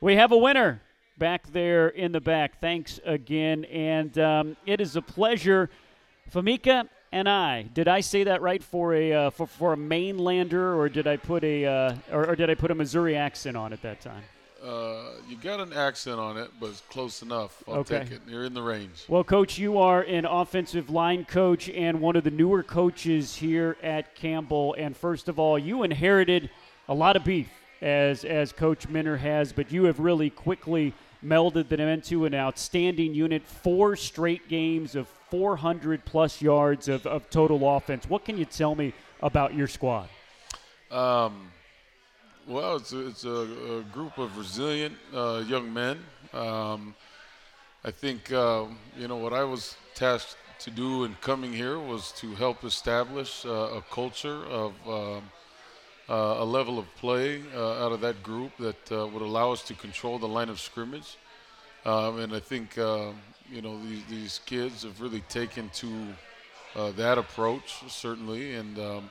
We 0.00 0.16
have 0.16 0.32
a 0.32 0.36
winner 0.36 0.82
back 1.20 1.46
there 1.52 1.88
in 1.88 2.10
the 2.10 2.20
back. 2.20 2.60
Thanks 2.60 2.98
again. 3.04 3.64
And 3.66 4.18
um, 4.18 4.56
it 4.66 4.80
is 4.80 4.96
a 4.96 5.02
pleasure. 5.02 5.70
Famika 6.34 6.88
Anae. 7.12 7.72
Did 7.72 7.86
I 7.86 8.00
say 8.00 8.24
that 8.24 8.40
right 8.42 8.62
for 8.62 8.94
a 8.94 9.12
uh, 9.12 9.30
for, 9.30 9.46
for 9.46 9.72
a 9.74 9.76
mainlander, 9.76 10.76
or 10.76 10.88
did 10.88 11.06
I 11.06 11.16
put 11.16 11.44
a 11.44 11.66
uh, 11.66 11.94
or, 12.10 12.30
or, 12.30 12.36
did 12.36 12.50
I 12.50 12.54
put 12.54 12.70
a 12.70 12.74
Missouri 12.74 13.16
accent 13.16 13.56
on 13.56 13.72
at 13.72 13.82
that 13.82 14.00
time? 14.00 14.22
Uh, 14.62 15.12
you 15.28 15.36
got 15.36 15.58
an 15.60 15.72
accent 15.72 16.20
on 16.20 16.36
it, 16.36 16.50
but 16.60 16.70
it's 16.70 16.82
close 16.82 17.22
enough. 17.22 17.62
I'll 17.66 17.76
Okay. 17.76 18.00
take 18.00 18.12
it. 18.12 18.20
You're 18.26 18.44
in 18.44 18.54
the 18.54 18.62
range. 18.62 19.04
Well, 19.08 19.24
coach, 19.24 19.58
you 19.58 19.78
are 19.78 20.02
an 20.02 20.26
offensive 20.26 20.90
line 20.90 21.24
coach 21.24 21.70
and 21.70 22.00
one 22.00 22.14
of 22.14 22.24
the 22.24 22.30
newer 22.30 22.62
coaches 22.62 23.34
here 23.36 23.76
at 23.82 24.14
Campbell. 24.14 24.74
And 24.78 24.94
first 24.94 25.28
of 25.28 25.38
all, 25.38 25.58
you 25.58 25.82
inherited 25.82 26.50
a 26.88 26.94
lot 26.94 27.16
of 27.16 27.24
beef 27.24 27.48
as 27.82 28.24
as 28.24 28.52
Coach 28.52 28.88
Minter 28.88 29.16
has, 29.16 29.52
but 29.52 29.72
you 29.72 29.84
have 29.84 29.98
really 29.98 30.30
quickly 30.30 30.92
melded 31.24 31.68
them 31.68 31.80
into 31.80 32.24
an 32.24 32.34
outstanding 32.34 33.14
unit. 33.14 33.46
Four 33.46 33.96
straight 33.96 34.48
games 34.48 34.94
of 34.94 35.08
400 35.30 36.04
plus 36.04 36.42
yards 36.42 36.88
of, 36.88 37.06
of 37.06 37.28
total 37.30 37.76
offense. 37.76 38.08
What 38.08 38.24
can 38.24 38.36
you 38.36 38.44
tell 38.44 38.74
me 38.74 38.92
about 39.22 39.54
your 39.54 39.68
squad? 39.68 40.08
Um, 40.90 41.50
well, 42.46 42.76
it's 42.76 42.92
a, 42.92 43.06
it's 43.06 43.24
a, 43.24 43.78
a 43.78 43.82
group 43.92 44.18
of 44.18 44.36
resilient 44.36 44.96
uh, 45.14 45.44
young 45.46 45.72
men. 45.72 45.98
Um, 46.32 46.94
I 47.84 47.90
think 47.90 48.32
uh, 48.32 48.64
you 48.98 49.08
know 49.08 49.16
what 49.16 49.32
I 49.32 49.44
was 49.44 49.76
tasked 49.94 50.36
to 50.60 50.70
do 50.70 51.04
in 51.04 51.14
coming 51.22 51.52
here 51.52 51.78
was 51.78 52.12
to 52.12 52.34
help 52.34 52.64
establish 52.64 53.46
uh, 53.46 53.78
a 53.78 53.82
culture 53.90 54.44
of 54.46 54.74
um, 54.86 55.22
a 56.10 56.44
level 56.44 56.78
of 56.78 56.86
play 56.96 57.42
uh, 57.54 57.84
out 57.84 57.92
of 57.92 58.00
that 58.00 58.22
group 58.22 58.52
that 58.58 58.92
uh, 58.92 59.06
would 59.06 59.22
allow 59.22 59.52
us 59.52 59.62
to 59.62 59.74
control 59.74 60.18
the 60.18 60.28
line 60.28 60.48
of 60.48 60.58
scrimmage. 60.58 61.16
Um, 61.84 62.18
and 62.18 62.34
I 62.34 62.40
think 62.40 62.76
uh, 62.76 63.12
you 63.50 63.62
know 63.62 63.80
these, 63.84 64.04
these 64.08 64.40
kids 64.44 64.82
have 64.82 65.00
really 65.00 65.22
taken 65.28 65.70
to 65.74 66.06
uh, 66.76 66.90
that 66.92 67.16
approach 67.18 67.82
certainly, 67.88 68.54
and 68.54 68.78
um, 68.78 69.10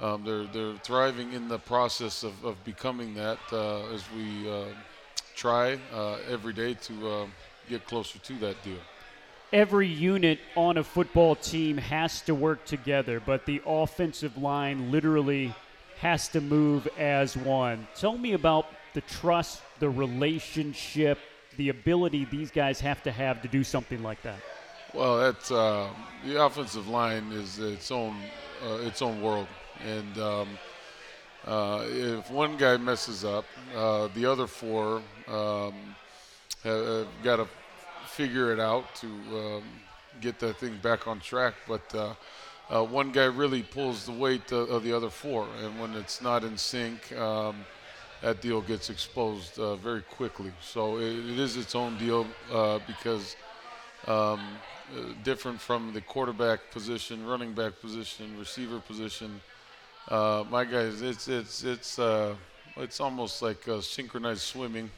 um, 0.00 0.24
they're 0.24 0.44
they're 0.46 0.76
thriving 0.78 1.32
in 1.32 1.48
the 1.48 1.58
process 1.58 2.24
of, 2.24 2.44
of 2.44 2.62
becoming 2.64 3.14
that 3.14 3.38
uh, 3.52 3.86
as 3.94 4.04
we 4.16 4.50
uh, 4.50 4.64
try 5.36 5.78
uh, 5.94 6.16
every 6.28 6.52
day 6.52 6.74
to 6.74 7.08
uh, 7.08 7.26
get 7.68 7.86
closer 7.86 8.18
to 8.18 8.34
that 8.38 8.62
deal. 8.64 8.80
Every 9.52 9.88
unit 9.88 10.40
on 10.56 10.76
a 10.76 10.84
football 10.84 11.34
team 11.34 11.78
has 11.78 12.20
to 12.22 12.34
work 12.34 12.64
together, 12.66 13.20
but 13.24 13.46
the 13.46 13.62
offensive 13.64 14.36
line 14.36 14.90
literally 14.90 15.54
has 16.00 16.28
to 16.28 16.40
move 16.40 16.88
as 16.98 17.36
one. 17.36 17.86
Tell 17.94 18.16
me 18.16 18.32
about 18.32 18.66
the 18.94 19.00
trust, 19.02 19.62
the 19.80 19.90
relationship, 19.90 21.18
the 21.56 21.68
ability 21.68 22.24
these 22.24 22.50
guys 22.50 22.80
have 22.80 23.02
to 23.02 23.10
have 23.10 23.42
to 23.42 23.48
do 23.48 23.64
something 23.64 24.02
like 24.02 24.22
that. 24.22 24.38
Well, 24.94 25.18
that's 25.18 25.50
uh, 25.50 25.88
the 26.24 26.42
offensive 26.42 26.88
line 26.88 27.30
is 27.32 27.58
its 27.58 27.90
own 27.90 28.16
uh, 28.64 28.78
its 28.78 29.02
own 29.02 29.20
world, 29.20 29.46
and 29.84 30.18
um, 30.18 30.48
uh, 31.46 31.84
if 31.86 32.30
one 32.30 32.56
guy 32.56 32.76
messes 32.76 33.24
up, 33.24 33.44
uh, 33.76 34.08
the 34.14 34.24
other 34.24 34.46
four 34.46 35.02
um, 35.28 35.74
have, 36.64 36.86
have 36.86 37.08
got 37.22 37.36
to 37.36 37.46
figure 38.06 38.52
it 38.52 38.58
out 38.58 38.94
to 38.96 39.06
um, 39.06 39.62
get 40.20 40.38
that 40.38 40.56
thing 40.58 40.78
back 40.82 41.06
on 41.06 41.20
track. 41.20 41.54
But 41.66 42.16
uh, 42.70 42.80
uh, 42.80 42.84
one 42.84 43.12
guy 43.12 43.24
really 43.24 43.62
pulls 43.62 44.06
the 44.06 44.12
weight 44.12 44.52
of, 44.52 44.70
of, 44.70 44.82
the 44.82 44.92
other 44.92 45.10
four, 45.10 45.46
and 45.62 45.78
when 45.80 45.94
it's 45.94 46.20
not 46.20 46.44
in 46.44 46.56
sync. 46.56 47.12
Um, 47.16 47.64
that 48.20 48.40
deal 48.40 48.60
gets 48.60 48.90
exposed 48.90 49.54
very 49.80 50.02
quickly. 50.02 50.50
So 50.60 50.98
it, 50.98 51.04
it 51.04 51.38
is 51.38 51.56
its 51.56 51.76
own 51.76 51.96
deal 51.98 52.26
because 52.88 53.36
um, 54.08 54.40
uh, 54.96 55.12
different 55.22 55.60
from 55.60 55.92
the 55.92 56.00
quarterback 56.00 56.70
position, 56.70 57.26
running 57.26 57.52
back 57.52 57.78
position, 57.80 58.34
receiver 58.38 58.80
position. 58.80 59.40
Uh, 60.08 60.44
my 60.50 60.64
guys, 60.64 61.02
it's 61.02 61.28
it's 61.28 61.62
it's 61.62 61.98
uh, 61.98 62.34
it's 62.78 62.98
almost 62.98 63.42
like 63.42 63.58
synchronized 63.82 64.40
swimming, 64.40 64.90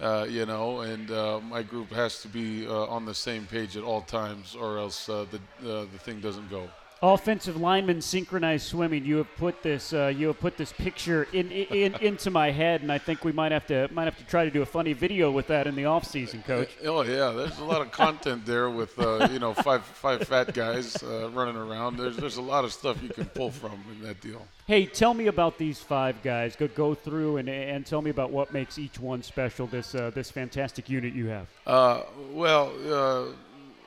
uh, 0.00 0.26
you 0.28 0.46
know. 0.46 0.80
And 0.80 1.10
uh, 1.10 1.40
my 1.40 1.62
group 1.62 1.90
has 1.90 2.22
to 2.22 2.28
be 2.28 2.66
uh, 2.66 2.86
on 2.86 3.04
the 3.04 3.14
same 3.14 3.46
page 3.46 3.76
at 3.76 3.82
all 3.82 4.02
times, 4.02 4.54
or 4.54 4.78
else 4.78 5.06
the 5.06 5.26
the 5.62 5.86
thing 5.98 6.20
doesn't 6.20 6.50
go 6.50 6.68
offensive 7.02 7.56
lineman 7.56 8.00
synchronized 8.00 8.66
swimming. 8.66 9.04
You 9.04 9.18
have 9.18 9.34
put 9.36 9.62
this 9.62 9.92
uh, 9.92 10.12
you 10.14 10.28
have 10.28 10.40
put 10.40 10.56
this 10.56 10.72
picture 10.72 11.28
in, 11.32 11.50
in, 11.50 11.94
into 12.00 12.30
my 12.30 12.50
head, 12.50 12.82
and 12.82 12.90
I 12.90 12.98
think 12.98 13.24
we 13.24 13.32
might 13.32 13.52
have 13.52 13.66
to 13.66 13.88
might 13.92 14.04
have 14.04 14.18
to 14.18 14.24
try 14.24 14.44
to 14.44 14.50
do 14.50 14.62
a 14.62 14.66
funny 14.66 14.92
video 14.92 15.30
with 15.30 15.46
that 15.48 15.66
in 15.66 15.74
the 15.74 15.84
off 15.84 16.04
season, 16.04 16.42
coach. 16.42 16.70
Oh 16.84 17.02
yeah, 17.02 17.30
there's 17.30 17.58
a 17.58 17.64
lot 17.64 17.80
of 17.80 17.90
content 17.90 18.44
there 18.44 18.70
with 18.70 18.98
uh, 18.98 19.28
you 19.30 19.38
know 19.38 19.54
five 19.54 19.84
five 19.84 20.26
fat 20.26 20.54
guys 20.54 21.02
uh, 21.02 21.30
running 21.30 21.56
around. 21.56 21.96
There's 21.96 22.16
there's 22.16 22.36
a 22.36 22.42
lot 22.42 22.64
of 22.64 22.72
stuff 22.72 23.02
you 23.02 23.10
can 23.10 23.26
pull 23.26 23.50
from 23.50 23.82
in 23.92 24.02
that 24.02 24.20
deal. 24.20 24.46
Hey, 24.66 24.86
tell 24.86 25.14
me 25.14 25.28
about 25.28 25.58
these 25.58 25.78
five 25.78 26.22
guys. 26.22 26.56
Go 26.56 26.68
go 26.68 26.94
through 26.94 27.38
and 27.38 27.48
and 27.48 27.86
tell 27.86 28.02
me 28.02 28.10
about 28.10 28.30
what 28.30 28.52
makes 28.52 28.78
each 28.78 28.98
one 28.98 29.22
special. 29.22 29.66
This 29.66 29.94
uh, 29.94 30.10
this 30.10 30.30
fantastic 30.30 30.88
unit 30.88 31.14
you 31.14 31.26
have. 31.26 31.46
Uh, 31.66 32.02
well 32.32 32.72
uh, 32.92 33.32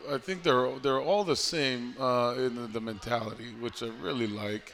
I 0.10 0.18
think 0.18 0.44
they're 0.44 0.78
they're 0.80 1.02
all 1.02 1.24
the 1.24 1.36
same 1.36 1.96
uh, 2.00 2.36
in 2.38 2.56
the, 2.56 2.68
the, 2.68 2.82
mentality, 2.82 3.54
which 3.60 3.84
I 3.84 3.90
really 4.02 4.28
like. 4.28 4.74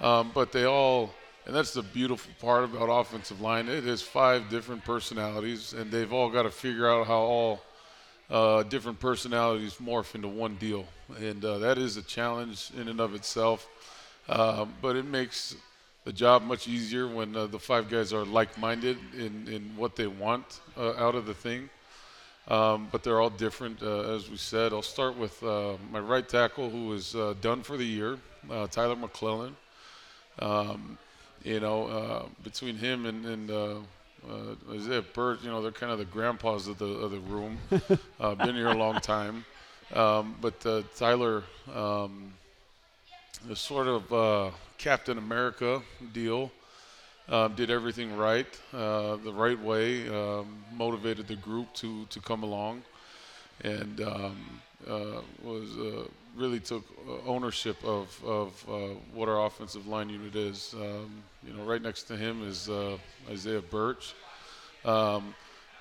Um, 0.00 0.30
but 0.34 0.52
they 0.52 0.64
all, 0.64 1.10
and 1.46 1.54
that's 1.54 1.72
the 1.72 1.82
beautiful 1.82 2.32
part 2.40 2.64
about 2.64 2.86
offensive 2.86 3.40
line. 3.40 3.68
It 3.68 3.86
is 3.86 4.02
five 4.02 4.48
different 4.48 4.84
personalities, 4.84 5.72
and 5.72 5.90
they've 5.90 6.12
all 6.12 6.30
got 6.30 6.42
to 6.42 6.50
figure 6.50 6.90
out 6.90 7.06
how 7.06 7.18
all 7.20 7.62
uh, 8.30 8.62
different 8.64 8.98
personalities 8.98 9.74
morph 9.74 10.14
into 10.14 10.28
one 10.28 10.56
deal, 10.56 10.86
and 11.18 11.44
uh, 11.44 11.58
that 11.58 11.78
is 11.78 11.96
a 11.96 12.02
challenge 12.02 12.70
in 12.76 12.88
and 12.88 13.00
of 13.00 13.14
itself. 13.14 13.68
Um, 14.28 14.74
but 14.80 14.96
it 14.96 15.04
makes 15.04 15.56
the 16.04 16.12
job 16.12 16.42
much 16.42 16.66
easier 16.66 17.06
when 17.06 17.36
uh, 17.36 17.46
the 17.46 17.58
five 17.58 17.88
guys 17.88 18.12
are 18.12 18.24
like-minded 18.24 18.98
in, 19.16 19.46
in 19.48 19.72
what 19.76 19.94
they 19.94 20.06
want 20.06 20.60
uh, 20.76 20.94
out 20.94 21.14
of 21.14 21.26
the 21.26 21.34
thing. 21.34 21.68
Um, 22.48 22.88
but 22.90 23.04
they're 23.04 23.20
all 23.20 23.30
different, 23.30 23.82
uh, 23.82 24.14
as 24.14 24.28
we 24.28 24.36
said. 24.36 24.72
I'll 24.72 24.82
start 24.82 25.16
with 25.16 25.42
uh, 25.42 25.74
my 25.90 26.00
right 26.00 26.28
tackle, 26.28 26.70
who 26.70 26.92
is 26.92 27.14
uh, 27.14 27.34
done 27.40 27.62
for 27.62 27.76
the 27.76 27.84
year, 27.84 28.18
uh, 28.50 28.66
Tyler 28.66 28.96
McClellan. 28.96 29.56
Um, 30.38 30.98
you 31.44 31.60
know, 31.60 31.86
uh, 31.86 32.26
between 32.42 32.76
him 32.76 33.06
and, 33.06 33.24
and 33.26 33.50
uh, 33.50 33.74
Isaiah 34.72 35.02
Birch, 35.02 35.40
you 35.42 35.50
know, 35.50 35.62
they're 35.62 35.70
kind 35.70 35.92
of 35.92 35.98
the 35.98 36.04
grandpas 36.04 36.68
of 36.68 36.78
the 36.78 36.86
of 36.86 37.10
the 37.10 37.20
room. 37.20 37.58
been 38.38 38.54
here 38.54 38.68
a 38.68 38.74
long 38.74 39.00
time, 39.00 39.44
um, 39.92 40.36
but 40.40 40.60
Tyler 40.96 41.42
um, 41.74 42.32
is 43.50 43.58
sort 43.58 43.88
of 43.88 44.54
Captain 44.78 45.18
America 45.18 45.82
deal. 46.12 46.50
Um, 47.32 47.54
did 47.54 47.70
everything 47.70 48.14
right, 48.18 48.46
uh, 48.74 49.16
the 49.16 49.32
right 49.32 49.58
way, 49.58 50.06
um, 50.06 50.54
motivated 50.70 51.26
the 51.26 51.36
group 51.36 51.72
to, 51.76 52.04
to 52.10 52.20
come 52.20 52.42
along, 52.42 52.82
and 53.64 54.02
um, 54.02 54.36
uh, 54.86 55.22
was 55.42 55.74
uh, 55.78 56.04
really 56.36 56.60
took 56.60 56.84
uh, 57.08 57.26
ownership 57.26 57.82
of, 57.84 58.22
of 58.22 58.64
uh, 58.68 58.72
what 59.14 59.30
our 59.30 59.46
offensive 59.46 59.86
line 59.86 60.10
unit 60.10 60.36
is. 60.36 60.74
Um, 60.78 61.22
you 61.42 61.54
know, 61.54 61.62
right 61.62 61.80
next 61.80 62.02
to 62.08 62.18
him 62.18 62.46
is 62.46 62.68
uh, 62.68 62.98
Isaiah 63.30 63.62
Birch, 63.62 64.12
um, 64.84 65.34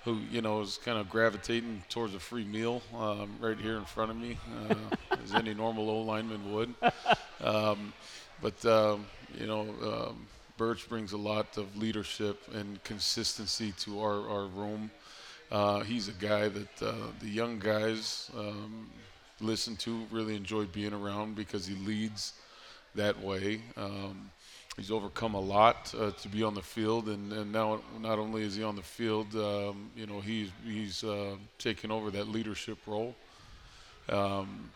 who 0.06 0.20
you 0.32 0.42
know 0.42 0.62
is 0.62 0.80
kind 0.86 1.00
of 1.00 1.10
gravitating 1.10 1.84
towards 1.90 2.16
a 2.16 2.20
free 2.20 2.46
meal 2.46 2.82
um, 2.98 3.30
right 3.42 3.60
here 3.60 3.76
in 3.76 3.84
front 3.84 4.10
of 4.10 4.16
me, 4.16 4.38
as 5.22 5.34
any 5.34 5.54
normal 5.54 5.90
O 5.90 6.02
lineman 6.04 6.54
would. 6.54 6.74
but 8.42 8.64
you 9.38 9.48
know 9.48 10.16
Birch 10.62 10.88
brings 10.88 11.12
a 11.12 11.18
lot 11.18 11.58
of 11.58 11.76
leadership 11.76 12.40
and 12.54 12.84
consistency 12.84 13.74
to 13.80 14.00
our, 14.00 14.30
our 14.30 14.46
room. 14.46 14.92
Uh, 15.52 15.80
he's 15.80 16.08
a 16.08 16.12
guy 16.12 16.50
that 16.50 16.84
uh, 16.84 16.94
the 17.20 17.28
young 17.28 17.58
guys 17.58 18.30
um, 18.38 18.88
listen 19.40 19.76
to, 19.78 20.06
really 20.12 20.36
enjoy 20.36 20.66
being 20.66 20.94
around 20.94 21.34
because 21.34 21.66
he 21.66 21.74
leads 21.84 22.34
that 22.94 23.20
way. 23.24 23.64
Um, 23.76 24.30
he's 24.78 24.92
overcome 24.92 25.34
a 25.34 25.40
lot 25.40 25.92
uh, 26.00 26.12
to 26.12 26.28
be 26.28 26.44
on 26.44 26.54
the 26.54 26.62
field, 26.62 27.08
and, 27.10 27.34
and 27.34 27.52
now 27.52 27.82
not 28.00 28.20
only 28.20 28.44
is 28.44 28.56
he 28.56 28.64
on 28.64 28.76
the 28.76 28.84
field, 28.84 29.34
um, 29.36 29.90
you 29.96 30.06
know, 30.06 30.20
he's 30.20 30.52
he's 30.64 31.04
uh, 31.04 31.38
taken 31.58 31.90
over 31.90 32.12
that 32.12 32.28
leadership 32.28 32.78
role. 32.86 33.16
Um, 34.10 34.70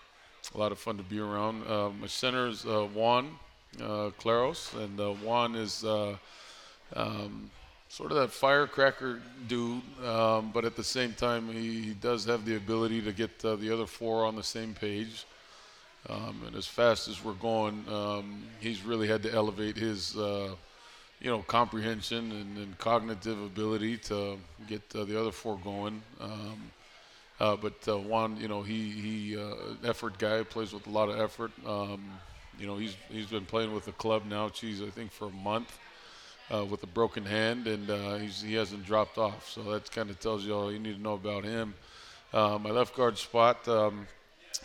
a 0.56 0.58
lot 0.58 0.72
of 0.72 0.80
fun 0.80 0.98
to 0.98 1.04
be 1.04 1.20
around. 1.20 1.62
Uh, 1.68 1.92
my 1.92 2.08
center 2.08 2.48
is 2.48 2.66
uh, 2.66 2.88
Juan 2.92 3.38
uh, 3.82 4.12
Claros, 4.20 4.74
and 4.84 5.00
uh, 5.00 5.14
Juan 5.14 5.56
is 5.56 5.84
uh, 5.84 6.16
um, 6.96 7.50
sort 7.90 8.12
of 8.12 8.18
that 8.18 8.32
firecracker 8.32 9.22
dude, 9.48 9.82
um, 10.06 10.52
but 10.54 10.66
at 10.66 10.76
the 10.76 10.84
same 10.84 11.14
time, 11.14 11.48
he, 11.50 11.82
he, 11.82 11.94
does 11.94 12.26
have 12.26 12.46
the 12.46 12.56
ability 12.56 13.02
to 13.02 13.12
get 13.12 13.32
uh, 13.44 13.56
the 13.56 13.72
other 13.72 13.86
four 13.86 14.26
on 14.26 14.36
the 14.36 14.44
same 14.44 14.74
page. 14.74 15.26
Um, 16.10 16.44
and 16.46 16.56
as 16.56 16.68
fast 16.68 17.08
as 17.08 17.24
we're 17.24 17.34
going, 17.34 17.84
um, 17.90 18.44
he's 18.60 18.84
really 18.84 19.08
had 19.08 19.24
to 19.24 19.34
elevate 19.34 19.76
his, 19.76 20.16
uh, 20.18 20.54
you 21.20 21.32
know, 21.32 21.40
comprehension 21.40 22.32
and, 22.32 22.58
and, 22.58 22.78
cognitive 22.78 23.42
ability 23.42 23.98
to 23.98 24.38
get 24.68 24.84
uh, 24.94 25.04
the 25.06 25.20
other 25.20 25.32
four 25.32 25.58
going. 25.64 26.04
Um, 26.20 26.72
but 27.40 27.88
Juan, 27.88 28.38
you 28.38 28.48
know, 28.48 28.62
he 28.62 28.92
he 28.92 29.38
effort 29.84 30.20
guy 30.20 30.44
plays 30.44 30.74
with 30.74 30.86
a 30.86 30.90
lot 30.92 31.10
of 31.10 31.20
effort. 31.20 31.52
You 32.60 32.68
know, 32.68 32.78
he's 32.78 32.96
he's 33.10 33.28
been 33.28 33.46
playing 33.46 33.74
with 33.74 33.86
the 33.86 33.92
club 33.94 34.24
now, 34.28 34.50
geez, 34.50 34.82
I 34.82 34.90
think 34.90 35.12
for 35.12 35.28
a 35.28 35.32
month 35.32 35.78
uh, 36.54 36.66
with 36.66 36.84
a 36.84 36.88
broken 36.88 37.26
hand, 37.26 37.68
and 37.68 37.90
uh, 37.90 38.16
he 38.18 38.54
hasn't 38.54 38.86
dropped 38.86 39.18
off. 39.18 39.50
So 39.50 39.64
that 39.72 39.92
kind 39.92 40.10
of 40.10 40.20
tells 40.20 40.46
you 40.46 40.54
all 40.54 40.72
you 40.72 40.80
need 40.80 40.96
to 40.96 41.02
know 41.02 41.14
about 41.14 41.44
him. 41.44 41.74
Uh, 42.34 42.60
my 42.62 42.70
left 42.70 42.96
guard 42.96 43.18
spot, 43.18 43.68
um, 43.68 44.08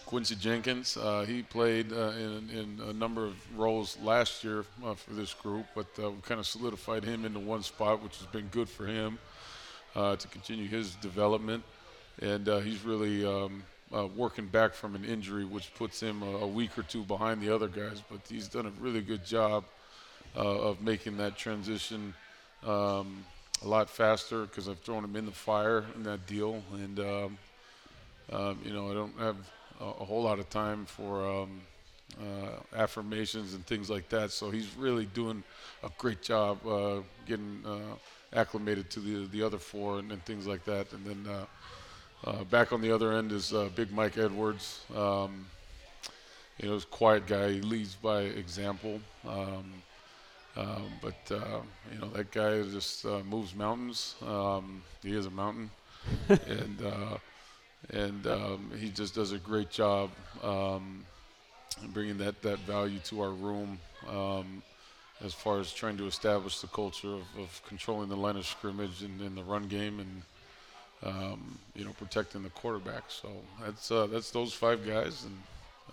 Quincy 0.07 0.34
Jenkins. 0.34 0.97
Uh, 0.97 1.24
he 1.26 1.43
played 1.43 1.93
uh, 1.93 2.12
in, 2.18 2.51
in, 2.51 2.80
a 2.88 2.93
number 2.93 3.24
of 3.24 3.59
roles 3.59 3.97
last 4.03 4.45
year 4.45 4.64
uh, 4.84 4.95
for 4.95 5.12
this 5.14 5.34
group, 5.34 5.66
but 5.74 5.86
we 5.97 6.20
kind 6.22 6.41
of 6.41 6.47
solidified 6.47 7.05
him 7.05 7.24
into 7.24 7.38
one 7.41 7.62
spot, 7.62 8.03
which 8.03 8.16
has 8.18 8.26
been 8.26 8.49
good 8.49 8.68
for 8.68 8.86
him 8.86 9.18
to 9.95 10.28
continue 10.30 10.68
his 10.68 10.95
development. 10.97 11.62
And 12.20 12.47
he's 12.62 12.84
really 12.84 13.24
um, 13.24 13.62
uh, 13.95 14.07
working 14.16 14.47
back 14.47 14.72
from 14.72 14.95
an 14.95 15.05
injury, 15.05 15.45
which 15.45 15.74
puts 15.74 16.01
him 16.01 16.22
a, 16.22 16.38
a, 16.38 16.47
week 16.47 16.78
or 16.78 16.82
two 16.82 17.03
behind 17.03 17.41
the 17.41 17.53
other 17.53 17.68
guys. 17.68 18.03
But 18.09 18.20
he's 18.28 18.49
done 18.49 18.66
a 18.66 18.70
really 18.80 19.01
good 19.01 19.24
job 19.24 19.64
uh, 20.36 20.41
of 20.41 20.80
making 20.80 21.16
that 21.16 21.36
transition 21.36 22.14
um, 22.64 23.24
a 23.64 23.68
lot 23.68 23.91
faster 23.91 24.43
because 24.43 24.68
I've 24.68 24.78
thrown 24.80 25.05
him 25.05 25.16
in 25.16 25.26
the 25.26 25.32
fire 25.32 25.84
in 25.97 26.05
that 26.05 26.26
deal. 26.26 26.62
And, 26.74 27.01
um, 27.01 27.38
um, 28.32 28.59
you 28.64 28.72
know, 28.72 28.91
I 28.91 28.95
don't 28.95 29.18
have 29.18 29.36
a, 29.80 29.84
a 29.84 30.05
whole 30.05 30.22
lot 30.22 30.38
of 30.38 30.49
time 30.51 30.86
for 30.86 31.28
um, 31.28 31.61
uh, 32.20 32.76
affirmations 32.76 33.55
and 33.55 33.66
things 33.66 33.91
like 33.91 34.09
that. 34.11 34.30
So 34.30 34.51
he's 34.51 34.68
really 34.76 35.07
doing 35.07 35.43
a 35.82 35.91
great 35.99 36.22
job 36.22 36.64
uh, 36.66 37.01
getting 37.26 37.62
uh, 37.66 37.97
acclimated 38.32 38.88
to 38.91 39.01
the, 39.01 39.26
the 39.28 39.43
other 39.43 39.59
four 39.59 39.99
and, 39.99 40.12
and 40.12 40.24
things 40.24 40.47
like 40.47 40.64
that. 40.64 40.93
And 40.93 41.05
then 41.05 41.28
uh, 42.25 42.45
back 42.45 42.73
on 42.73 42.81
the 42.81 42.93
other 42.93 43.12
end 43.12 43.33
is 43.33 43.53
uh, 43.53 43.68
Big 43.75 43.91
Mike 43.93 44.18
Edwards. 44.18 44.85
Um, 44.95 45.47
you 46.59 46.68
know, 46.68 46.75
he's 46.75 46.85
a 46.85 46.89
quiet 46.89 47.27
guy. 47.27 47.53
He 47.53 47.61
leads 47.61 47.95
by 47.95 48.21
example. 48.23 49.01
Um, 49.27 49.73
um, 50.57 50.91
but 51.01 51.35
uh, 51.35 51.61
you 51.93 51.99
know 52.01 52.09
that 52.09 52.31
guy 52.33 52.62
just 52.62 53.07
uh, 53.07 53.21
moves 53.29 53.55
mountains. 53.55 54.16
Um, 54.27 54.83
he 55.03 55.16
is 55.16 55.27
a 55.27 55.31
mountain, 55.31 55.71
and 56.29 56.83
uh, 56.85 57.16
and 57.91 58.27
um, 58.27 58.71
he 58.79 58.91
just 58.91 59.14
does 59.14 59.33
a 59.33 59.39
great 59.39 59.71
job 59.71 60.11
um, 60.43 61.05
bringing 61.95 62.18
that 62.18 62.43
that 62.43 62.59
value 62.61 62.99
to 63.05 63.23
our 63.23 63.31
room. 63.31 63.79
Um, 64.09 64.62
as 65.23 65.35
far 65.35 65.61
as 65.61 65.71
trying 65.71 65.99
to 65.99 66.07
establish 66.07 66.61
the 66.61 66.66
culture 66.68 67.12
of, 67.12 67.23
of 67.39 67.62
controlling 67.66 68.09
the 68.09 68.16
line 68.16 68.37
of 68.37 68.47
scrimmage 68.47 69.03
and 69.03 69.21
in 69.21 69.35
the 69.35 69.43
run 69.45 69.64
game 69.64 70.01
and 70.01 70.23
um, 71.03 71.59
you 71.74 71.84
know 71.84 71.92
protecting 71.92 72.42
the 72.42 72.51
quarterback. 72.51 73.05
So 73.09 73.28
that's 73.64 73.90
uh, 73.90 74.07
that's 74.07 74.30
those 74.30 74.53
five 74.53 74.86
guys 74.86 75.24
and 75.24 75.36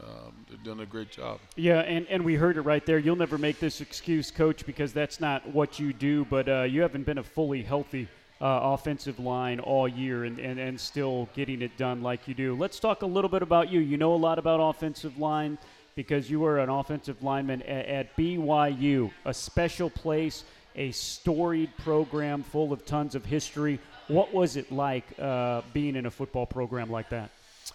um, 0.04 0.34
they're 0.48 0.58
doing 0.64 0.80
a 0.82 0.86
great 0.86 1.12
job. 1.12 1.40
Yeah, 1.56 1.80
and, 1.80 2.06
and 2.08 2.24
we 2.24 2.36
heard 2.36 2.58
it 2.58 2.62
right 2.62 2.86
there. 2.86 3.00
You'll 3.00 3.16
never 3.16 3.38
make 3.38 3.60
this 3.60 3.82
excuse, 3.82 4.30
coach, 4.30 4.66
because 4.66 4.94
that's 4.94 5.20
not 5.20 5.48
what 5.48 5.80
you 5.80 5.92
do, 5.92 6.26
but 6.26 6.48
uh, 6.48 6.64
you 6.64 6.82
haven't 6.82 7.06
been 7.06 7.18
a 7.18 7.24
fully 7.24 7.64
healthy 7.64 8.08
uh, 8.40 8.60
offensive 8.62 9.20
line 9.20 9.60
all 9.60 9.88
year 9.88 10.26
and, 10.26 10.38
and, 10.40 10.60
and 10.60 10.80
still 10.80 11.28
getting 11.34 11.62
it 11.62 11.76
done 11.78 12.04
like 12.04 12.28
you 12.28 12.34
do. 12.34 12.56
Let's 12.56 12.80
talk 12.80 13.02
a 13.02 13.08
little 13.08 13.30
bit 13.30 13.42
about 13.42 13.72
you. 13.72 13.80
You 13.80 13.98
know 13.98 14.14
a 14.14 14.16
lot 14.16 14.38
about 14.38 14.60
offensive 14.60 15.18
line 15.18 15.58
because 15.96 16.30
you 16.30 16.40
were 16.40 16.60
an 16.60 16.70
offensive 16.70 17.24
lineman 17.24 17.64
at, 17.64 17.86
at 17.88 18.18
BYU, 18.18 19.10
a 19.26 19.34
special 19.34 19.90
place, 19.90 20.44
a 20.76 20.92
storied 20.92 21.76
program 21.78 22.44
full 22.44 22.72
of 22.72 22.86
tons 22.86 23.16
of 23.16 23.26
history. 23.26 23.80
What 24.08 24.34
was 24.34 24.56
it 24.56 24.72
like 24.72 25.06
uh, 25.20 25.62
being 25.74 25.96
in 25.96 26.06
a 26.06 26.12
football 26.12 26.46
program 26.46 26.90
like 26.90 27.10
that? 27.10 27.30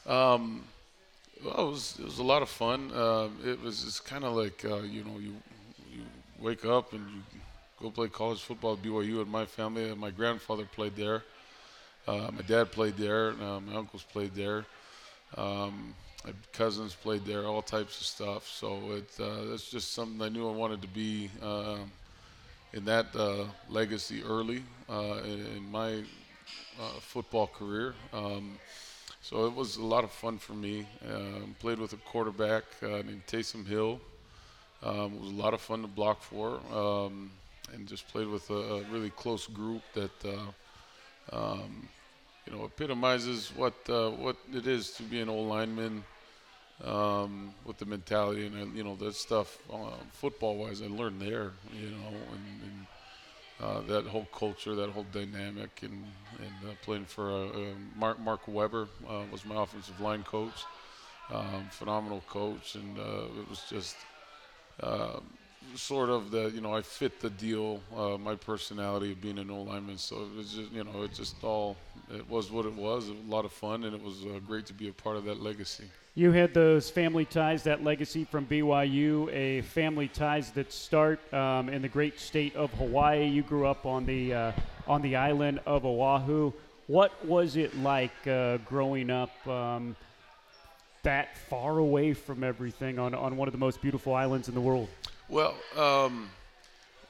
Um, 0.06 0.64
well, 1.44 1.68
it 1.68 1.70
was 1.70 1.96
it 1.98 2.04
was 2.04 2.18
a 2.18 2.22
lot 2.22 2.42
of 2.42 2.48
fun. 2.48 2.92
Um, 2.94 3.36
it 3.44 3.60
was 3.60 4.00
kind 4.00 4.24
of 4.24 4.34
like 4.34 4.64
uh, 4.64 4.82
you 4.82 5.04
know 5.04 5.18
you 5.18 5.34
you 5.92 6.02
wake 6.38 6.64
up 6.64 6.92
and 6.92 7.04
you 7.34 7.40
go 7.80 7.90
play 7.90 8.08
college 8.08 8.40
football 8.40 8.74
at 8.74 8.82
BYU. 8.82 9.20
And 9.20 9.30
my 9.30 9.44
family, 9.44 9.94
my 9.94 10.10
grandfather 10.10 10.64
played 10.64 10.96
there. 10.96 11.22
Uh, 12.06 12.30
my 12.32 12.42
dad 12.46 12.72
played 12.72 12.96
there. 12.96 13.30
Uh, 13.40 13.60
my 13.60 13.76
uncles 13.76 14.04
played 14.04 14.34
there. 14.34 14.64
Um, 15.36 15.94
my 16.24 16.32
cousins 16.52 16.94
played 16.94 17.24
there. 17.24 17.44
All 17.44 17.62
types 17.62 18.00
of 18.00 18.06
stuff. 18.06 18.48
So 18.48 18.92
it 18.92 19.10
uh, 19.20 19.50
that's 19.50 19.70
just 19.70 19.92
something 19.92 20.22
I 20.22 20.28
knew 20.28 20.48
I 20.48 20.52
wanted 20.52 20.80
to 20.82 20.88
be 20.88 21.30
uh, 21.42 21.78
in 22.72 22.84
that 22.86 23.06
uh, 23.14 23.44
legacy 23.68 24.22
early 24.22 24.62
in, 24.88 25.46
in, 25.56 25.70
my 25.70 26.02
football 27.00 27.46
career. 27.46 27.94
Um, 28.12 28.58
so 29.22 29.46
it 29.46 29.54
was 29.54 29.76
a 29.76 29.84
lot 29.84 30.02
of 30.02 30.10
fun 30.10 30.38
for 30.38 30.52
me. 30.52 30.86
Um, 31.08 31.54
played 31.60 31.78
with 31.78 31.92
a 31.92 31.96
quarterback 31.96 32.64
uh, 32.82 32.88
named 32.88 33.22
Taysom 33.26 33.66
Hill. 33.66 34.00
Um, 34.82 35.14
it 35.14 35.20
was 35.20 35.30
a 35.30 35.34
lot 35.34 35.54
of 35.54 35.60
fun 35.60 35.82
to 35.82 35.88
block 35.88 36.22
for, 36.22 36.60
um, 36.74 37.30
and 37.72 37.86
just 37.86 38.08
played 38.08 38.26
with 38.26 38.50
a, 38.50 38.54
a 38.54 38.82
really 38.90 39.10
close 39.10 39.46
group 39.46 39.82
that 39.94 40.24
uh, 40.24 41.36
um, 41.36 41.88
you 42.46 42.52
know 42.52 42.64
epitomizes 42.64 43.52
what 43.54 43.74
uh, 43.88 44.10
what 44.10 44.36
it 44.52 44.66
is 44.66 44.90
to 44.92 45.04
be 45.04 45.20
an 45.20 45.28
old 45.28 45.48
lineman 45.48 46.02
um, 46.84 47.54
with 47.64 47.78
the 47.78 47.86
mentality 47.86 48.46
and 48.46 48.56
uh, 48.56 48.74
you 48.74 48.82
know 48.82 48.96
that 48.96 49.14
stuff 49.14 49.58
uh, 49.72 49.90
football 50.12 50.56
wise. 50.56 50.82
I 50.82 50.86
learned 50.86 51.20
there, 51.20 51.52
you 51.72 51.90
know, 51.90 52.08
and, 52.08 52.62
and 52.64 52.86
uh, 53.60 53.80
that 53.82 54.06
whole 54.06 54.26
culture, 54.26 54.74
that 54.74 54.90
whole 54.90 55.06
dynamic, 55.12 55.82
and, 55.82 56.12
and 56.38 56.70
uh, 56.70 56.74
playing 56.82 57.06
for 57.06 57.30
uh, 57.30 57.74
Mark, 57.96 58.18
Mark 58.20 58.48
Weber 58.48 58.88
uh, 59.08 59.24
was 59.30 59.44
my 59.44 59.62
offensive 59.62 60.00
line 60.00 60.22
coach, 60.24 60.66
um, 61.30 61.68
phenomenal 61.70 62.22
coach, 62.28 62.74
and 62.74 62.98
uh, 62.98 63.40
it 63.40 63.48
was 63.48 63.64
just 63.68 63.96
um, 64.82 65.24
sort 65.74 66.10
of 66.10 66.30
the 66.30 66.50
you 66.50 66.60
know 66.60 66.74
I 66.74 66.82
fit 66.82 67.20
the 67.20 67.30
deal, 67.30 67.80
uh, 67.96 68.18
my 68.18 68.34
personality 68.34 69.12
of 69.12 69.20
being 69.20 69.38
an 69.38 69.50
old 69.50 69.68
lineman. 69.68 69.98
So 69.98 70.22
it 70.22 70.36
was 70.36 70.52
just 70.52 70.72
you 70.72 70.84
know 70.84 71.02
it 71.02 71.14
just 71.14 71.42
all 71.42 71.76
it 72.12 72.28
was 72.28 72.50
what 72.50 72.66
it 72.66 72.74
was. 72.74 73.08
A 73.08 73.14
lot 73.28 73.44
of 73.44 73.52
fun, 73.52 73.84
and 73.84 73.94
it 73.94 74.02
was 74.02 74.24
great 74.46 74.66
to 74.66 74.74
be 74.74 74.88
a 74.88 74.92
part 74.92 75.16
of 75.16 75.24
that 75.24 75.40
legacy. 75.42 75.84
You 76.14 76.30
had 76.30 76.52
those 76.52 76.90
family 76.90 77.24
ties, 77.24 77.62
that 77.62 77.82
legacy 77.82 78.24
from 78.24 78.44
BYU, 78.44 79.32
a 79.32 79.62
family 79.62 80.08
ties 80.08 80.50
that 80.50 80.70
start 80.70 81.32
um, 81.32 81.70
in 81.70 81.80
the 81.80 81.88
great 81.88 82.20
state 82.20 82.54
of 82.54 82.70
Hawaii. 82.74 83.26
You 83.26 83.42
grew 83.42 83.66
up 83.66 83.86
on 83.86 84.04
the 84.04 84.34
uh, 84.34 84.52
on 84.86 85.00
the 85.00 85.16
island 85.16 85.60
of 85.64 85.86
Oahu. 85.86 86.52
What 86.86 87.24
was 87.24 87.56
it 87.56 87.74
like 87.78 88.26
uh, 88.26 88.58
growing 88.58 89.08
up 89.08 89.46
um, 89.48 89.96
that 91.02 91.38
far 91.48 91.78
away 91.78 92.12
from 92.12 92.44
everything 92.44 92.98
on, 92.98 93.14
on 93.14 93.36
one 93.36 93.48
of 93.48 93.52
the 93.52 93.58
most 93.58 93.80
beautiful 93.80 94.14
islands 94.14 94.48
in 94.48 94.54
the 94.54 94.60
world? 94.60 94.88
Well, 95.28 95.54
um, 95.76 96.30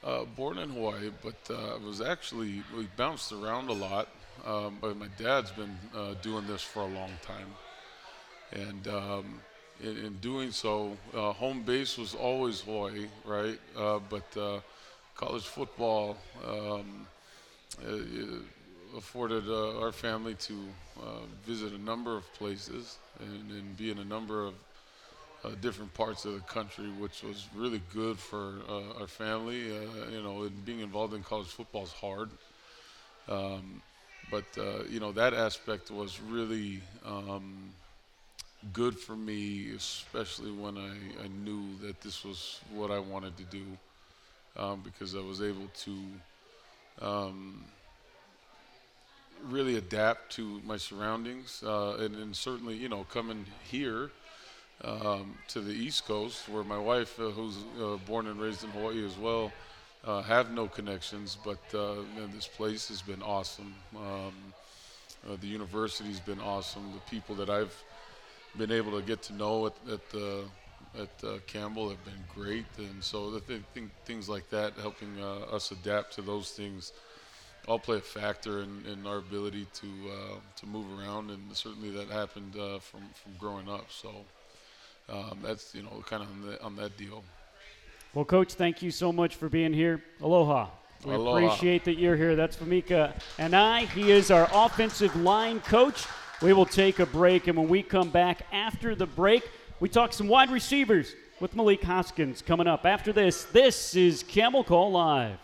uh, 0.03 0.25
born 0.25 0.57
in 0.57 0.69
Hawaii, 0.69 1.11
but 1.21 1.53
uh, 1.53 1.77
was 1.85 2.01
actually 2.01 2.63
we 2.75 2.87
bounced 2.97 3.31
around 3.31 3.69
a 3.69 3.73
lot. 3.73 4.07
Um, 4.45 4.77
but 4.81 4.97
my 4.97 5.07
dad's 5.17 5.51
been 5.51 5.77
uh, 5.95 6.15
doing 6.21 6.45
this 6.47 6.61
for 6.61 6.81
a 6.81 6.87
long 6.87 7.11
time 7.21 7.47
and 8.53 8.87
um, 8.87 9.41
in, 9.81 9.97
in, 9.97 10.13
doing 10.21 10.51
so, 10.51 10.97
uh, 11.13 11.33
home 11.33 11.63
base 11.63 11.97
was 11.97 12.13
always 12.13 12.61
Hawaii, 12.61 13.07
right? 13.25 13.59
Uh, 13.77 13.99
but 14.09 14.37
uh, 14.37 14.59
college 15.15 15.43
football 15.43 16.17
um, 16.47 17.07
afforded 18.95 19.49
our 19.49 19.91
family 19.91 20.35
to 20.35 20.53
visit 21.45 21.73
a 21.73 21.77
number 21.77 22.15
of 22.15 22.31
places 22.33 22.97
and, 23.19 23.51
and, 23.51 23.77
be 23.77 23.89
in 23.89 23.97
a 23.97 24.05
number 24.05 24.45
of 24.45 24.53
different 25.61 25.93
parts 25.93 26.25
of 26.25 26.33
the 26.33 26.39
country, 26.41 26.87
which 26.99 27.23
was 27.23 27.47
really 27.55 27.81
good 27.93 28.17
for 28.17 28.55
our 28.99 29.07
family. 29.07 29.67
you 30.11 30.21
know, 30.23 30.49
being 30.65 30.79
involved 30.79 31.13
in 31.13 31.23
college 31.23 31.47
football 31.47 31.83
is 31.83 31.91
hard. 31.91 32.29
Um, 33.27 33.81
but 34.31 34.45
you 34.89 34.99
know 34.99 35.11
that 35.11 35.33
aspect 35.33 35.91
was 35.91 36.19
really 36.21 36.81
um, 37.05 37.71
good 38.71 38.97
for 38.97 39.15
me, 39.15 39.71
especially 39.75 40.51
when 40.51 40.77
I, 40.77 41.23
I 41.23 41.27
knew 41.27 41.75
that 41.81 41.99
this 42.01 42.23
was 42.23 42.61
what 42.71 42.91
I 42.91 42.99
wanted 42.99 43.35
to 43.37 43.43
do, 43.43 43.65
um, 44.55 44.81
because 44.83 45.15
I 45.15 45.19
was 45.19 45.41
able 45.41 45.67
to 45.83 45.97
um, 47.01 47.65
really 49.49 49.75
adapt 49.75 50.31
to 50.33 50.61
my 50.65 50.77
surroundings, 50.77 51.61
uh, 51.65 51.97
and, 51.99 52.15
and, 52.15 52.35
certainly, 52.35 52.75
you 52.75 52.87
know, 52.87 53.05
coming 53.11 53.45
here 53.69 54.11
um, 54.83 55.35
to 55.47 55.61
the 55.61 55.71
East 55.71 56.05
Coast, 56.05 56.49
where 56.49 56.63
my 56.63 56.77
wife, 56.77 57.19
uh, 57.19 57.29
who's 57.29 57.57
uh, 57.81 57.97
born 58.05 58.27
and 58.27 58.39
raised 58.39 58.63
in 58.63 58.69
Hawaii 58.71 59.05
as 59.05 59.17
well, 59.17 59.51
uh, 60.05 60.21
have 60.21 60.51
no 60.51 60.67
connections, 60.67 61.37
but 61.43 61.59
uh, 61.73 61.95
man, 62.15 62.29
this 62.33 62.47
place 62.47 62.89
has 62.89 63.01
been 63.01 63.21
awesome. 63.21 63.73
Um, 63.95 64.33
uh, 65.25 65.37
the 65.39 65.47
university's 65.47 66.19
been 66.19 66.41
awesome. 66.41 66.91
The 66.93 66.99
people 67.09 67.35
that 67.35 67.49
I've 67.49 67.73
been 68.57 68.71
able 68.71 68.99
to 68.99 69.05
get 69.05 69.21
to 69.23 69.33
know 69.33 69.67
at 69.67 69.73
at, 69.89 70.01
uh, 70.13 71.01
at 71.01 71.23
uh, 71.23 71.37
Campbell 71.47 71.89
have 71.89 72.03
been 72.03 72.23
great, 72.35 72.65
and 72.77 73.01
so 73.01 73.33
I 73.35 73.39
think 73.73 73.91
things 74.03 74.27
like 74.27 74.49
that, 74.49 74.73
helping 74.73 75.21
us 75.21 75.71
adapt 75.71 76.13
to 76.15 76.21
those 76.21 76.51
things, 76.51 76.91
all 77.69 77.79
play 77.79 77.97
a 77.97 78.01
factor 78.01 78.59
in, 78.59 78.83
in 78.85 79.07
our 79.07 79.19
ability 79.19 79.65
to 79.75 79.87
to 80.57 80.65
move 80.65 80.85
around, 80.99 81.31
and 81.31 81.41
certainly 81.55 81.91
that 81.91 82.09
happened 82.09 82.53
from 82.81 83.03
from 83.13 83.31
growing 83.39 83.69
up. 83.69 83.89
So 83.89 84.09
um, 85.09 85.39
that's 85.43 85.73
you 85.75 85.83
know 85.83 86.03
kind 86.05 86.23
of 86.23 86.29
on, 86.29 86.41
the, 86.41 86.63
on 86.63 86.75
that 86.77 86.97
deal. 86.97 87.23
Well, 88.13 88.25
Coach, 88.25 88.53
thank 88.53 88.81
you 88.81 88.91
so 88.91 89.11
much 89.11 89.35
for 89.35 89.49
being 89.49 89.73
here. 89.73 90.03
Aloha. 90.21 90.67
We 91.05 91.13
Aloha. 91.13 91.45
appreciate 91.47 91.83
that 91.85 91.97
you're 91.97 92.15
here. 92.15 92.35
That's 92.35 92.55
Famika 92.55 93.13
Anae. 93.37 93.89
He 93.89 94.11
is 94.11 94.31
our 94.31 94.47
offensive 94.53 95.15
line 95.15 95.59
coach. 95.61 96.05
We 96.41 96.53
will 96.53 96.65
take 96.65 96.99
a 96.99 97.05
break, 97.05 97.47
and 97.47 97.57
when 97.57 97.67
we 97.67 97.83
come 97.83 98.09
back 98.09 98.43
after 98.51 98.95
the 98.95 99.05
break, 99.05 99.49
we 99.79 99.89
talk 99.89 100.13
some 100.13 100.27
wide 100.27 100.49
receivers 100.51 101.15
with 101.39 101.55
Malik 101.55 101.83
Hoskins 101.83 102.41
coming 102.41 102.67
up. 102.67 102.85
After 102.85 103.11
this, 103.11 103.45
this 103.45 103.95
is 103.95 104.23
Camel 104.23 104.63
Call 104.63 104.91
Live. 104.91 105.37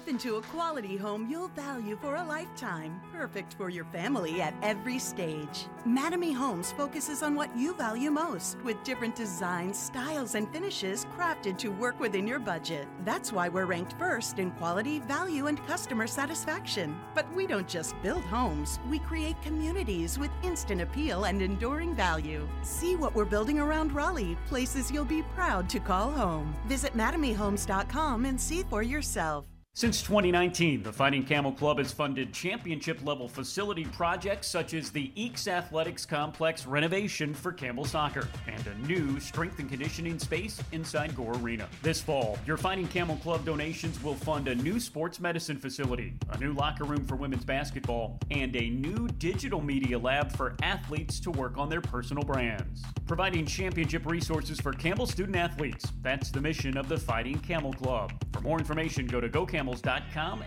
Step 0.00 0.08
into 0.08 0.36
a 0.36 0.42
quality 0.42 0.96
home 0.96 1.28
you'll 1.28 1.48
value 1.48 1.94
for 2.00 2.14
a 2.14 2.24
lifetime, 2.24 2.98
perfect 3.12 3.52
for 3.54 3.68
your 3.68 3.84
family 3.86 4.40
at 4.40 4.54
every 4.62 4.98
stage. 4.98 5.66
Mattamy 5.86 6.34
Homes 6.34 6.72
focuses 6.72 7.22
on 7.22 7.34
what 7.34 7.54
you 7.54 7.74
value 7.74 8.10
most, 8.10 8.56
with 8.64 8.82
different 8.82 9.14
designs, 9.14 9.78
styles, 9.78 10.36
and 10.36 10.50
finishes 10.54 11.04
crafted 11.14 11.58
to 11.58 11.68
work 11.68 12.00
within 12.00 12.26
your 12.26 12.38
budget. 12.38 12.88
That's 13.04 13.30
why 13.30 13.50
we're 13.50 13.66
ranked 13.66 13.92
first 13.98 14.38
in 14.38 14.52
quality, 14.52 15.00
value, 15.00 15.48
and 15.48 15.66
customer 15.66 16.06
satisfaction. 16.06 16.98
But 17.14 17.30
we 17.34 17.46
don't 17.46 17.68
just 17.68 18.00
build 18.02 18.24
homes, 18.24 18.78
we 18.88 19.00
create 19.00 19.42
communities 19.42 20.18
with 20.18 20.30
instant 20.42 20.80
appeal 20.80 21.24
and 21.24 21.42
enduring 21.42 21.94
value. 21.94 22.48
See 22.62 22.96
what 22.96 23.14
we're 23.14 23.26
building 23.26 23.58
around 23.58 23.92
Raleigh, 23.92 24.38
places 24.46 24.90
you'll 24.90 25.04
be 25.04 25.24
proud 25.34 25.68
to 25.68 25.78
call 25.78 26.10
home. 26.10 26.54
Visit 26.66 26.96
MattamyHomes.com 26.96 28.24
and 28.24 28.40
see 28.40 28.62
for 28.62 28.82
yourself. 28.82 29.49
Since 29.72 30.02
2019, 30.02 30.82
the 30.82 30.92
Fighting 30.92 31.22
Camel 31.22 31.52
Club 31.52 31.78
has 31.78 31.92
funded 31.92 32.34
championship 32.34 33.06
level 33.06 33.28
facility 33.28 33.84
projects 33.84 34.48
such 34.48 34.74
as 34.74 34.90
the 34.90 35.12
Eakes 35.16 35.46
Athletics 35.46 36.04
Complex 36.04 36.66
renovation 36.66 37.32
for 37.32 37.52
Campbell 37.52 37.84
Soccer 37.84 38.28
and 38.48 38.66
a 38.66 38.74
new 38.86 39.20
strength 39.20 39.60
and 39.60 39.70
conditioning 39.70 40.18
space 40.18 40.60
inside 40.72 41.14
Gore 41.14 41.36
Arena. 41.36 41.68
This 41.82 42.00
fall, 42.00 42.36
your 42.46 42.56
Fighting 42.56 42.88
Camel 42.88 43.16
Club 43.18 43.44
donations 43.44 44.02
will 44.02 44.16
fund 44.16 44.48
a 44.48 44.56
new 44.56 44.80
sports 44.80 45.20
medicine 45.20 45.56
facility, 45.56 46.14
a 46.30 46.38
new 46.38 46.52
locker 46.52 46.84
room 46.84 47.04
for 47.04 47.14
women's 47.14 47.44
basketball, 47.44 48.18
and 48.32 48.56
a 48.56 48.70
new 48.70 49.06
digital 49.18 49.62
media 49.62 49.96
lab 49.96 50.32
for 50.32 50.56
athletes 50.62 51.20
to 51.20 51.30
work 51.30 51.56
on 51.56 51.68
their 51.68 51.80
personal 51.80 52.24
brands. 52.24 52.82
Providing 53.06 53.46
championship 53.46 54.04
resources 54.04 54.60
for 54.60 54.72
Campbell 54.72 55.06
student 55.06 55.36
athletes. 55.36 55.92
That's 56.02 56.30
the 56.32 56.40
mission 56.40 56.76
of 56.76 56.88
the 56.88 56.98
Fighting 56.98 57.38
Camel 57.38 57.72
Club. 57.72 58.12
For 58.32 58.40
more 58.40 58.58
information, 58.58 59.06
go 59.06 59.20
to 59.20 59.28
GoCamel 59.28 59.59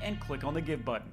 and 0.04 0.20
click 0.20 0.44
on 0.44 0.54
the 0.54 0.62
Give 0.62 0.84
button. 0.84 1.12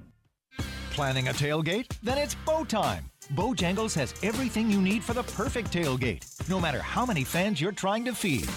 Planning 0.91 1.29
a 1.29 1.31
tailgate? 1.31 1.87
Then 2.03 2.17
it's 2.17 2.35
bow 2.35 2.63
time. 2.65 3.09
Bojangles 3.33 3.95
has 3.95 4.13
everything 4.23 4.69
you 4.69 4.81
need 4.81 5.03
for 5.03 5.13
the 5.13 5.23
perfect 5.23 5.71
tailgate, 5.71 6.49
no 6.49 6.59
matter 6.59 6.81
how 6.81 7.05
many 7.05 7.23
fans 7.23 7.61
you're 7.61 7.71
trying 7.71 8.03
to 8.05 8.13
feed. 8.13 8.49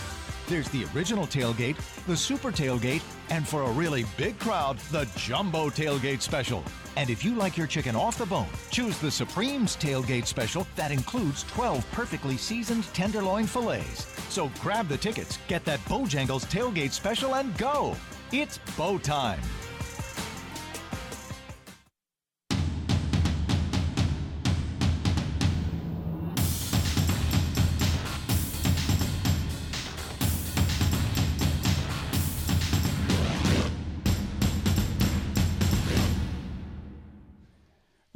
There's 0.49 0.69
the 0.71 0.85
original 0.95 1.27
tailgate, 1.27 1.77
the 2.07 2.17
super 2.17 2.51
tailgate, 2.51 3.03
and 3.31 3.47
for 3.47 3.63
a 3.63 3.71
really 3.71 4.05
big 4.19 4.39
crowd, 4.39 4.79
the 4.91 5.09
jumbo 5.17 5.71
tailgate 5.71 6.21
special. 6.21 6.63
And 6.97 7.09
if 7.09 7.25
you 7.25 7.35
like 7.35 7.57
your 7.57 7.67
chicken 7.67 7.97
off 7.97 8.19
the 8.19 8.27
bone, 8.27 8.49
choose 8.71 8.99
the 8.99 9.11
Supreme's 9.11 9.77
tailgate 9.77 10.27
special 10.27 10.67
that 10.77 10.91
includes 10.91 11.45
12 11.45 11.89
perfectly 11.93 12.37
seasoned 12.37 12.85
tenderloin 12.95 13.47
fillets. 13.47 14.07
So 14.29 14.51
grab 14.61 14.89
the 14.89 14.99
tickets, 14.99 15.39
get 15.49 15.65
that 15.65 15.81
Bojangles 15.87 16.45
tailgate 16.47 16.93
special, 16.93 17.37
and 17.37 17.57
go. 17.57 17.97
It's 18.37 18.59
bow 18.77 18.99
time. 18.99 19.39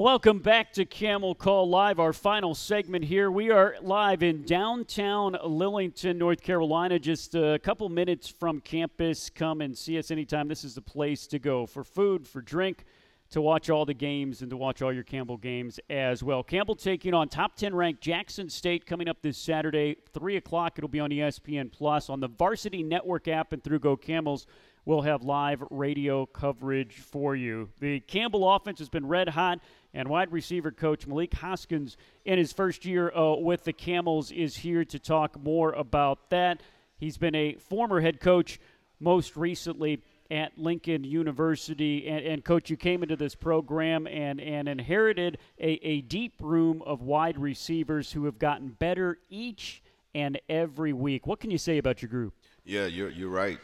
Welcome 0.01 0.39
back 0.39 0.73
to 0.75 0.85
Camel 0.85 1.35
Call 1.35 1.69
Live, 1.69 1.99
our 1.99 2.13
final 2.13 2.55
segment 2.55 3.05
here. 3.05 3.33
We 3.33 3.51
are 3.51 3.75
live 3.83 4.23
in 4.23 4.45
downtown 4.45 5.33
Lillington, 5.45 6.15
North 6.15 6.41
Carolina, 6.41 7.01
just 7.01 7.35
a 7.35 7.59
couple 7.65 7.89
minutes 7.89 8.29
from 8.29 8.61
campus. 8.61 9.29
Come 9.29 9.61
and 9.61 9.77
see 9.77 9.99
us 9.99 10.13
anytime. 10.13 10.47
This 10.47 10.63
is 10.63 10.77
the 10.77 10.81
place 10.81 11.27
to 11.27 11.41
go 11.41 11.67
for 11.67 11.83
food, 11.83 12.29
for 12.29 12.41
drink, 12.41 12.85
to 13.31 13.41
watch 13.41 13.71
all 13.71 13.85
the 13.85 13.93
games, 13.93 14.41
and 14.41 14.51
to 14.51 14.57
watch 14.57 14.83
all 14.83 14.93
your 14.93 15.03
Campbell 15.03 15.37
games 15.37 15.81
as 15.91 16.23
well. 16.23 16.45
Campbell 16.45 16.77
taking 16.77 17.13
on 17.13 17.29
top 17.29 17.57
10 17.57 17.75
ranked 17.75 18.01
Jackson 18.01 18.49
State 18.49 18.87
coming 18.87 19.09
up 19.09 19.21
this 19.21 19.37
Saturday, 19.37 19.97
3 20.15 20.37
o'clock. 20.37 20.75
It'll 20.79 20.87
be 20.87 21.01
on 21.01 21.11
ESPN 21.11 21.73
Plus, 21.73 22.09
on 22.09 22.21
the 22.21 22.29
Varsity 22.29 22.85
Network 22.85 23.27
app, 23.27 23.53
and 23.53 23.65
through 23.65 23.81
Go 23.81 23.97
Camels 23.97 24.47
we'll 24.89 25.03
have 25.03 25.23
live 25.23 25.63
radio 25.71 26.25
coverage 26.25 26.95
for 26.95 27.37
you. 27.37 27.69
The 27.79 28.01
Campbell 28.01 28.51
offense 28.55 28.79
has 28.79 28.89
been 28.89 29.07
red 29.07 29.29
hot 29.29 29.61
and 29.99 30.07
wide 30.07 30.31
receiver 30.31 30.71
coach 30.71 31.09
Malik 31.09 31.35
Hoskins, 31.35 31.97
in 32.25 32.39
his 32.39 32.53
first 32.53 32.85
year 32.85 33.13
uh, 33.17 33.35
with 33.35 33.65
the 33.65 33.73
Camels, 33.73 34.31
is 34.31 34.59
here 34.59 34.85
to 34.85 34.97
talk 34.97 35.37
more 35.43 35.73
about 35.73 36.31
that. 36.31 36.63
He's 36.99 37.19
been 37.19 37.35
a 37.35 37.55
former 37.55 38.01
head 38.01 38.21
coach 38.21 38.61
most 39.01 39.37
recently 39.37 40.01
at 40.31 40.57
Lincoln 40.57 41.03
University. 41.03 42.07
And, 42.07 42.25
and, 42.25 42.45
coach, 42.45 42.71
you 42.71 42.77
came 42.77 43.03
into 43.03 43.17
this 43.17 43.35
program 43.35 44.07
and, 44.07 44.41
and 44.41 44.69
inherited 44.69 45.39
a, 45.59 45.85
a 45.85 46.01
deep 46.03 46.35
room 46.41 46.81
of 46.87 47.03
wide 47.03 47.37
receivers 47.37 48.13
who 48.13 48.27
have 48.27 48.39
gotten 48.39 48.69
better 48.69 49.19
each 49.29 49.83
and 50.15 50.41
every 50.49 50.93
week. 50.93 51.27
What 51.27 51.41
can 51.41 51.51
you 51.51 51.59
say 51.59 51.77
about 51.77 52.03
your 52.03 52.09
group? 52.09 52.35
Yeah, 52.65 52.87
you're, 52.87 53.11
you're 53.11 53.31
right. 53.31 53.59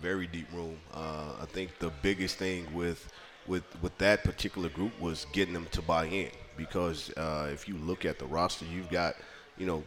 Very 0.00 0.28
deep 0.28 0.46
room. 0.52 0.78
Uh, 0.94 1.32
I 1.40 1.46
think 1.46 1.76
the 1.80 1.90
biggest 2.02 2.36
thing 2.36 2.72
with 2.72 3.12
with 3.46 3.64
with 3.82 3.96
that 3.98 4.24
particular 4.24 4.68
group 4.68 4.98
was 5.00 5.26
getting 5.32 5.54
them 5.54 5.66
to 5.72 5.82
buy 5.82 6.06
in 6.06 6.30
because 6.56 7.10
uh, 7.16 7.48
if 7.52 7.68
you 7.68 7.76
look 7.76 8.04
at 8.04 8.18
the 8.18 8.26
roster, 8.26 8.64
you've 8.64 8.90
got 8.90 9.16
you 9.56 9.66
know 9.66 9.82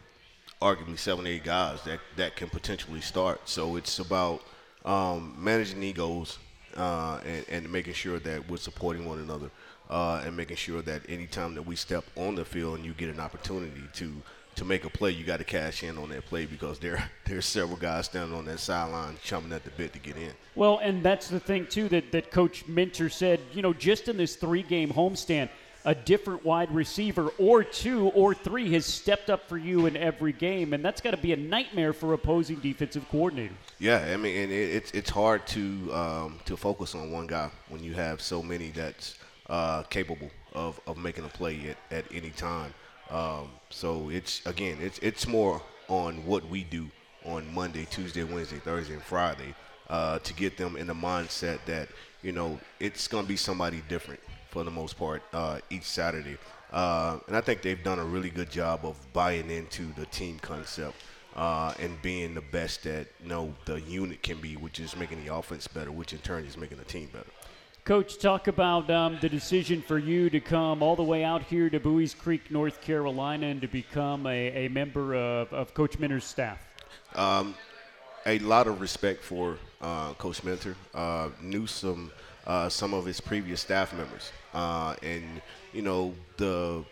arguably 0.61 0.97
seven 0.97 1.27
eight 1.27 1.43
guys 1.43 1.81
that 1.83 1.99
that 2.15 2.35
can 2.35 2.49
potentially 2.49 3.01
start. 3.01 3.47
So 3.47 3.75
it's 3.75 3.99
about 3.99 4.41
um, 4.83 5.35
managing 5.37 5.83
egos 5.83 6.37
uh, 6.75 7.19
and, 7.25 7.45
and 7.49 7.71
making 7.71 7.93
sure 7.93 8.19
that 8.19 8.49
we're 8.49 8.57
supporting 8.57 9.05
one 9.05 9.19
another. 9.19 9.49
Uh, 9.87 10.19
and 10.25 10.35
making 10.35 10.57
sure 10.57 10.81
that 10.81 10.99
anytime 11.07 11.53
that 11.53 11.61
we 11.61 11.75
step 11.75 12.03
on 12.15 12.33
the 12.33 12.43
field 12.43 12.77
and 12.77 12.83
you 12.83 12.91
get 12.93 13.07
an 13.07 13.19
opportunity 13.19 13.83
to 13.93 14.11
to 14.55 14.65
make 14.65 14.85
a 14.85 14.89
play, 14.89 15.11
you 15.11 15.23
got 15.23 15.37
to 15.37 15.43
cash 15.43 15.83
in 15.83 15.97
on 15.97 16.09
that 16.09 16.25
play 16.25 16.45
because 16.45 16.79
there 16.79 17.09
there's 17.25 17.45
several 17.45 17.77
guys 17.77 18.05
standing 18.05 18.37
on 18.37 18.45
that 18.45 18.59
sideline 18.59 19.17
chomping 19.23 19.51
at 19.51 19.63
the 19.63 19.71
bit 19.71 19.93
to 19.93 19.99
get 19.99 20.17
in. 20.17 20.31
Well, 20.55 20.79
and 20.79 21.03
that's 21.03 21.27
the 21.27 21.39
thing 21.39 21.67
too 21.67 21.89
that 21.89 22.11
that 22.11 22.31
Coach 22.31 22.67
Minter 22.67 23.09
said. 23.09 23.39
You 23.53 23.61
know, 23.61 23.73
just 23.73 24.07
in 24.07 24.17
this 24.17 24.35
three-game 24.35 24.89
homestand, 24.89 25.49
a 25.85 25.93
different 25.93 26.43
wide 26.43 26.73
receiver 26.73 27.29
or 27.37 27.63
two 27.63 28.07
or 28.09 28.33
three 28.33 28.71
has 28.73 28.85
stepped 28.85 29.29
up 29.29 29.47
for 29.47 29.57
you 29.57 29.85
in 29.85 29.95
every 29.95 30.33
game, 30.33 30.73
and 30.73 30.83
that's 30.83 30.99
got 30.99 31.11
to 31.11 31.17
be 31.17 31.31
a 31.31 31.37
nightmare 31.37 31.93
for 31.93 32.13
opposing 32.13 32.55
defensive 32.57 33.05
coordinators. 33.11 33.51
Yeah, 33.79 33.99
I 34.11 34.17
mean, 34.17 34.35
and 34.35 34.51
it, 34.51 34.75
it's 34.75 34.91
it's 34.91 35.09
hard 35.09 35.45
to 35.47 35.93
um, 35.93 36.39
to 36.45 36.57
focus 36.57 36.95
on 36.95 37.11
one 37.11 37.27
guy 37.27 37.49
when 37.69 37.83
you 37.83 37.93
have 37.93 38.21
so 38.21 38.41
many 38.41 38.71
that's 38.71 39.17
uh, 39.49 39.83
capable 39.83 40.31
of, 40.53 40.79
of 40.87 40.97
making 40.97 41.25
a 41.25 41.29
play 41.29 41.75
at, 41.91 41.97
at 41.97 42.05
any 42.11 42.31
time. 42.31 42.73
Um, 43.09 43.49
so 43.69 44.09
it's 44.09 44.45
again, 44.45 44.77
it's 44.81 44.99
it's 44.99 45.27
more 45.27 45.61
on 45.87 46.25
what 46.25 46.47
we 46.49 46.63
do 46.63 46.89
on 47.25 47.53
Monday, 47.53 47.85
Tuesday, 47.89 48.23
Wednesday, 48.23 48.57
Thursday, 48.57 48.93
and 48.93 49.03
Friday 49.03 49.53
uh, 49.89 50.19
to 50.19 50.33
get 50.33 50.57
them 50.57 50.75
in 50.75 50.87
the 50.87 50.93
mindset 50.93 51.59
that 51.65 51.89
you 52.21 52.31
know 52.31 52.59
it's 52.79 53.07
to 53.07 53.23
be 53.23 53.35
somebody 53.35 53.81
different 53.87 54.19
for 54.49 54.63
the 54.63 54.71
most 54.71 54.97
part 54.97 55.21
uh, 55.33 55.59
each 55.69 55.83
Saturday. 55.83 56.37
Uh, 56.71 57.19
and 57.27 57.37
I 57.37 57.41
think 57.41 57.61
they've 57.61 57.83
done 57.83 57.99
a 57.99 58.05
really 58.05 58.29
good 58.29 58.49
job 58.49 58.85
of 58.85 58.97
buying 59.13 59.49
into 59.49 59.93
the 59.93 60.05
team 60.07 60.39
concept 60.39 60.95
uh, 61.35 61.73
and 61.79 62.01
being 62.01 62.33
the 62.33 62.41
best 62.41 62.83
that 62.83 63.07
you 63.21 63.29
know 63.29 63.53
the 63.65 63.79
unit 63.81 64.23
can 64.23 64.37
be, 64.37 64.55
which 64.55 64.79
is 64.79 64.95
making 64.95 65.23
the 65.23 65.33
offense 65.33 65.67
better, 65.67 65.91
which 65.91 66.13
in 66.13 66.19
turn 66.19 66.45
is 66.45 66.57
making 66.57 66.77
the 66.77 66.85
team 66.85 67.09
better. 67.13 67.29
Coach, 67.85 68.17
talk 68.17 68.47
about 68.47 68.89
um, 68.89 69.19
the 69.21 69.29
decision 69.29 69.79
for 69.79 69.99
you 69.99 70.27
to 70.31 70.39
come 70.39 70.81
all 70.81 70.95
the 70.95 71.03
way 71.03 71.23
out 71.23 71.43
here 71.43 71.69
to 71.69 71.79
Buies 71.79 72.15
Creek, 72.15 72.49
North 72.49 72.81
Carolina, 72.81 73.45
and 73.45 73.61
to 73.61 73.67
become 73.67 74.25
a, 74.25 74.65
a 74.65 74.69
member 74.69 75.13
of, 75.13 75.53
of 75.53 75.75
Coach 75.75 75.99
Minter's 75.99 76.23
staff. 76.23 76.57
Um, 77.13 77.53
a 78.25 78.39
lot 78.39 78.65
of 78.65 78.81
respect 78.81 79.23
for 79.23 79.59
uh, 79.81 80.13
Coach 80.13 80.43
Minter. 80.43 80.75
Uh, 80.95 81.29
knew 81.39 81.67
some 81.67 82.11
uh, 82.47 82.69
some 82.69 82.95
of 82.95 83.05
his 83.05 83.21
previous 83.21 83.61
staff 83.61 83.93
members, 83.93 84.31
uh, 84.55 84.95
and 85.03 85.39
you 85.71 85.83
know 85.83 86.15
the 86.37 86.83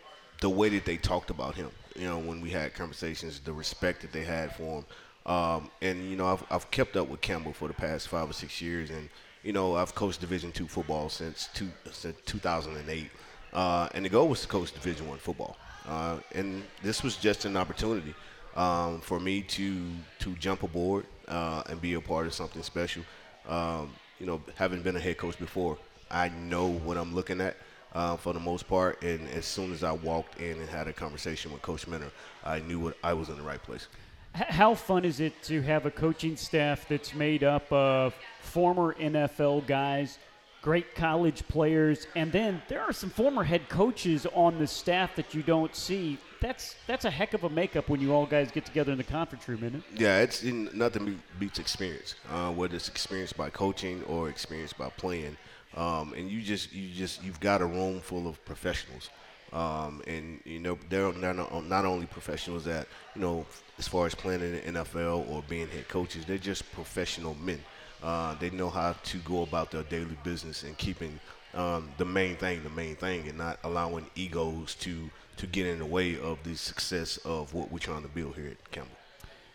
the 0.42 0.48
way 0.48 0.68
that 0.68 0.84
they 0.84 0.96
talked 0.96 1.30
about 1.30 1.56
him. 1.56 1.72
You 1.96 2.04
know 2.04 2.18
when 2.18 2.40
we 2.40 2.50
had 2.50 2.72
conversations, 2.72 3.40
the 3.40 3.52
respect 3.52 4.02
that 4.02 4.12
they 4.12 4.22
had 4.22 4.54
for 4.54 4.78
him. 4.78 4.84
Um, 5.26 5.70
and 5.82 6.08
you 6.08 6.14
know 6.16 6.28
I've, 6.28 6.44
I've 6.52 6.70
kept 6.70 6.96
up 6.96 7.08
with 7.08 7.20
Campbell 7.20 7.52
for 7.52 7.66
the 7.66 7.74
past 7.74 8.06
five 8.06 8.30
or 8.30 8.32
six 8.32 8.62
years, 8.62 8.90
and 8.90 9.08
you 9.44 9.52
know, 9.52 9.76
I've 9.76 9.94
coached 9.94 10.20
Division 10.20 10.50
two 10.50 10.66
football 10.66 11.08
since, 11.08 11.48
two, 11.54 11.70
since 11.92 12.16
2008, 12.24 13.10
uh, 13.52 13.88
and 13.94 14.04
the 14.04 14.08
goal 14.08 14.28
was 14.28 14.40
to 14.40 14.48
coach 14.48 14.72
Division 14.72 15.06
one 15.06 15.18
football. 15.18 15.56
Uh, 15.86 16.16
and 16.34 16.62
this 16.82 17.02
was 17.02 17.16
just 17.16 17.44
an 17.44 17.56
opportunity 17.56 18.14
um, 18.56 19.00
for 19.00 19.20
me 19.20 19.42
to 19.42 19.82
to 20.20 20.34
jump 20.36 20.62
aboard 20.62 21.04
uh, 21.28 21.62
and 21.68 21.80
be 21.80 21.94
a 21.94 22.00
part 22.00 22.26
of 22.26 22.32
something 22.32 22.62
special. 22.62 23.02
Um, 23.46 23.92
you 24.18 24.26
know, 24.26 24.40
having 24.54 24.82
been 24.82 24.96
a 24.96 25.00
head 25.00 25.18
coach 25.18 25.38
before, 25.38 25.76
I 26.10 26.30
know 26.30 26.68
what 26.68 26.96
I'm 26.96 27.14
looking 27.14 27.40
at. 27.40 27.56
Uh, 27.92 28.16
for 28.16 28.32
the 28.32 28.40
most 28.40 28.66
part, 28.66 29.00
and 29.04 29.28
as 29.28 29.46
soon 29.46 29.72
as 29.72 29.84
I 29.84 29.92
walked 29.92 30.40
in 30.40 30.58
and 30.58 30.68
had 30.68 30.88
a 30.88 30.92
conversation 30.92 31.52
with 31.52 31.62
Coach 31.62 31.86
Minter, 31.86 32.10
I 32.42 32.58
knew 32.58 32.80
what 32.80 32.96
I 33.04 33.12
was 33.12 33.28
in 33.28 33.36
the 33.36 33.42
right 33.42 33.62
place. 33.62 33.86
How 34.34 34.74
fun 34.74 35.04
is 35.04 35.20
it 35.20 35.40
to 35.44 35.62
have 35.62 35.86
a 35.86 35.92
coaching 35.92 36.36
staff 36.36 36.88
that's 36.88 37.14
made 37.14 37.44
up 37.44 37.70
of 37.72 38.16
former 38.40 38.94
NFL 38.94 39.64
guys, 39.68 40.18
great 40.60 40.96
college 40.96 41.46
players, 41.46 42.08
and 42.16 42.32
then 42.32 42.60
there 42.66 42.80
are 42.80 42.92
some 42.92 43.10
former 43.10 43.44
head 43.44 43.68
coaches 43.68 44.26
on 44.34 44.58
the 44.58 44.66
staff 44.66 45.14
that 45.14 45.34
you 45.34 45.44
don't 45.44 45.72
see? 45.76 46.18
That's 46.40 46.74
that's 46.88 47.04
a 47.04 47.10
heck 47.10 47.34
of 47.34 47.44
a 47.44 47.48
makeup 47.48 47.88
when 47.88 48.00
you 48.00 48.12
all 48.12 48.26
guys 48.26 48.50
get 48.50 48.66
together 48.66 48.90
in 48.90 48.98
the 48.98 49.04
conference 49.04 49.48
room, 49.48 49.62
isn't 49.62 49.76
it? 49.76 50.00
Yeah, 50.00 50.18
it's 50.18 50.42
in, 50.42 50.68
nothing 50.74 51.22
beats 51.38 51.60
experience, 51.60 52.16
uh, 52.28 52.50
whether 52.50 52.74
it's 52.74 52.88
experience 52.88 53.32
by 53.32 53.50
coaching 53.50 54.02
or 54.04 54.28
experience 54.28 54.72
by 54.72 54.88
playing. 54.96 55.36
Um, 55.76 56.12
and 56.12 56.28
you 56.28 56.42
just 56.42 56.72
you 56.72 56.92
just 56.92 57.22
you've 57.22 57.40
got 57.40 57.62
a 57.62 57.66
room 57.66 58.00
full 58.00 58.26
of 58.26 58.44
professionals. 58.44 59.10
Um, 59.54 60.02
and 60.08 60.40
you 60.44 60.58
know 60.58 60.76
they're 60.88 61.12
not, 61.12 61.64
not 61.64 61.84
only 61.84 62.06
professionals 62.06 62.64
that 62.64 62.88
you 63.14 63.20
know 63.20 63.46
as 63.78 63.86
far 63.86 64.04
as 64.06 64.14
playing 64.14 64.40
in 64.40 64.74
the 64.74 64.80
NFL 64.80 65.30
or 65.30 65.44
being 65.48 65.68
head 65.68 65.88
coaches, 65.88 66.24
they're 66.24 66.38
just 66.38 66.70
professional 66.72 67.34
men. 67.36 67.60
Uh, 68.02 68.34
they 68.34 68.50
know 68.50 68.68
how 68.68 68.94
to 69.04 69.18
go 69.18 69.42
about 69.42 69.70
their 69.70 69.84
daily 69.84 70.16
business 70.24 70.64
and 70.64 70.76
keeping 70.76 71.18
um, 71.54 71.88
the 71.98 72.04
main 72.04 72.36
thing 72.36 72.62
the 72.64 72.70
main 72.70 72.96
thing, 72.96 73.28
and 73.28 73.38
not 73.38 73.60
allowing 73.62 74.06
egos 74.16 74.74
to 74.76 75.08
to 75.36 75.46
get 75.46 75.66
in 75.66 75.78
the 75.78 75.86
way 75.86 76.18
of 76.18 76.42
the 76.42 76.56
success 76.56 77.16
of 77.18 77.54
what 77.54 77.70
we're 77.70 77.78
trying 77.78 78.02
to 78.02 78.08
build 78.08 78.34
here 78.34 78.48
at 78.48 78.70
Campbell. 78.72 78.96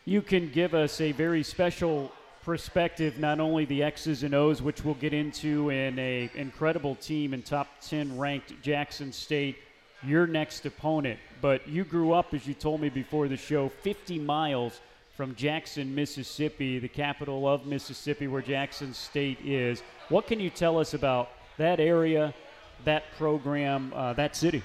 You 0.05 0.21
can 0.21 0.49
give 0.49 0.73
us 0.73 1.01
a 1.01 1.11
very 1.11 1.43
special 1.43 2.11
perspective, 2.43 3.19
not 3.19 3.39
only 3.39 3.65
the 3.65 3.83
X's 3.83 4.23
and 4.23 4.33
O's, 4.33 4.61
which 4.61 4.83
we'll 4.83 4.95
get 4.95 5.13
into, 5.13 5.69
in 5.69 5.99
a 5.99 6.29
incredible 6.35 6.95
team 6.95 7.33
and 7.33 7.45
top 7.45 7.67
10 7.81 8.17
ranked 8.17 8.61
Jackson 8.61 9.11
State, 9.11 9.57
your 10.03 10.27
next 10.27 10.65
opponent, 10.65 11.19
but 11.41 11.67
you 11.67 11.83
grew 11.83 12.13
up, 12.13 12.33
as 12.33 12.47
you 12.47 12.53
told 12.53 12.81
me 12.81 12.89
before 12.89 13.27
the 13.27 13.37
show, 13.37 13.69
50 13.69 14.19
miles 14.19 14.79
from 15.15 15.35
Jackson, 15.35 15.93
Mississippi, 15.93 16.79
the 16.79 16.87
capital 16.87 17.47
of 17.47 17.65
Mississippi, 17.65 18.27
where 18.27 18.41
Jackson 18.41 18.93
State 18.93 19.39
is. 19.43 19.83
What 20.07 20.27
can 20.27 20.39
you 20.39 20.49
tell 20.49 20.79
us 20.79 20.93
about 20.93 21.29
that 21.57 21.79
area, 21.79 22.33
that 22.85 23.03
program, 23.17 23.91
uh, 23.93 24.13
that 24.13 24.35
city? 24.35 24.63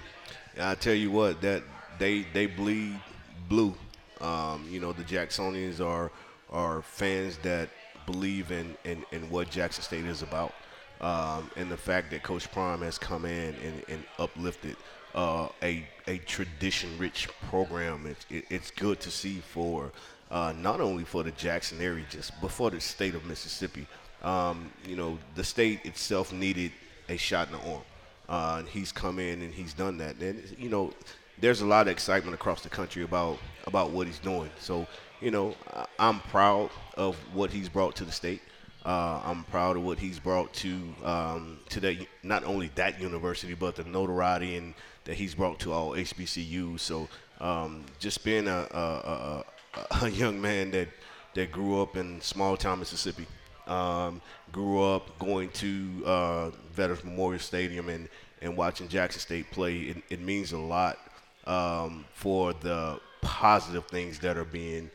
I 0.60 0.76
tell 0.76 0.94
you 0.94 1.10
what, 1.10 1.40
that 1.40 1.64
they 1.98 2.24
they 2.32 2.46
bleed 2.46 3.00
blue. 3.48 3.74
Um, 4.20 4.64
you 4.70 4.78
know, 4.78 4.92
the 4.92 5.02
Jacksonians 5.02 5.84
are 5.84 6.12
are 6.50 6.82
fans 6.82 7.36
that 7.38 7.68
believe 8.06 8.52
in, 8.52 8.76
in, 8.84 9.04
in 9.12 9.28
what 9.30 9.50
Jackson 9.50 9.82
State 9.82 10.04
is 10.04 10.22
about. 10.22 10.54
Um, 11.00 11.50
and 11.56 11.70
the 11.70 11.76
fact 11.76 12.10
that 12.12 12.22
Coach 12.22 12.50
Prime 12.52 12.80
has 12.82 12.96
come 12.98 13.24
in 13.24 13.54
and, 13.56 13.84
and 13.88 14.04
uplifted 14.18 14.76
uh, 15.14 15.48
a, 15.62 15.86
a 16.06 16.18
tradition-rich 16.18 17.28
program, 17.48 18.06
it, 18.06 18.16
it, 18.30 18.44
it's 18.50 18.70
good 18.70 19.00
to 19.00 19.10
see 19.10 19.36
for 19.36 19.92
uh, 20.30 20.52
not 20.58 20.80
only 20.80 21.04
for 21.04 21.22
the 21.22 21.30
Jackson 21.32 21.80
area, 21.80 22.04
just 22.10 22.32
but 22.40 22.50
for 22.50 22.70
the 22.70 22.80
state 22.80 23.14
of 23.14 23.24
Mississippi. 23.24 23.86
Um, 24.22 24.70
you 24.86 24.96
know, 24.96 25.18
the 25.34 25.44
state 25.44 25.84
itself 25.84 26.32
needed 26.32 26.72
a 27.08 27.16
shot 27.16 27.48
in 27.48 27.52
the 27.54 27.72
arm. 27.72 27.82
Uh, 28.28 28.56
and 28.60 28.68
he's 28.68 28.90
come 28.90 29.18
in 29.18 29.42
and 29.42 29.52
he's 29.52 29.74
done 29.74 29.98
that. 29.98 30.16
And 30.16 30.42
you 30.58 30.70
know, 30.70 30.92
there's 31.38 31.60
a 31.60 31.66
lot 31.66 31.86
of 31.86 31.92
excitement 31.92 32.34
across 32.34 32.62
the 32.62 32.70
country 32.70 33.02
about 33.02 33.38
about 33.66 33.90
what 33.90 34.06
he's 34.06 34.18
doing. 34.18 34.50
So 34.58 34.86
you 35.20 35.30
know, 35.30 35.54
I'm 35.98 36.20
proud 36.20 36.70
of 36.96 37.16
what 37.34 37.50
he's 37.50 37.68
brought 37.68 37.96
to 37.96 38.04
the 38.04 38.12
state. 38.12 38.40
Uh, 38.84 39.20
I'm 39.24 39.44
proud 39.44 39.76
of 39.76 39.82
what 39.82 39.98
he's 39.98 40.18
brought 40.18 40.52
to 40.54 40.78
um, 41.04 41.58
to 41.70 41.80
that 41.80 42.06
not 42.22 42.44
only 42.44 42.70
that 42.74 43.00
university 43.00 43.54
but 43.54 43.76
the 43.76 43.84
notoriety 43.84 44.56
and 44.56 44.74
that 45.04 45.14
he's 45.14 45.34
brought 45.34 45.58
to 45.60 45.72
all 45.72 45.92
HBCUs. 45.92 46.80
So 46.80 47.08
um, 47.40 47.84
just 47.98 48.24
being 48.24 48.48
a, 48.48 48.66
a, 48.70 49.44
a, 49.74 50.04
a, 50.04 50.08
young 50.10 50.40
man 50.40 50.70
that 50.72 50.88
that 51.34 51.50
grew 51.50 51.82
up 51.82 51.96
in 51.96 52.20
small 52.20 52.56
town 52.56 52.78
Mississippi, 52.78 53.26
um, 53.66 54.20
grew 54.52 54.82
up 54.82 55.18
going 55.18 55.50
to 55.50 56.02
uh, 56.06 56.50
Veterans 56.72 57.02
Memorial 57.04 57.40
Stadium 57.40 57.88
and, 57.88 58.08
and 58.40 58.56
watching 58.56 58.88
Jackson 58.88 59.20
State 59.20 59.50
play. 59.50 59.78
It, 59.78 59.96
it 60.10 60.20
means 60.20 60.52
a 60.52 60.58
lot 60.58 60.98
um, 61.46 62.04
for 62.14 62.52
the 62.52 63.00
positive 63.20 63.86
things 63.86 64.18
that 64.20 64.36
are 64.36 64.44
being 64.44 64.90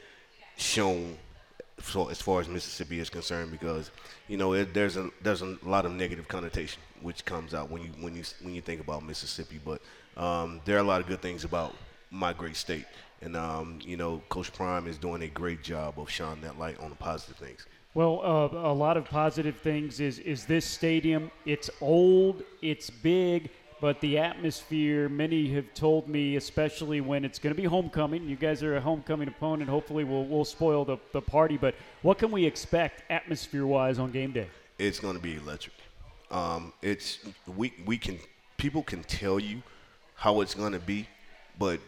shown 0.55 1.17
so 1.81 2.09
as 2.09 2.21
far 2.21 2.41
as 2.41 2.47
Mississippi 2.47 2.99
is 2.99 3.09
concerned 3.09 3.51
because 3.51 3.91
you 4.27 4.37
know 4.37 4.53
it, 4.53 4.73
there's 4.73 4.97
a 4.97 5.09
there's 5.21 5.41
a 5.41 5.57
lot 5.63 5.85
of 5.85 5.91
negative 5.91 6.27
connotation 6.27 6.81
which 7.01 7.25
comes 7.25 7.53
out 7.53 7.69
when 7.69 7.81
you 7.81 7.89
when 7.99 8.15
you 8.15 8.23
when 8.41 8.53
you 8.53 8.61
think 8.61 8.81
about 8.81 9.03
Mississippi 9.03 9.59
but 9.63 9.81
um, 10.17 10.61
there 10.65 10.75
are 10.75 10.81
a 10.81 10.83
lot 10.83 11.01
of 11.01 11.07
good 11.07 11.21
things 11.21 11.43
about 11.43 11.75
my 12.11 12.33
great 12.33 12.55
state 12.55 12.85
and 13.21 13.35
um, 13.35 13.79
you 13.83 13.97
know 13.97 14.21
Coach 14.29 14.53
Prime 14.53 14.87
is 14.87 14.97
doing 14.97 15.23
a 15.23 15.27
great 15.27 15.63
job 15.63 15.99
of 15.99 16.09
shining 16.09 16.41
that 16.41 16.57
light 16.57 16.79
on 16.79 16.89
the 16.89 16.95
positive 16.95 17.37
things. 17.37 17.65
Well, 17.93 18.21
uh, 18.23 18.69
a 18.69 18.73
lot 18.73 18.97
of 18.97 19.05
positive 19.05 19.57
things 19.57 19.99
is 19.99 20.19
is 20.19 20.45
this 20.45 20.65
stadium. 20.65 21.31
It's 21.45 21.69
old, 21.81 22.43
it's 22.61 22.89
big, 22.89 23.49
but 23.81 23.99
the 24.01 24.17
atmosphere. 24.17 25.09
Many 25.09 25.51
have 25.53 25.73
told 25.73 26.07
me, 26.07 26.35
especially 26.35 27.01
when 27.01 27.25
it's 27.25 27.39
going 27.39 27.53
to 27.53 27.61
be 27.61 27.67
homecoming. 27.67 28.27
You 28.27 28.35
guys 28.35 28.63
are 28.63 28.77
a 28.77 28.81
homecoming 28.81 29.27
opponent. 29.27 29.69
Hopefully, 29.69 30.03
we'll 30.03 30.25
we'll 30.25 30.45
spoil 30.45 30.85
the 30.85 30.97
the 31.13 31.21
party. 31.21 31.57
But 31.57 31.75
what 32.01 32.17
can 32.19 32.31
we 32.31 32.45
expect 32.45 33.03
atmosphere 33.09 33.65
wise 33.65 33.99
on 33.99 34.11
game 34.11 34.31
day? 34.31 34.47
It's 34.77 34.99
going 34.99 35.15
to 35.15 35.21
be 35.21 35.35
electric. 35.35 35.75
Um, 36.31 36.73
it's 36.81 37.19
we 37.47 37.73
we 37.85 37.97
can 37.97 38.19
people 38.57 38.83
can 38.83 39.03
tell 39.03 39.39
you 39.39 39.63
how 40.19 40.41
it's 40.41 40.53
going 40.53 40.73
to 40.73 40.79
be, 40.79 41.07
but 41.57 41.79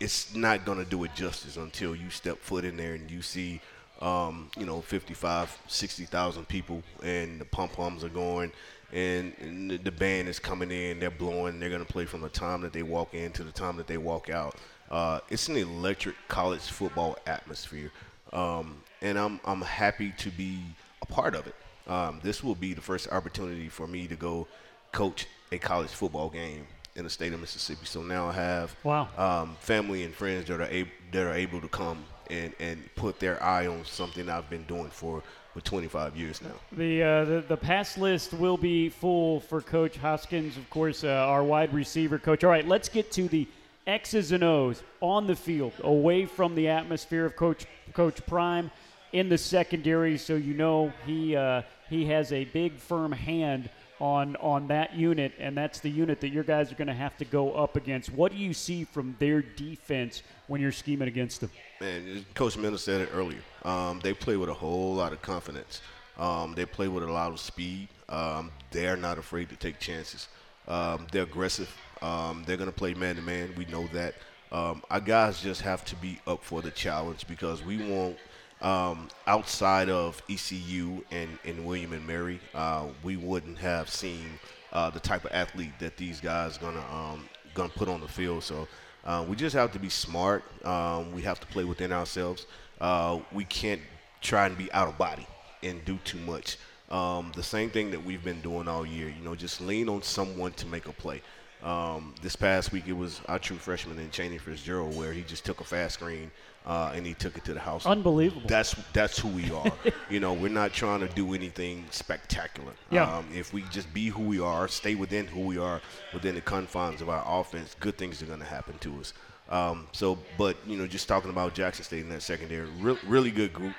it's 0.00 0.34
not 0.34 0.64
going 0.64 0.78
to 0.78 0.84
do 0.84 1.04
it 1.04 1.14
justice 1.14 1.56
until 1.56 1.94
you 1.94 2.10
step 2.10 2.38
foot 2.38 2.64
in 2.64 2.76
there 2.76 2.94
and 2.94 3.10
you 3.10 3.22
see 3.22 3.60
um, 4.02 4.50
you 4.58 4.66
know, 4.66 4.80
55, 4.80 5.56
60,000 5.68 6.48
people, 6.48 6.82
and 7.02 7.40
the 7.40 7.44
pom 7.44 7.68
poms 7.68 8.02
are 8.02 8.08
going, 8.08 8.50
and, 8.92 9.32
and, 9.40 9.70
the 9.70 9.90
band 9.90 10.28
is 10.28 10.38
coming 10.38 10.70
in, 10.70 10.98
they're 10.98 11.10
blowing, 11.10 11.60
they're 11.60 11.70
going 11.70 11.84
to 11.84 11.90
play 11.90 12.04
from 12.04 12.20
the 12.20 12.28
time 12.28 12.60
that 12.62 12.72
they 12.72 12.82
walk 12.82 13.14
in 13.14 13.30
to 13.32 13.44
the 13.44 13.52
time 13.52 13.76
that 13.76 13.86
they 13.86 13.96
walk 13.96 14.28
out. 14.30 14.56
Uh, 14.90 15.20
it's 15.30 15.48
an 15.48 15.56
electric 15.56 16.16
college 16.28 16.60
football 16.60 17.16
atmosphere, 17.26 17.90
um, 18.32 18.76
and 19.00 19.18
I'm 19.18 19.40
I'm 19.44 19.62
happy 19.62 20.12
to 20.18 20.30
be 20.30 20.60
a 21.00 21.06
part 21.06 21.34
of 21.34 21.46
it. 21.46 21.54
Um, 21.86 22.20
this 22.22 22.44
will 22.44 22.54
be 22.54 22.74
the 22.74 22.80
first 22.80 23.10
opportunity 23.10 23.68
for 23.68 23.86
me 23.86 24.06
to 24.08 24.16
go 24.16 24.46
coach 24.92 25.26
a 25.50 25.58
college 25.58 25.90
football 25.90 26.28
game 26.28 26.66
in 26.96 27.04
the 27.04 27.10
state 27.10 27.32
of 27.32 27.40
Mississippi. 27.40 27.86
So 27.86 28.02
now 28.02 28.28
I 28.28 28.32
have 28.32 28.76
wow. 28.84 29.08
um, 29.16 29.56
family 29.60 30.04
and 30.04 30.14
friends 30.14 30.46
that 30.48 30.60
are 30.60 30.68
able 30.70 30.90
that 31.12 31.26
are 31.26 31.34
able 31.34 31.60
to 31.60 31.68
come 31.68 32.04
and, 32.30 32.52
and 32.58 32.82
put 32.96 33.20
their 33.20 33.42
eye 33.42 33.66
on 33.66 33.84
something 33.84 34.28
I've 34.28 34.48
been 34.48 34.64
doing 34.64 34.88
for, 34.88 35.22
for 35.52 35.60
25 35.60 36.16
years 36.16 36.40
now. 36.42 36.54
The, 36.72 37.02
uh, 37.02 37.24
the 37.24 37.44
the 37.48 37.56
pass 37.56 37.98
list 37.98 38.32
will 38.32 38.56
be 38.56 38.88
full 38.88 39.40
for 39.40 39.60
Coach 39.60 39.96
Hoskins, 39.96 40.56
of 40.56 40.68
course, 40.70 41.04
uh, 41.04 41.08
our 41.08 41.42
wide 41.42 41.72
receiver 41.72 42.18
coach. 42.18 42.44
All 42.44 42.50
right, 42.50 42.66
let's 42.66 42.88
get 42.88 43.10
to 43.12 43.28
the 43.28 43.46
X's 43.86 44.32
and 44.32 44.42
O's 44.42 44.82
on 45.00 45.26
the 45.26 45.36
field, 45.36 45.72
away 45.82 46.24
from 46.24 46.54
the 46.54 46.68
atmosphere 46.68 47.26
of 47.26 47.36
Coach 47.36 47.66
Coach 47.92 48.24
Prime 48.26 48.70
in 49.12 49.28
the 49.28 49.38
secondary, 49.38 50.16
so 50.18 50.34
you 50.34 50.54
know 50.54 50.92
he 51.06 51.36
uh, 51.36 51.62
he 51.88 52.06
has 52.06 52.32
a 52.32 52.44
big 52.46 52.78
firm 52.78 53.12
hand 53.12 53.68
on 54.00 54.36
on 54.36 54.68
that 54.68 54.94
unit, 54.94 55.32
and 55.38 55.56
that's 55.56 55.80
the 55.80 55.90
unit 55.90 56.20
that 56.20 56.30
your 56.30 56.44
guys 56.44 56.72
are 56.72 56.74
going 56.74 56.88
to 56.88 56.94
have 56.94 57.16
to 57.18 57.24
go 57.24 57.52
up 57.52 57.76
against. 57.76 58.12
What 58.12 58.32
do 58.32 58.38
you 58.38 58.52
see 58.52 58.84
from 58.84 59.16
their 59.18 59.42
defense 59.42 60.22
when 60.46 60.60
you're 60.60 60.72
scheming 60.72 61.08
against 61.08 61.40
them? 61.40 61.50
Man, 61.80 62.24
Coach 62.34 62.56
Miller 62.56 62.78
said 62.78 63.00
it 63.00 63.10
earlier. 63.14 63.40
Um, 63.64 64.00
they 64.02 64.14
play 64.14 64.36
with 64.36 64.48
a 64.48 64.54
whole 64.54 64.94
lot 64.94 65.12
of 65.12 65.22
confidence. 65.22 65.80
Um, 66.18 66.54
they 66.54 66.66
play 66.66 66.88
with 66.88 67.02
a 67.02 67.10
lot 67.10 67.32
of 67.32 67.40
speed. 67.40 67.88
Um, 68.08 68.50
they're 68.70 68.96
not 68.96 69.18
afraid 69.18 69.48
to 69.48 69.56
take 69.56 69.80
chances. 69.80 70.28
Um, 70.68 71.06
they're 71.12 71.24
aggressive. 71.24 71.74
Um, 72.02 72.44
they're 72.46 72.56
going 72.56 72.70
to 72.70 72.76
play 72.76 72.94
man 72.94 73.16
to 73.16 73.22
man. 73.22 73.54
We 73.56 73.64
know 73.66 73.86
that. 73.92 74.14
Um, 74.52 74.82
our 74.90 75.00
guys 75.00 75.42
just 75.42 75.62
have 75.62 75.84
to 75.86 75.96
be 75.96 76.20
up 76.26 76.44
for 76.44 76.62
the 76.62 76.70
challenge 76.70 77.26
because 77.26 77.64
we 77.64 77.78
won't– 77.90 78.16
um, 78.62 79.08
outside 79.26 79.90
of 79.90 80.22
ECU 80.28 81.02
and, 81.10 81.38
and 81.44 81.64
William 81.64 81.92
and 81.92 82.06
Mary, 82.06 82.40
uh, 82.54 82.86
we 83.02 83.16
wouldn't 83.16 83.58
have 83.58 83.90
seen 83.90 84.38
uh, 84.72 84.90
the 84.90 85.00
type 85.00 85.24
of 85.24 85.32
athlete 85.32 85.72
that 85.78 85.96
these 85.96 86.20
guys 86.20 86.58
gonna 86.58 86.84
um, 86.92 87.28
gonna 87.54 87.68
put 87.68 87.88
on 87.88 88.00
the 88.00 88.08
field. 88.08 88.42
So 88.42 88.66
uh, 89.04 89.24
we 89.28 89.36
just 89.36 89.54
have 89.54 89.72
to 89.72 89.78
be 89.78 89.88
smart. 89.88 90.44
Um, 90.64 91.12
we 91.12 91.22
have 91.22 91.40
to 91.40 91.46
play 91.46 91.64
within 91.64 91.92
ourselves. 91.92 92.46
Uh, 92.80 93.20
we 93.32 93.44
can't 93.44 93.80
try 94.20 94.46
and 94.46 94.56
be 94.56 94.72
out 94.72 94.88
of 94.88 94.98
body 94.98 95.26
and 95.62 95.84
do 95.84 95.98
too 96.04 96.18
much. 96.18 96.58
Um, 96.90 97.32
the 97.34 97.42
same 97.42 97.70
thing 97.70 97.90
that 97.90 98.04
we've 98.04 98.22
been 98.22 98.40
doing 98.40 98.68
all 98.68 98.84
year. 98.84 99.08
You 99.08 99.24
know, 99.24 99.34
just 99.34 99.60
lean 99.60 99.88
on 99.88 100.02
someone 100.02 100.52
to 100.52 100.66
make 100.66 100.86
a 100.86 100.92
play. 100.92 101.22
Um, 101.64 102.14
this 102.20 102.36
past 102.36 102.72
week, 102.72 102.84
it 102.86 102.92
was 102.92 103.22
our 103.26 103.38
true 103.38 103.56
freshman 103.56 103.98
in 103.98 104.10
Chaney 104.10 104.36
Fitzgerald, 104.36 104.94
where 104.96 105.14
he 105.14 105.22
just 105.22 105.46
took 105.46 105.60
a 105.60 105.64
fast 105.64 105.94
screen 105.94 106.30
uh, 106.66 106.92
and 106.94 107.06
he 107.06 107.14
took 107.14 107.38
it 107.38 107.44
to 107.44 107.54
the 107.54 107.60
house. 107.60 107.86
Unbelievable. 107.86 108.46
That's 108.46 108.74
that's 108.92 109.18
who 109.18 109.28
we 109.28 109.50
are. 109.50 109.72
you 110.10 110.20
know, 110.20 110.34
we're 110.34 110.48
not 110.48 110.74
trying 110.74 111.00
to 111.00 111.08
do 111.08 111.32
anything 111.32 111.86
spectacular. 111.90 112.72
Yeah. 112.90 113.16
Um, 113.16 113.26
if 113.34 113.54
we 113.54 113.62
just 113.70 113.92
be 113.94 114.08
who 114.08 114.22
we 114.22 114.40
are, 114.40 114.68
stay 114.68 114.94
within 114.94 115.26
who 115.26 115.40
we 115.40 115.56
are, 115.56 115.80
within 116.12 116.34
the 116.34 116.42
confines 116.42 117.00
of 117.00 117.08
our 117.08 117.24
offense, 117.26 117.74
good 117.80 117.96
things 117.96 118.22
are 118.22 118.26
going 118.26 118.40
to 118.40 118.44
happen 118.44 118.76
to 118.78 119.00
us. 119.00 119.14
Um, 119.48 119.86
so, 119.92 120.18
but 120.36 120.56
you 120.66 120.76
know, 120.76 120.86
just 120.86 121.08
talking 121.08 121.30
about 121.30 121.54
Jackson 121.54 121.84
State 121.84 122.02
in 122.02 122.10
that 122.10 122.22
secondary, 122.22 122.68
re- 122.80 122.98
really 123.06 123.30
good 123.30 123.54
group. 123.54 123.74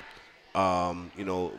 Um, 0.56 1.12
you 1.18 1.26
know, 1.26 1.52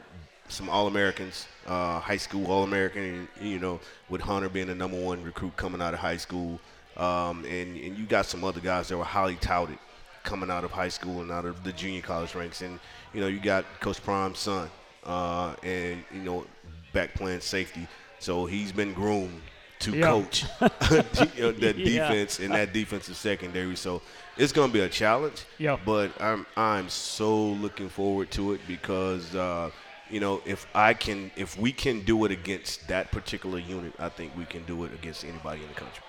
some 0.48 0.68
All 0.68 0.86
Americans, 0.86 1.46
uh, 1.66 1.98
high 2.00 2.16
school 2.16 2.46
All 2.50 2.62
American. 2.64 3.28
You 3.40 3.58
know, 3.58 3.80
with 4.08 4.20
Hunter 4.20 4.48
being 4.48 4.66
the 4.68 4.74
number 4.74 4.96
one 5.00 5.22
recruit 5.22 5.56
coming 5.56 5.80
out 5.82 5.94
of 5.94 6.00
high 6.00 6.16
school, 6.16 6.60
um, 6.96 7.44
and 7.44 7.76
and 7.76 7.96
you 7.98 8.04
got 8.06 8.26
some 8.26 8.44
other 8.44 8.60
guys 8.60 8.88
that 8.88 8.96
were 8.96 9.04
highly 9.04 9.36
touted 9.36 9.78
coming 10.22 10.50
out 10.50 10.64
of 10.64 10.70
high 10.72 10.88
school 10.88 11.22
and 11.22 11.30
out 11.30 11.44
of 11.44 11.62
the 11.64 11.72
junior 11.72 12.02
college 12.02 12.34
ranks, 12.34 12.60
and 12.62 12.78
you 13.14 13.20
know 13.20 13.26
you 13.28 13.40
got 13.40 13.64
Coach 13.80 14.02
Prime's 14.02 14.38
son, 14.38 14.68
uh, 15.04 15.54
and 15.62 16.02
you 16.12 16.20
know 16.22 16.46
back 16.92 17.14
playing 17.14 17.40
safety, 17.40 17.86
so 18.18 18.46
he's 18.46 18.72
been 18.72 18.92
groomed 18.94 19.40
to 19.78 19.90
Yeah. 19.94 20.06
coach 20.06 20.44
that 20.60 21.34
Yeah. 21.36 21.72
defense 21.72 22.38
and 22.40 22.54
that 22.54 22.72
defensive 22.72 23.14
secondary. 23.16 23.76
So 23.76 24.00
it's 24.38 24.50
going 24.52 24.68
to 24.70 24.72
be 24.72 24.80
a 24.80 24.88
challenge. 24.88 25.44
Yeah. 25.58 25.76
But 25.84 26.10
I'm 26.20 26.46
I'm 26.56 26.88
so 26.88 27.36
looking 27.48 27.88
forward 27.90 28.30
to 28.32 28.54
it 28.54 28.60
because 28.66 29.34
uh, 29.34 29.70
you 30.10 30.20
know, 30.20 30.40
if 30.44 30.66
I 30.74 30.94
can, 30.94 31.30
if 31.36 31.58
we 31.58 31.72
can 31.72 32.00
do 32.02 32.24
it 32.24 32.32
against 32.32 32.88
that 32.88 33.10
particular 33.10 33.58
unit, 33.58 33.92
I 33.98 34.08
think 34.08 34.36
we 34.36 34.44
can 34.44 34.64
do 34.64 34.84
it 34.84 34.92
against 34.94 35.24
anybody 35.24 35.62
in 35.62 35.68
the 35.68 35.74
country. 35.74 36.02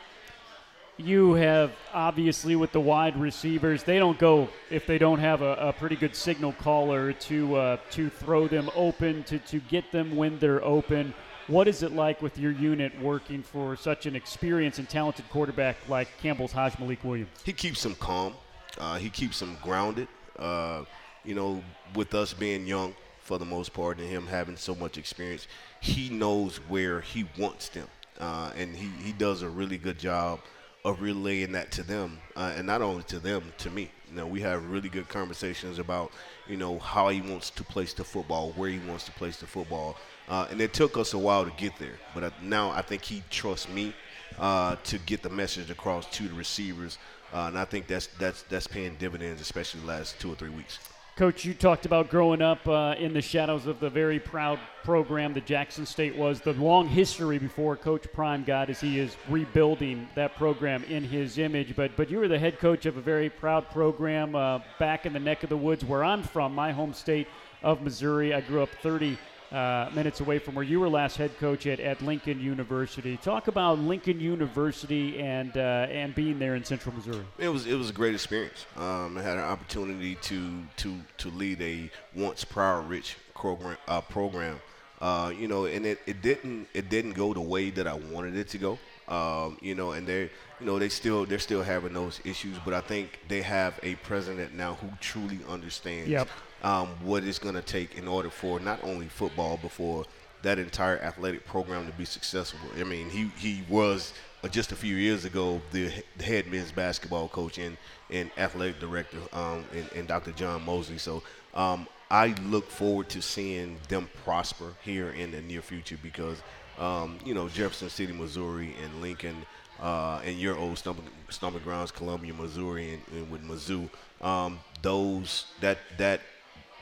You 1.00 1.34
have 1.34 1.74
obviously 1.94 2.56
with 2.56 2.72
the 2.72 2.80
wide 2.80 3.20
receivers, 3.20 3.84
they 3.84 4.00
don't 4.00 4.18
go 4.18 4.50
if 4.72 4.88
they 4.88 4.98
don't 4.98 5.20
have 5.20 5.44
a, 5.44 5.54
a 5.54 5.74
pretty 5.74 5.96
good 5.96 6.16
signal 6.16 6.54
caller 6.54 7.14
to 7.14 7.56
uh, 7.56 7.78
to 7.92 8.10
throw 8.10 8.48
them 8.48 8.70
open 8.76 9.24
to 9.26 9.38
to 9.40 9.60
get 9.60 9.92
them 9.92 10.16
when 10.16 10.40
they're 10.40 10.64
open. 10.64 11.14
What 11.46 11.68
is 11.68 11.84
it 11.84 11.94
like 11.94 12.22
with 12.22 12.38
your 12.38 12.52
unit 12.52 13.00
working 13.00 13.42
for 13.44 13.76
such 13.76 14.06
an 14.06 14.16
experienced 14.16 14.80
and 14.80 14.90
talented 14.90 15.30
quarterback 15.30 15.78
like 15.88 16.10
Campbell's 16.20 16.52
Hajj 16.52 16.78
Malik 16.80 17.04
Williams? 17.04 17.30
He 17.44 17.54
keeps 17.54 17.84
them 17.84 17.96
calm. 17.96 18.34
Uh, 18.78 18.98
he 18.98 19.10
keeps 19.10 19.40
them 19.40 19.56
grounded. 19.62 20.08
Uh, 20.38 20.84
you 21.24 21.36
know, 21.36 21.64
with 21.94 22.14
us 22.16 22.34
being 22.34 22.66
young 22.66 22.96
for 23.28 23.38
the 23.38 23.46
most 23.46 23.74
part 23.74 24.00
and 24.00 24.08
him 24.08 24.26
having 24.26 24.56
so 24.56 24.74
much 24.74 24.98
experience, 24.98 25.48
he 25.82 26.10
knows 26.10 26.58
where 26.70 27.02
he 27.02 27.26
wants 27.38 27.68
them, 27.68 27.88
uh, 28.22 28.52
and 28.56 28.74
he 28.74 28.88
he 29.04 29.12
does 29.12 29.42
a 29.42 29.50
really 29.50 29.78
good 29.78 30.00
job 30.00 30.40
of 30.86 31.02
relaying 31.02 31.52
that 31.52 31.70
to 31.70 31.84
them, 31.84 32.20
uh, 32.38 32.54
and 32.56 32.66
not 32.66 32.82
only 32.82 33.04
to 33.04 33.20
them, 33.20 33.44
to 33.58 33.70
me. 33.70 33.92
You 34.10 34.16
know, 34.16 34.28
we 34.28 34.40
have 34.40 34.72
really 34.72 34.88
good 34.88 35.10
conversations 35.10 35.78
about, 35.78 36.14
you 36.48 36.56
know, 36.56 36.80
how 36.80 37.10
he 37.10 37.20
wants 37.20 37.50
to 37.50 37.64
place 37.66 37.92
the 37.92 38.06
football, 38.06 38.54
where 38.54 38.70
he 38.70 38.80
wants 38.88 39.04
to 39.04 39.12
place 39.12 39.38
the 39.42 39.46
football, 39.46 39.98
uh, 40.30 40.48
and 40.50 40.62
it 40.62 40.74
took 40.74 40.98
us 40.98 41.14
a 41.14 41.18
while 41.18 41.44
to 41.44 41.52
get 41.58 41.78
there. 41.78 42.00
But 42.16 42.32
now 42.42 42.72
I 42.72 42.82
think 42.82 43.04
he 43.04 43.24
trusts 43.30 43.68
me 43.68 43.94
uh, 44.40 44.78
to 44.86 44.98
get 45.00 45.22
the 45.22 45.30
message 45.30 45.70
across 45.70 46.06
to 46.12 46.30
the 46.30 46.36
receivers, 46.36 46.98
uh, 47.34 47.48
and 47.50 47.60
I 47.60 47.66
think 47.66 47.88
that's 47.88 48.08
that's 48.20 48.44
that's 48.44 48.68
paying 48.68 48.96
dividends, 48.96 49.42
especially 49.42 49.82
the 49.82 49.88
last 49.88 50.18
two 50.18 50.32
or 50.32 50.36
three 50.36 50.56
weeks. 50.62 50.80
Coach, 51.18 51.46
you 51.46 51.56
talked 51.56 51.88
about 51.88 52.12
growing 52.12 52.44
up 52.44 52.68
uh, 52.68 52.94
in 53.00 53.12
the 53.12 53.24
shadows 53.24 53.66
of 53.66 53.80
the 53.80 53.90
very 53.90 54.20
proud 54.20 54.60
program 54.84 55.34
that 55.34 55.48
Jackson 55.48 55.84
State 55.84 56.16
was. 56.16 56.42
The 56.42 56.54
long 56.54 56.88
history 56.88 57.40
before 57.40 57.76
Coach 57.76 58.06
Prime 58.14 58.44
got 58.44 58.70
as 58.70 58.80
he 58.80 59.00
is 59.00 59.18
rebuilding 59.28 60.08
that 60.14 60.36
program 60.36 60.84
in 60.84 61.04
his 61.04 61.40
image. 61.40 61.76
But 61.76 61.98
but 61.98 62.12
you 62.12 62.20
were 62.20 62.28
the 62.28 62.38
head 62.38 62.60
coach 62.60 62.86
of 62.86 62.98
a 62.98 63.02
very 63.02 63.32
proud 63.32 63.68
program 63.72 64.36
uh, 64.36 64.60
back 64.78 65.08
in 65.08 65.14
the 65.14 65.20
neck 65.20 65.42
of 65.42 65.50
the 65.50 65.58
woods 65.58 65.84
where 65.84 66.04
I'm 66.04 66.22
from, 66.22 66.54
my 66.54 66.72
home 66.72 66.94
state 66.94 67.28
of 67.64 67.82
Missouri. 67.82 68.36
I 68.36 68.42
grew 68.42 68.62
up 68.62 68.70
30 68.84 69.18
uh, 69.52 69.90
minutes 69.94 70.20
away 70.20 70.40
from 70.40 70.56
where 70.56 70.64
you 70.64 70.80
were 70.80 70.90
last 70.90 71.18
head 71.18 71.38
coach 71.40 71.68
at, 71.68 71.80
at 71.80 72.02
Lincoln 72.02 72.40
University. 72.40 73.18
Talk 73.18 73.48
about 73.48 73.80
Lincoln 73.80 74.20
University 74.20 75.20
and 75.20 75.56
uh, 75.56 75.88
and 75.90 76.14
being 76.14 76.40
there 76.40 76.56
in 76.56 76.64
Central 76.64 76.96
Missouri. 76.96 77.26
It 77.38 77.50
was 77.50 77.66
it 77.66 77.76
was 77.76 77.90
a 77.90 77.94
great 77.94 78.14
experience. 78.14 78.66
Um, 78.76 79.18
I 79.18 79.22
had 79.22 79.38
an 79.38 79.44
opportunity 79.44 80.16
to 80.16 80.64
to 80.78 80.96
to 81.18 81.30
lead 81.30 81.62
a 81.62 81.90
once 82.16 82.44
proud 82.44 82.90
rich 82.90 83.18
program. 83.36 83.78
Uh, 83.88 84.02
program. 84.02 84.60
Uh, 85.00 85.32
you 85.38 85.48
know, 85.48 85.66
and 85.66 85.86
it, 85.86 86.00
it 86.08 86.22
didn't 86.24 86.68
it 86.74 86.90
didn't 86.90 87.14
go 87.14 87.34
the 87.34 87.42
way 87.42 87.70
that 87.70 87.86
I 87.88 87.94
wanted 87.94 88.36
it 88.36 88.48
to 88.50 88.58
go. 88.58 88.80
Um, 89.08 89.58
you 89.62 89.76
know, 89.76 89.92
and 89.92 90.08
they 90.08 90.24
you 90.60 90.66
know 90.66 90.80
they 90.80 90.90
still 90.90 91.26
they're 91.26 91.40
still 91.40 91.62
having 91.62 91.94
those 91.94 92.20
issues, 92.26 92.58
but 92.66 92.74
I 92.74 92.82
think 92.82 93.20
they 93.28 93.42
have 93.44 93.80
a 93.84 93.96
president 93.96 94.56
now 94.56 94.74
who 94.76 94.90
truly 95.00 95.40
understands 95.48 96.10
Yep. 96.10 96.28
Um, 96.64 96.88
what 97.04 97.24
it's 97.24 97.40
going 97.40 97.56
to 97.56 97.62
take 97.62 97.98
in 97.98 98.08
order 98.08 98.30
for 98.30 98.60
not 98.60 98.84
only 98.84 99.08
football 99.08 99.60
but 99.62 99.72
for 99.72 100.06
that 100.42 100.60
entire 100.60 101.00
athletic 101.00 101.46
program 101.46 101.86
to 101.86 101.92
be 101.94 102.06
successful. 102.06 102.60
I 102.80 102.84
mean, 102.84 103.10
he 103.10 103.30
he 103.38 103.64
was 103.70 104.14
uh, 104.44 104.48
just 104.48 104.72
a 104.72 104.76
few 104.76 104.96
years 104.96 105.26
ago 105.26 105.62
the, 105.72 105.92
the 106.18 106.24
head 106.24 106.48
men's 106.48 106.72
basketball 106.72 107.28
coach 107.28 107.58
and, 107.58 107.78
and 108.10 108.30
athletic 108.38 108.80
director 108.80 109.18
um, 109.34 109.66
and, 109.74 109.90
and 109.96 110.08
Dr. 110.08 110.32
John 110.32 110.64
Moseley. 110.64 111.00
So 111.00 111.24
um, 111.54 111.88
I 112.12 112.36
look 112.46 112.70
forward 112.70 113.10
to 113.10 113.22
seeing 113.22 113.78
them 113.90 114.10
prosper 114.24 114.74
here 114.84 115.10
in 115.10 115.32
the 115.32 115.42
near 115.42 115.62
future 115.62 115.98
because 116.02 116.42
um, 116.80 117.18
you 117.26 117.34
know 117.34 117.50
Jefferson 117.50 117.90
City, 117.90 118.14
Missouri, 118.14 118.76
and 118.84 119.02
Lincoln. 119.02 119.46
Uh, 119.80 120.20
and 120.26 120.40
your 120.40 120.58
old 120.58 120.76
stomping, 120.76 121.06
stomping 121.30 121.62
grounds, 121.62 121.92
Columbia, 121.92 122.34
Missouri, 122.34 122.96
and, 122.96 123.02
and 123.12 123.30
with 123.30 123.48
Mizzou, 123.48 123.88
um, 124.26 124.60
those 124.82 125.46
that 125.62 125.78
that 126.00 126.22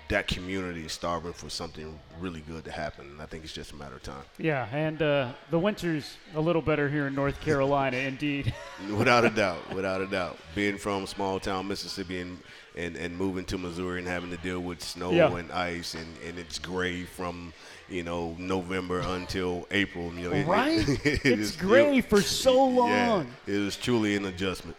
that 0.10 0.28
community 0.28 0.86
is 0.86 0.92
starving 0.92 1.34
for 1.34 1.50
something 1.50 1.98
really 2.20 2.42
good 2.42 2.64
to 2.66 2.72
happen. 2.72 3.08
And 3.10 3.22
I 3.22 3.26
think 3.26 3.44
it's 3.44 3.54
just 3.54 3.72
a 3.72 3.76
matter 3.76 3.96
of 3.96 4.04
time. 4.04 4.22
Yeah, 4.38 4.68
and 4.72 5.02
uh, 5.02 5.32
the 5.50 5.58
winter's 5.58 6.18
a 6.36 6.40
little 6.42 6.62
better 6.62 6.88
here 6.88 7.08
in 7.08 7.16
North 7.16 7.42
Carolina, 7.42 7.98
indeed. 8.12 8.54
Without 8.98 9.26
a 9.26 9.30
doubt, 9.32 9.74
without 9.74 10.02
a 10.02 10.08
doubt. 10.08 10.38
Being 10.54 10.78
from 10.78 11.08
small 11.08 11.40
town 11.40 11.68
Mississippi 11.68 12.20
and, 12.20 12.38
and, 12.78 12.96
and 12.98 13.18
moving 13.18 13.46
to 13.46 13.58
Missouri 13.58 14.00
and 14.00 14.08
having 14.08 14.30
to 14.30 14.38
deal 14.38 14.60
with 14.60 14.82
snow 14.84 15.12
Yeah. 15.12 15.36
and 15.36 15.52
ice 15.52 15.96
and, 15.96 16.08
and 16.28 16.38
it's 16.38 16.60
gray 16.60 17.04
from, 17.04 17.52
you 17.90 18.04
know, 18.04 18.36
November 18.38 19.00
until 19.00 19.68
April. 19.72 20.14
You 20.14 20.30
know, 20.30 20.42
Right? 20.44 20.88
it- 20.88 21.06
it 21.06 21.26
It's 21.26 21.42
is- 21.42 21.56
gray 21.56 21.98
it- 21.98 22.06
for 22.10 22.22
so 22.22 22.70
Yeah, 22.88 23.10
long. 23.12 23.28
it 23.48 23.58
was 23.58 23.76
truly 23.76 24.16
an 24.16 24.26
adjustment. 24.26 24.78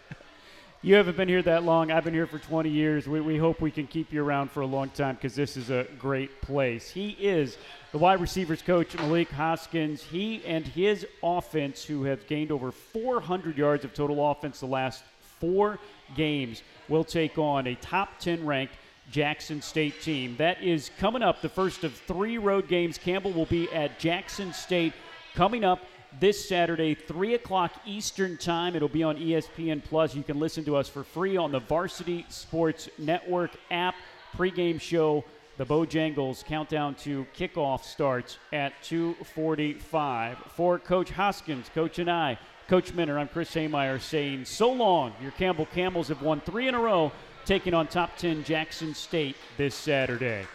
You 0.82 0.94
haven't 0.94 1.16
been 1.16 1.28
here 1.28 1.42
that 1.42 1.64
long. 1.64 1.90
I've 1.90 2.04
been 2.04 2.12
here 2.12 2.26
for 2.26 2.38
20 2.38 2.68
years. 2.68 3.08
We, 3.08 3.20
we 3.20 3.38
hope 3.38 3.62
we 3.62 3.70
can 3.70 3.86
keep 3.86 4.12
you 4.12 4.22
around 4.22 4.50
for 4.50 4.60
a 4.60 4.66
long 4.66 4.90
time 4.90 5.14
because 5.14 5.34
this 5.34 5.56
is 5.56 5.70
a 5.70 5.86
great 5.98 6.42
place. 6.42 6.90
He 6.90 7.16
is 7.18 7.56
the 7.92 7.98
wide 7.98 8.20
receivers 8.20 8.60
coach, 8.60 8.94
Malik 8.94 9.30
Hoskins. 9.30 10.02
He 10.02 10.44
and 10.44 10.66
his 10.66 11.06
offense, 11.22 11.82
who 11.82 12.04
have 12.04 12.26
gained 12.26 12.52
over 12.52 12.70
400 12.70 13.56
yards 13.56 13.84
of 13.84 13.94
total 13.94 14.30
offense 14.30 14.60
the 14.60 14.66
last 14.66 15.02
four 15.40 15.78
games, 16.14 16.62
will 16.88 17.04
take 17.04 17.38
on 17.38 17.66
a 17.66 17.74
top 17.76 18.20
10 18.20 18.44
ranked 18.44 18.74
Jackson 19.10 19.62
State 19.62 20.02
team. 20.02 20.36
That 20.36 20.62
is 20.62 20.90
coming 20.98 21.22
up, 21.22 21.40
the 21.40 21.48
first 21.48 21.84
of 21.84 21.94
three 21.94 22.36
road 22.36 22.68
games. 22.68 22.98
Campbell 22.98 23.32
will 23.32 23.46
be 23.46 23.72
at 23.72 23.98
Jackson 23.98 24.52
State 24.52 24.92
coming 25.34 25.64
up 25.64 25.80
this 26.20 26.48
Saturday, 26.48 26.94
3 26.94 27.34
o'clock 27.34 27.72
Eastern 27.84 28.36
Time. 28.36 28.74
It'll 28.74 28.88
be 28.88 29.02
on 29.02 29.16
ESPN 29.16 29.82
Plus. 29.84 30.14
You 30.14 30.22
can 30.22 30.38
listen 30.38 30.64
to 30.64 30.76
us 30.76 30.88
for 30.88 31.04
free 31.04 31.36
on 31.36 31.52
the 31.52 31.60
Varsity 31.60 32.24
Sports 32.28 32.88
Network 32.98 33.50
app. 33.70 33.94
Pre-game 34.34 34.78
show, 34.78 35.24
the 35.56 35.64
Bojangles 35.64 36.44
countdown 36.44 36.94
to 36.96 37.26
kickoff 37.36 37.84
starts 37.84 38.38
at 38.52 38.72
2:45. 38.82 40.36
For 40.54 40.78
Coach 40.78 41.10
Hoskins, 41.10 41.70
Coach 41.74 41.96
Anae, 41.96 42.38
Coach 42.68 42.92
Minter, 42.92 43.18
I'm 43.18 43.28
Chris 43.28 43.54
Haymeyer 43.54 44.00
saying 44.00 44.44
so 44.44 44.72
long. 44.72 45.14
Your 45.22 45.30
Campbell 45.32 45.66
Camels 45.66 46.08
have 46.08 46.22
won 46.22 46.40
three 46.40 46.68
in 46.68 46.74
a 46.74 46.80
row, 46.80 47.12
taking 47.44 47.74
on 47.74 47.86
top 47.86 48.16
10 48.16 48.44
Jackson 48.44 48.94
State 48.94 49.36
this 49.56 49.74
Saturday. 49.74 50.46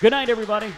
Good 0.00 0.10
night, 0.10 0.28
everybody. 0.28 0.72